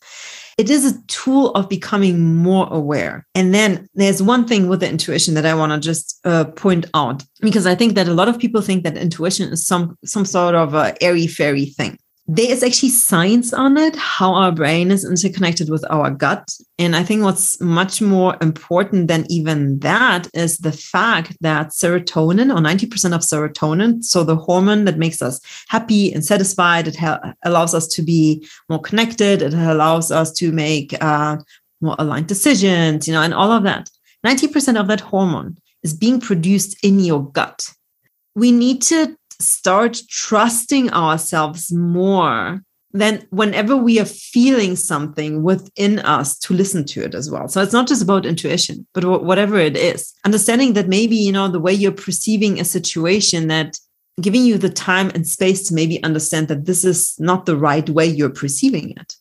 it 0.59 0.69
is 0.69 0.85
a 0.85 1.01
tool 1.07 1.51
of 1.51 1.69
becoming 1.69 2.35
more 2.35 2.67
aware. 2.69 3.25
And 3.33 3.53
then 3.53 3.87
there's 3.95 4.21
one 4.21 4.45
thing 4.45 4.67
with 4.67 4.81
the 4.81 4.89
intuition 4.89 5.33
that 5.35 5.45
I 5.45 5.53
want 5.53 5.71
to 5.71 5.79
just 5.79 6.19
uh, 6.25 6.43
point 6.43 6.85
out 6.93 7.23
because 7.39 7.65
I 7.65 7.75
think 7.75 7.95
that 7.95 8.09
a 8.09 8.13
lot 8.13 8.27
of 8.27 8.37
people 8.37 8.59
think 8.59 8.83
that 8.83 8.97
intuition 8.97 9.53
is 9.53 9.65
some 9.65 9.97
some 10.03 10.25
sort 10.25 10.55
of 10.55 10.73
a 10.73 11.01
airy 11.01 11.27
fairy 11.27 11.67
thing 11.67 11.97
there 12.31 12.51
is 12.51 12.61
actually 12.61 12.89
science 12.89 13.53
on 13.53 13.75
it, 13.75 13.95
how 13.95 14.35
our 14.35 14.51
brain 14.51 14.91
is 14.91 15.03
interconnected 15.03 15.67
with 15.67 15.83
our 15.89 16.11
gut. 16.11 16.47
And 16.77 16.95
I 16.95 17.01
think 17.01 17.23
what's 17.23 17.59
much 17.59 18.03
more 18.03 18.37
important 18.39 19.07
than 19.07 19.25
even 19.31 19.79
that 19.79 20.27
is 20.35 20.59
the 20.59 20.71
fact 20.71 21.35
that 21.41 21.69
serotonin, 21.69 22.55
or 22.55 22.61
90% 22.61 23.15
of 23.15 23.21
serotonin, 23.21 24.03
so 24.03 24.23
the 24.23 24.35
hormone 24.35 24.85
that 24.85 24.99
makes 24.99 25.23
us 25.23 25.41
happy 25.69 26.13
and 26.13 26.23
satisfied, 26.23 26.87
it 26.87 26.95
ha- 26.97 27.33
allows 27.45 27.73
us 27.73 27.87
to 27.87 28.03
be 28.03 28.47
more 28.69 28.79
connected, 28.79 29.41
it 29.41 29.55
allows 29.55 30.11
us 30.11 30.31
to 30.33 30.51
make 30.51 30.93
uh, 31.01 31.35
more 31.81 31.95
aligned 31.97 32.27
decisions, 32.27 33.07
you 33.07 33.13
know, 33.15 33.23
and 33.23 33.33
all 33.33 33.51
of 33.51 33.63
that. 33.63 33.89
90% 34.23 34.79
of 34.79 34.87
that 34.87 35.01
hormone 35.01 35.57
is 35.81 35.95
being 35.95 36.21
produced 36.21 36.77
in 36.85 36.99
your 36.99 37.27
gut. 37.31 37.73
We 38.35 38.51
need 38.51 38.83
to 38.83 39.17
start 39.39 40.01
trusting 40.09 40.91
ourselves 40.91 41.71
more 41.71 42.61
then 42.91 43.25
whenever 43.29 43.77
we 43.77 43.99
are 43.99 44.05
feeling 44.05 44.75
something 44.75 45.43
within 45.43 45.99
us 45.99 46.37
to 46.39 46.53
listen 46.53 46.85
to 46.85 47.03
it 47.03 47.13
as 47.13 47.29
well. 47.29 47.47
So 47.47 47.61
it's 47.61 47.73
not 47.73 47.87
just 47.87 48.01
about 48.01 48.25
intuition 48.25 48.87
but 48.93 49.23
whatever 49.23 49.59
it 49.59 49.77
is. 49.77 50.13
Understanding 50.25 50.73
that 50.73 50.87
maybe 50.87 51.15
you 51.15 51.31
know 51.31 51.47
the 51.47 51.59
way 51.59 51.73
you're 51.73 51.91
perceiving 51.91 52.59
a 52.59 52.65
situation 52.65 53.47
that 53.47 53.77
giving 54.19 54.43
you 54.43 54.57
the 54.57 54.69
time 54.69 55.11
and 55.13 55.27
space 55.27 55.67
to 55.67 55.73
maybe 55.73 56.03
understand 56.03 56.47
that 56.49 56.65
this 56.65 56.83
is 56.83 57.15
not 57.19 57.45
the 57.45 57.55
right 57.55 57.89
way 57.89 58.05
you're 58.05 58.29
perceiving 58.29 58.91
it. 58.97 59.15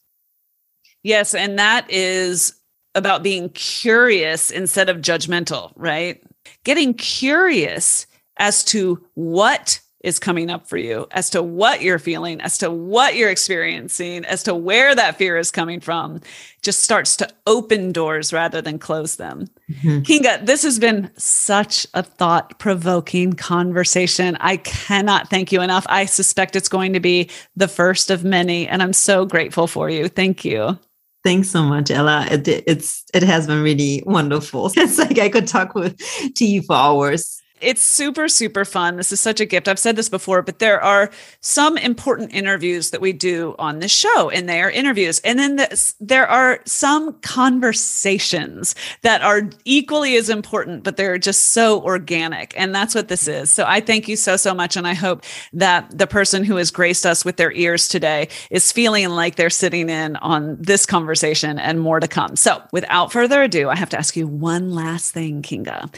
Yes 1.02 1.34
and 1.34 1.58
that 1.58 1.88
is 1.90 2.54
about 2.94 3.22
being 3.22 3.50
curious 3.50 4.50
instead 4.50 4.88
of 4.88 4.98
judgmental 4.98 5.72
right? 5.76 6.22
Getting 6.64 6.94
curious 6.94 8.06
as 8.38 8.64
to 8.64 9.04
what 9.14 9.80
is 10.09 10.18
coming 10.18 10.50
up 10.50 10.66
for 10.66 10.76
you 10.76 11.06
as 11.12 11.30
to 11.30 11.42
what 11.42 11.82
you're 11.82 12.00
feeling, 12.00 12.40
as 12.40 12.59
to 12.59 12.70
what 12.70 13.14
you're 13.14 13.30
experiencing, 13.30 14.24
as 14.24 14.42
to 14.42 14.54
where 14.54 14.94
that 14.94 15.16
fear 15.16 15.36
is 15.36 15.52
coming 15.52 15.78
from, 15.78 16.20
just 16.62 16.82
starts 16.82 17.16
to 17.16 17.28
open 17.46 17.92
doors 17.92 18.32
rather 18.32 18.61
than 18.61 18.78
close 18.78 19.16
them. 19.16 19.46
Mm-hmm. 19.70 19.98
Kinga, 20.00 20.44
this 20.44 20.64
has 20.64 20.78
been 20.78 21.11
such 21.16 21.86
a 21.94 22.02
thought 22.02 22.59
provoking 22.59 23.34
conversation. 23.34 24.36
I 24.40 24.56
cannot 24.56 25.30
thank 25.30 25.52
you 25.52 25.61
enough. 25.61 25.86
I 25.88 26.06
suspect 26.06 26.56
it's 26.56 26.68
going 26.68 26.94
to 26.94 27.00
be 27.00 27.30
the 27.54 27.68
first 27.68 28.11
of 28.11 28.24
many, 28.24 28.66
and 28.66 28.82
I'm 28.82 28.92
so 28.92 29.24
grateful 29.24 29.68
for 29.68 29.88
you. 29.88 30.09
Thank 30.09 30.44
you. 30.44 30.78
Thanks 31.24 31.50
so 31.50 31.62
much, 31.62 31.90
Ella. 31.90 32.26
It, 32.30 32.48
it's 32.48 33.04
it 33.12 33.22
has 33.22 33.46
been 33.46 33.62
really 33.62 34.02
wonderful. 34.06 34.72
It's 34.76 34.98
like 34.98 35.18
I 35.18 35.28
could 35.28 35.46
talk 35.46 35.74
with 35.74 35.98
to 36.34 36.44
you 36.44 36.62
for 36.62 36.74
hours 36.74 37.42
it's 37.61 37.82
super 37.82 38.28
super 38.28 38.64
fun. 38.64 38.96
This 38.96 39.12
is 39.12 39.20
such 39.20 39.40
a 39.40 39.46
gift. 39.46 39.68
I've 39.68 39.78
said 39.78 39.96
this 39.96 40.09
before 40.09 40.42
but 40.42 40.59
there 40.59 40.82
are 40.82 41.11
some 41.40 41.76
important 41.78 42.32
interviews 42.32 42.90
that 42.90 43.00
we 43.00 43.12
do 43.12 43.54
on 43.59 43.78
this 43.78 43.92
show 43.92 44.30
and 44.30 44.48
they 44.48 44.61
are 44.62 44.70
interviews. 44.70 45.20
And 45.20 45.38
then 45.38 45.66
there 46.00 46.26
are 46.26 46.61
some 46.64 47.14
conversations 47.20 48.74
that 49.02 49.22
are 49.22 49.48
equally 49.64 50.16
as 50.16 50.28
important 50.28 50.84
but 50.84 50.96
they're 50.96 51.18
just 51.18 51.52
so 51.52 51.82
organic 51.82 52.54
and 52.56 52.74
that's 52.74 52.94
what 52.94 53.09
this 53.09 53.28
is. 53.28 53.50
So 53.50 53.64
i 53.66 53.80
thank 53.80 54.09
you 54.09 54.16
so 54.16 54.36
so 54.36 54.54
much 54.54 54.76
and 54.76 54.86
i 54.86 54.94
hope 54.94 55.24
that 55.52 55.96
the 55.96 56.06
person 56.06 56.44
who 56.44 56.56
has 56.56 56.70
graced 56.70 57.06
us 57.06 57.24
with 57.24 57.36
their 57.36 57.52
ears 57.52 57.88
today 57.88 58.28
is 58.50 58.72
feeling 58.72 59.09
like 59.09 59.36
they're 59.36 59.50
sitting 59.50 59.88
in 59.88 60.16
on 60.16 60.56
this 60.61 60.86
conversation 60.86 61.59
and 61.59 61.80
more 61.80 62.00
to 62.00 62.09
come. 62.09 62.36
So 62.36 62.62
without 62.72 63.12
further 63.12 63.42
ado 63.42 63.68
i 63.68 63.76
have 63.76 63.90
to 63.90 63.98
ask 63.98 64.16
you 64.16 64.26
one 64.26 64.70
last 64.70 65.12
thing 65.12 65.42
kinga 65.42 65.92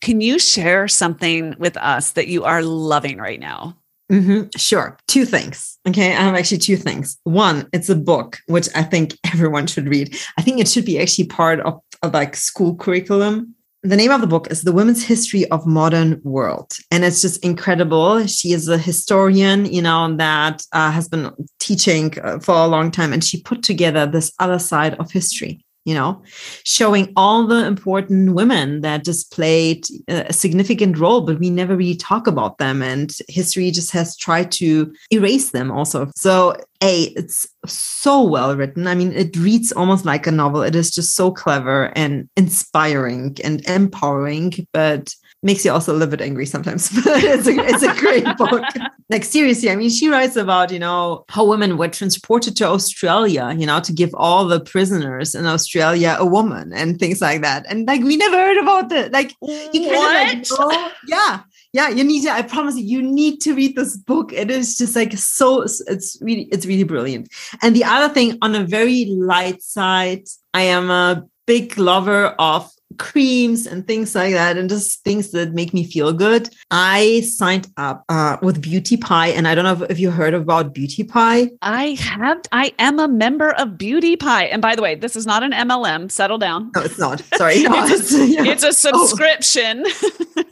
can 0.00 0.20
you 0.20 0.38
share 0.38 0.88
something 0.88 1.54
with 1.58 1.76
us 1.76 2.12
that 2.12 2.28
you 2.28 2.44
are 2.44 2.62
loving 2.62 3.18
right 3.18 3.40
now? 3.40 3.76
Mm-hmm. 4.10 4.48
Sure. 4.56 4.96
Two 5.08 5.24
things. 5.24 5.78
Okay. 5.88 6.12
I 6.12 6.20
have 6.20 6.34
actually 6.34 6.58
two 6.58 6.76
things. 6.76 7.18
One, 7.24 7.68
it's 7.72 7.88
a 7.88 7.96
book, 7.96 8.38
which 8.46 8.68
I 8.74 8.82
think 8.82 9.16
everyone 9.32 9.66
should 9.66 9.88
read. 9.88 10.16
I 10.38 10.42
think 10.42 10.60
it 10.60 10.68
should 10.68 10.84
be 10.84 11.00
actually 11.00 11.26
part 11.26 11.60
of, 11.60 11.80
of 12.02 12.14
like 12.14 12.36
school 12.36 12.76
curriculum. 12.76 13.54
The 13.82 13.96
name 13.96 14.10
of 14.10 14.20
the 14.20 14.26
book 14.26 14.50
is 14.50 14.62
The 14.62 14.72
Women's 14.72 15.04
History 15.04 15.48
of 15.50 15.66
Modern 15.66 16.20
World. 16.24 16.72
And 16.90 17.04
it's 17.04 17.22
just 17.22 17.44
incredible. 17.44 18.26
She 18.26 18.52
is 18.52 18.68
a 18.68 18.78
historian, 18.78 19.64
you 19.66 19.82
know, 19.82 20.16
that 20.16 20.62
uh, 20.72 20.90
has 20.90 21.08
been 21.08 21.30
teaching 21.60 22.18
uh, 22.20 22.40
for 22.40 22.54
a 22.54 22.66
long 22.66 22.90
time. 22.90 23.12
And 23.12 23.22
she 23.22 23.42
put 23.42 23.62
together 23.62 24.06
this 24.06 24.32
other 24.40 24.58
side 24.58 24.94
of 24.94 25.12
history 25.12 25.64
you 25.86 25.94
know, 25.94 26.20
showing 26.64 27.12
all 27.14 27.46
the 27.46 27.64
important 27.64 28.34
women 28.34 28.80
that 28.80 29.04
just 29.04 29.30
played 29.30 29.86
a 30.08 30.32
significant 30.32 30.98
role, 30.98 31.20
but 31.20 31.38
we 31.38 31.48
never 31.48 31.76
really 31.76 31.94
talk 31.94 32.26
about 32.26 32.58
them. 32.58 32.82
And 32.82 33.16
history 33.28 33.70
just 33.70 33.92
has 33.92 34.16
tried 34.16 34.50
to 34.52 34.92
erase 35.12 35.52
them 35.52 35.70
also. 35.70 36.10
So, 36.16 36.56
A, 36.82 37.04
it's 37.14 37.46
so 37.66 38.20
well 38.24 38.56
written. 38.56 38.88
I 38.88 38.96
mean, 38.96 39.12
it 39.12 39.36
reads 39.36 39.70
almost 39.70 40.04
like 40.04 40.26
a 40.26 40.32
novel. 40.32 40.62
It 40.62 40.74
is 40.74 40.90
just 40.90 41.14
so 41.14 41.30
clever 41.30 41.92
and 41.94 42.28
inspiring 42.36 43.36
and 43.44 43.64
empowering, 43.68 44.66
but 44.72 45.14
makes 45.42 45.64
you 45.64 45.70
also 45.70 45.92
a 45.92 45.96
little 45.96 46.10
bit 46.10 46.20
angry 46.20 46.46
sometimes 46.46 46.90
but 47.04 47.22
it's 47.22 47.46
a, 47.46 47.52
it's 47.52 47.82
a 47.82 47.94
great 47.94 48.24
book. 48.38 48.64
Like 49.08 49.24
seriously 49.24 49.70
i 49.70 49.76
mean 49.76 49.90
she 49.90 50.08
writes 50.08 50.36
about 50.36 50.72
you 50.72 50.78
know 50.78 51.24
how 51.28 51.44
women 51.44 51.76
were 51.76 51.88
transported 51.88 52.56
to 52.56 52.66
australia 52.66 53.54
you 53.56 53.66
know 53.66 53.80
to 53.80 53.92
give 53.92 54.14
all 54.14 54.46
the 54.46 54.60
prisoners 54.60 55.34
in 55.34 55.46
australia 55.46 56.16
a 56.18 56.26
woman 56.26 56.72
and 56.72 56.98
things 56.98 57.20
like 57.20 57.42
that. 57.42 57.64
And 57.68 57.86
like 57.86 58.02
we 58.02 58.16
never 58.16 58.36
heard 58.36 58.58
about 58.58 58.92
it. 58.92 59.12
Like 59.12 59.34
you 59.40 59.90
kind 59.90 60.42
of 60.42 60.50
like 60.50 60.58
oh, 60.58 60.92
yeah. 61.06 61.40
Yeah 61.72 61.88
you 61.90 62.04
need 62.04 62.22
to 62.22 62.30
i 62.30 62.42
promise 62.42 62.76
you 62.76 62.84
you 62.84 63.02
need 63.02 63.40
to 63.42 63.54
read 63.54 63.76
this 63.76 63.96
book. 63.96 64.32
It 64.32 64.50
is 64.50 64.78
just 64.78 64.96
like 64.96 65.12
so 65.12 65.62
it's 65.62 66.18
really 66.20 66.48
it's 66.52 66.66
really 66.66 66.84
brilliant. 66.84 67.28
And 67.62 67.74
the 67.74 67.84
other 67.84 68.12
thing 68.12 68.38
on 68.42 68.54
a 68.54 68.64
very 68.64 69.06
light 69.06 69.62
side 69.62 70.24
i 70.54 70.62
am 70.62 70.90
a 70.90 71.24
big 71.46 71.78
lover 71.78 72.34
of 72.38 72.70
creams 72.98 73.66
and 73.66 73.86
things 73.86 74.14
like 74.14 74.32
that 74.32 74.56
and 74.56 74.68
just 74.68 75.02
things 75.04 75.32
that 75.32 75.52
make 75.52 75.74
me 75.74 75.84
feel 75.84 76.12
good. 76.12 76.48
I 76.70 77.20
signed 77.22 77.68
up 77.76 78.04
uh, 78.08 78.36
with 78.42 78.62
beauty 78.62 78.96
pie 78.96 79.28
and 79.28 79.48
i 79.48 79.54
don't 79.54 79.64
know 79.64 79.86
if 79.90 79.98
you 79.98 80.10
heard 80.10 80.34
about 80.34 80.74
beauty 80.74 81.04
pie. 81.04 81.50
I 81.62 81.96
have 82.00 82.40
i 82.52 82.72
am 82.78 82.98
a 82.98 83.08
member 83.08 83.50
of 83.52 83.76
beauty 83.76 84.16
pie. 84.16 84.44
And 84.44 84.62
by 84.62 84.74
the 84.74 84.82
way 84.82 84.94
this 84.94 85.16
is 85.16 85.26
not 85.26 85.42
an 85.42 85.52
mlm 85.52 86.10
settle 86.10 86.38
down. 86.38 86.70
No 86.74 86.82
it's 86.82 86.98
not. 86.98 87.22
Sorry. 87.34 87.62
No, 87.62 87.72
it's, 87.86 88.14
a, 88.14 88.26
yeah. 88.26 88.44
it's 88.44 88.64
a 88.64 88.72
subscription. 88.72 89.84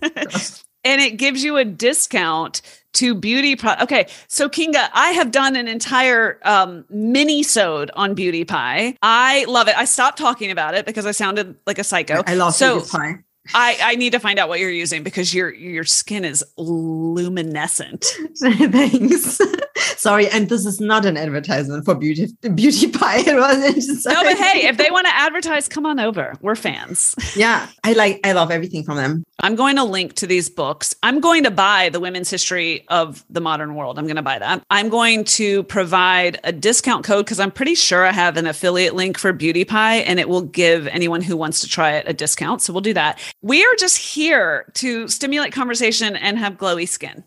Oh. 0.06 0.40
and 0.84 1.00
it 1.00 1.16
gives 1.16 1.44
you 1.44 1.56
a 1.56 1.64
discount 1.64 2.60
to 2.94 3.14
beauty 3.14 3.56
pro- 3.56 3.76
okay 3.80 4.06
so 4.28 4.48
kinga 4.48 4.88
i 4.92 5.10
have 5.10 5.30
done 5.30 5.56
an 5.56 5.68
entire 5.68 6.38
um 6.44 6.84
mini 6.88 7.42
sode 7.42 7.90
on 7.94 8.14
beauty 8.14 8.44
pie 8.44 8.96
i 9.02 9.44
love 9.46 9.68
it 9.68 9.76
i 9.76 9.84
stopped 9.84 10.18
talking 10.18 10.50
about 10.50 10.74
it 10.74 10.86
because 10.86 11.06
i 11.06 11.10
sounded 11.10 11.54
like 11.66 11.78
a 11.78 11.84
psycho 11.84 12.22
i 12.26 12.34
love 12.34 12.54
so, 12.54 12.76
beauty 12.76 12.90
pie 12.90 13.18
I, 13.52 13.76
I 13.82 13.94
need 13.96 14.12
to 14.12 14.18
find 14.18 14.38
out 14.38 14.48
what 14.48 14.58
you're 14.58 14.70
using 14.70 15.02
because 15.02 15.34
your 15.34 15.52
your 15.52 15.84
skin 15.84 16.24
is 16.24 16.42
luminescent. 16.56 18.04
Thanks. 18.38 19.38
Sorry, 19.96 20.28
and 20.28 20.48
this 20.48 20.66
is 20.66 20.80
not 20.80 21.04
an 21.04 21.16
advertisement 21.16 21.84
for 21.84 21.94
beauty 21.94 22.28
beauty 22.54 22.88
pie. 22.90 23.14
It 23.24 23.36
wasn't. 23.36 24.04
No, 24.06 24.22
but 24.22 24.36
hey, 24.36 24.66
if 24.66 24.76
they 24.76 24.90
want 24.90 25.06
to 25.06 25.14
advertise, 25.14 25.66
come 25.66 25.86
on 25.86 25.98
over. 25.98 26.34
We're 26.40 26.56
fans. 26.56 27.14
Yeah, 27.36 27.68
I 27.82 27.94
like 27.94 28.20
I 28.22 28.30
love 28.30 28.52
everything 28.52 28.84
from 28.84 28.96
them. 28.96 29.24
I'm 29.40 29.56
going 29.56 29.74
to 29.74 29.82
link 29.82 30.14
to 30.14 30.26
these 30.26 30.48
books. 30.48 30.94
I'm 31.02 31.18
going 31.18 31.42
to 31.42 31.50
buy 31.50 31.88
the 31.88 31.98
women's 31.98 32.30
history 32.30 32.86
of 32.88 33.24
the 33.28 33.40
modern 33.40 33.74
world. 33.74 33.98
I'm 33.98 34.04
going 34.04 34.16
to 34.16 34.22
buy 34.22 34.38
that. 34.38 34.62
I'm 34.70 34.88
going 34.88 35.24
to 35.24 35.64
provide 35.64 36.38
a 36.44 36.52
discount 36.52 37.04
code 37.04 37.24
because 37.24 37.40
I'm 37.40 37.50
pretty 37.50 37.74
sure 37.74 38.06
I 38.06 38.12
have 38.12 38.36
an 38.36 38.46
affiliate 38.46 38.94
link 38.94 39.18
for 39.18 39.32
Beauty 39.32 39.64
Pie, 39.64 39.96
and 39.96 40.20
it 40.20 40.28
will 40.28 40.42
give 40.42 40.86
anyone 40.86 41.22
who 41.22 41.36
wants 41.36 41.60
to 41.60 41.66
try 41.66 41.94
it 41.94 42.04
a 42.06 42.12
discount. 42.12 42.62
So 42.62 42.72
we'll 42.72 42.82
do 42.82 42.94
that 42.94 43.18
we 43.44 43.62
are 43.62 43.74
just 43.78 43.98
here 43.98 44.64
to 44.72 45.06
stimulate 45.06 45.52
conversation 45.52 46.16
and 46.16 46.38
have 46.38 46.54
glowy 46.54 46.88
skin. 46.88 47.22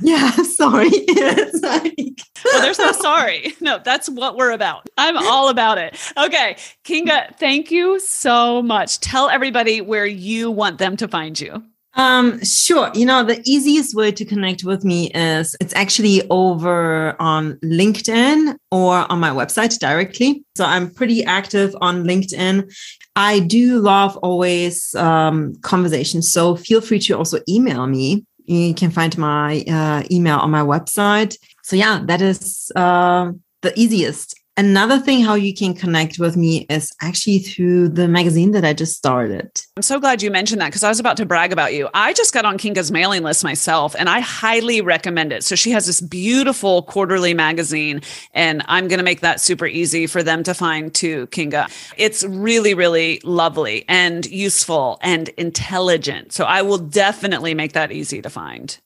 Yeah, 0.00 0.30
sorry. 0.42 0.90
like... 0.90 1.94
well, 2.44 2.62
there's 2.62 2.78
no 2.78 2.92
sorry. 2.92 3.54
No, 3.60 3.78
that's 3.82 4.08
what 4.08 4.36
we're 4.36 4.52
about. 4.52 4.88
I'm 4.98 5.16
all 5.16 5.48
about 5.48 5.78
it. 5.78 5.96
Okay, 6.16 6.56
Kinga, 6.84 7.36
thank 7.36 7.70
you 7.70 7.98
so 8.00 8.62
much. 8.62 9.00
Tell 9.00 9.28
everybody 9.28 9.80
where 9.80 10.06
you 10.06 10.50
want 10.50 10.78
them 10.78 10.96
to 10.96 11.08
find 11.08 11.38
you. 11.40 11.62
Um, 11.96 12.42
sure. 12.44 12.90
You 12.94 13.06
know, 13.06 13.22
the 13.22 13.40
easiest 13.44 13.94
way 13.94 14.10
to 14.12 14.24
connect 14.24 14.64
with 14.64 14.84
me 14.84 15.10
is 15.12 15.56
it's 15.60 15.74
actually 15.74 16.28
over 16.28 17.20
on 17.20 17.54
LinkedIn 17.64 18.56
or 18.72 19.10
on 19.10 19.20
my 19.20 19.30
website 19.30 19.78
directly. 19.78 20.44
So 20.56 20.64
I'm 20.64 20.90
pretty 20.90 21.24
active 21.24 21.74
on 21.80 22.04
LinkedIn. 22.04 22.72
I 23.16 23.40
do 23.40 23.78
love 23.78 24.16
always 24.18 24.94
um, 24.96 25.54
conversations. 25.62 26.32
So 26.32 26.56
feel 26.56 26.80
free 26.80 26.98
to 27.00 27.16
also 27.16 27.38
email 27.48 27.86
me. 27.86 28.24
You 28.44 28.74
can 28.74 28.90
find 28.90 29.16
my 29.16 29.64
uh, 29.68 30.02
email 30.10 30.38
on 30.38 30.50
my 30.50 30.60
website. 30.60 31.36
So 31.62 31.76
yeah, 31.76 32.02
that 32.06 32.20
is 32.20 32.70
uh, 32.76 33.32
the 33.62 33.72
easiest. 33.78 34.34
Another 34.56 35.00
thing 35.00 35.20
how 35.20 35.34
you 35.34 35.52
can 35.52 35.74
connect 35.74 36.20
with 36.20 36.36
me 36.36 36.64
is 36.70 36.94
actually 37.00 37.40
through 37.40 37.88
the 37.88 38.06
magazine 38.06 38.52
that 38.52 38.64
I 38.64 38.72
just 38.72 38.96
started. 38.96 39.50
I'm 39.76 39.82
so 39.82 39.98
glad 39.98 40.22
you 40.22 40.30
mentioned 40.30 40.60
that 40.60 40.68
because 40.68 40.84
I 40.84 40.88
was 40.88 41.00
about 41.00 41.16
to 41.16 41.26
brag 41.26 41.52
about 41.52 41.74
you. 41.74 41.88
I 41.92 42.12
just 42.12 42.32
got 42.32 42.44
on 42.44 42.56
Kinga's 42.56 42.92
mailing 42.92 43.24
list 43.24 43.42
myself 43.42 43.96
and 43.98 44.08
I 44.08 44.20
highly 44.20 44.80
recommend 44.80 45.32
it. 45.32 45.42
So 45.42 45.56
she 45.56 45.72
has 45.72 45.86
this 45.86 46.00
beautiful 46.00 46.82
quarterly 46.82 47.34
magazine 47.34 48.00
and 48.32 48.62
I'm 48.66 48.86
going 48.86 48.98
to 48.98 49.04
make 49.04 49.22
that 49.22 49.40
super 49.40 49.66
easy 49.66 50.06
for 50.06 50.22
them 50.22 50.44
to 50.44 50.54
find 50.54 50.94
too, 50.94 51.26
Kinga. 51.28 51.68
It's 51.96 52.22
really, 52.22 52.74
really 52.74 53.20
lovely 53.24 53.84
and 53.88 54.24
useful 54.24 54.98
and 55.02 55.30
intelligent. 55.30 56.32
So 56.32 56.44
I 56.44 56.62
will 56.62 56.78
definitely 56.78 57.54
make 57.54 57.72
that 57.72 57.90
easy 57.90 58.22
to 58.22 58.30
find 58.30 58.78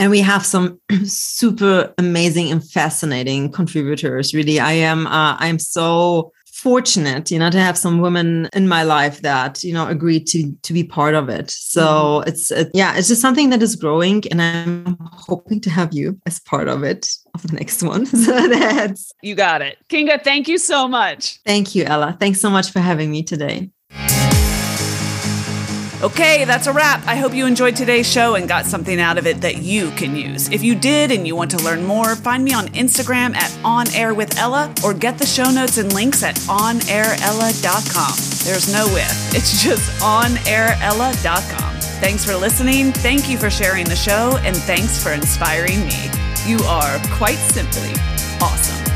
and 0.00 0.10
we 0.10 0.20
have 0.20 0.44
some 0.44 0.80
super 1.04 1.94
amazing 1.98 2.50
and 2.50 2.68
fascinating 2.68 3.52
contributors 3.52 4.34
really. 4.34 4.58
I 4.58 4.72
am 4.72 5.06
uh, 5.06 5.36
i'm 5.38 5.58
so 5.58 6.32
fortunate 6.46 7.30
you 7.30 7.38
know 7.38 7.48
to 7.48 7.58
have 7.58 7.78
some 7.78 8.00
women 8.02 8.46
in 8.52 8.68
my 8.68 8.82
life 8.82 9.22
that 9.22 9.64
you 9.64 9.72
know 9.72 9.86
agreed 9.86 10.26
to 10.26 10.52
to 10.62 10.72
be 10.72 10.82
part 10.82 11.14
of 11.14 11.28
it. 11.28 11.50
So 11.50 11.82
mm-hmm. 11.82 12.28
it's 12.28 12.50
it, 12.50 12.70
yeah 12.74 12.96
it's 12.96 13.08
just 13.08 13.20
something 13.20 13.50
that 13.50 13.62
is 13.62 13.76
growing 13.76 14.24
and 14.30 14.42
i'm 14.42 14.96
hoping 15.00 15.60
to 15.60 15.70
have 15.70 15.92
you 15.92 16.18
as 16.26 16.40
part 16.40 16.68
of 16.68 16.82
it 16.82 17.08
of 17.34 17.42
the 17.42 17.54
next 17.54 17.82
one. 17.82 18.06
So 18.20 18.48
that's 18.48 19.12
you 19.22 19.34
got 19.34 19.62
it. 19.62 19.78
Kinga 19.88 20.22
thank 20.24 20.48
you 20.48 20.58
so 20.58 20.88
much. 20.88 21.38
Thank 21.44 21.74
you 21.74 21.84
ella. 21.84 22.16
Thanks 22.18 22.40
so 22.40 22.50
much 22.50 22.70
for 22.70 22.80
having 22.80 23.10
me 23.10 23.22
today 23.22 23.70
Okay, 26.02 26.46
that's 26.46 26.66
a 26.66 26.72
wrap. 26.72 27.06
I 27.06 27.16
hope 27.16 27.34
you 27.34 27.44
enjoyed 27.44 27.76
today's 27.76 28.10
show 28.10 28.34
and 28.34 28.48
got 28.48 28.64
something 28.64 28.98
out 28.98 29.18
of 29.18 29.26
it 29.26 29.42
that 29.42 29.58
you 29.58 29.90
can 29.90 30.16
use. 30.16 30.48
If 30.50 30.62
you 30.62 30.74
did 30.74 31.10
and 31.10 31.26
you 31.26 31.36
want 31.36 31.50
to 31.50 31.58
learn 31.58 31.84
more, 31.84 32.16
find 32.16 32.42
me 32.42 32.54
on 32.54 32.68
Instagram 32.68 33.34
at 33.34 33.54
On 33.64 33.86
Air 33.92 34.14
with 34.14 34.38
Ella 34.38 34.74
or 34.82 34.94
get 34.94 35.18
the 35.18 35.26
show 35.26 35.50
notes 35.50 35.76
and 35.76 35.92
links 35.92 36.22
at 36.22 36.36
onairella.com. 36.36 38.14
There's 38.46 38.72
no 38.72 38.86
with, 38.94 39.34
it's 39.34 39.62
just 39.62 39.90
onairella.com. 40.00 41.74
Thanks 42.00 42.24
for 42.24 42.34
listening. 42.34 42.92
Thank 42.92 43.28
you 43.28 43.36
for 43.36 43.50
sharing 43.50 43.84
the 43.84 43.94
show, 43.94 44.38
and 44.42 44.56
thanks 44.56 45.02
for 45.02 45.12
inspiring 45.12 45.86
me. 45.86 46.10
You 46.46 46.56
are 46.64 46.98
quite 47.10 47.36
simply 47.36 47.92
awesome. 48.40 48.89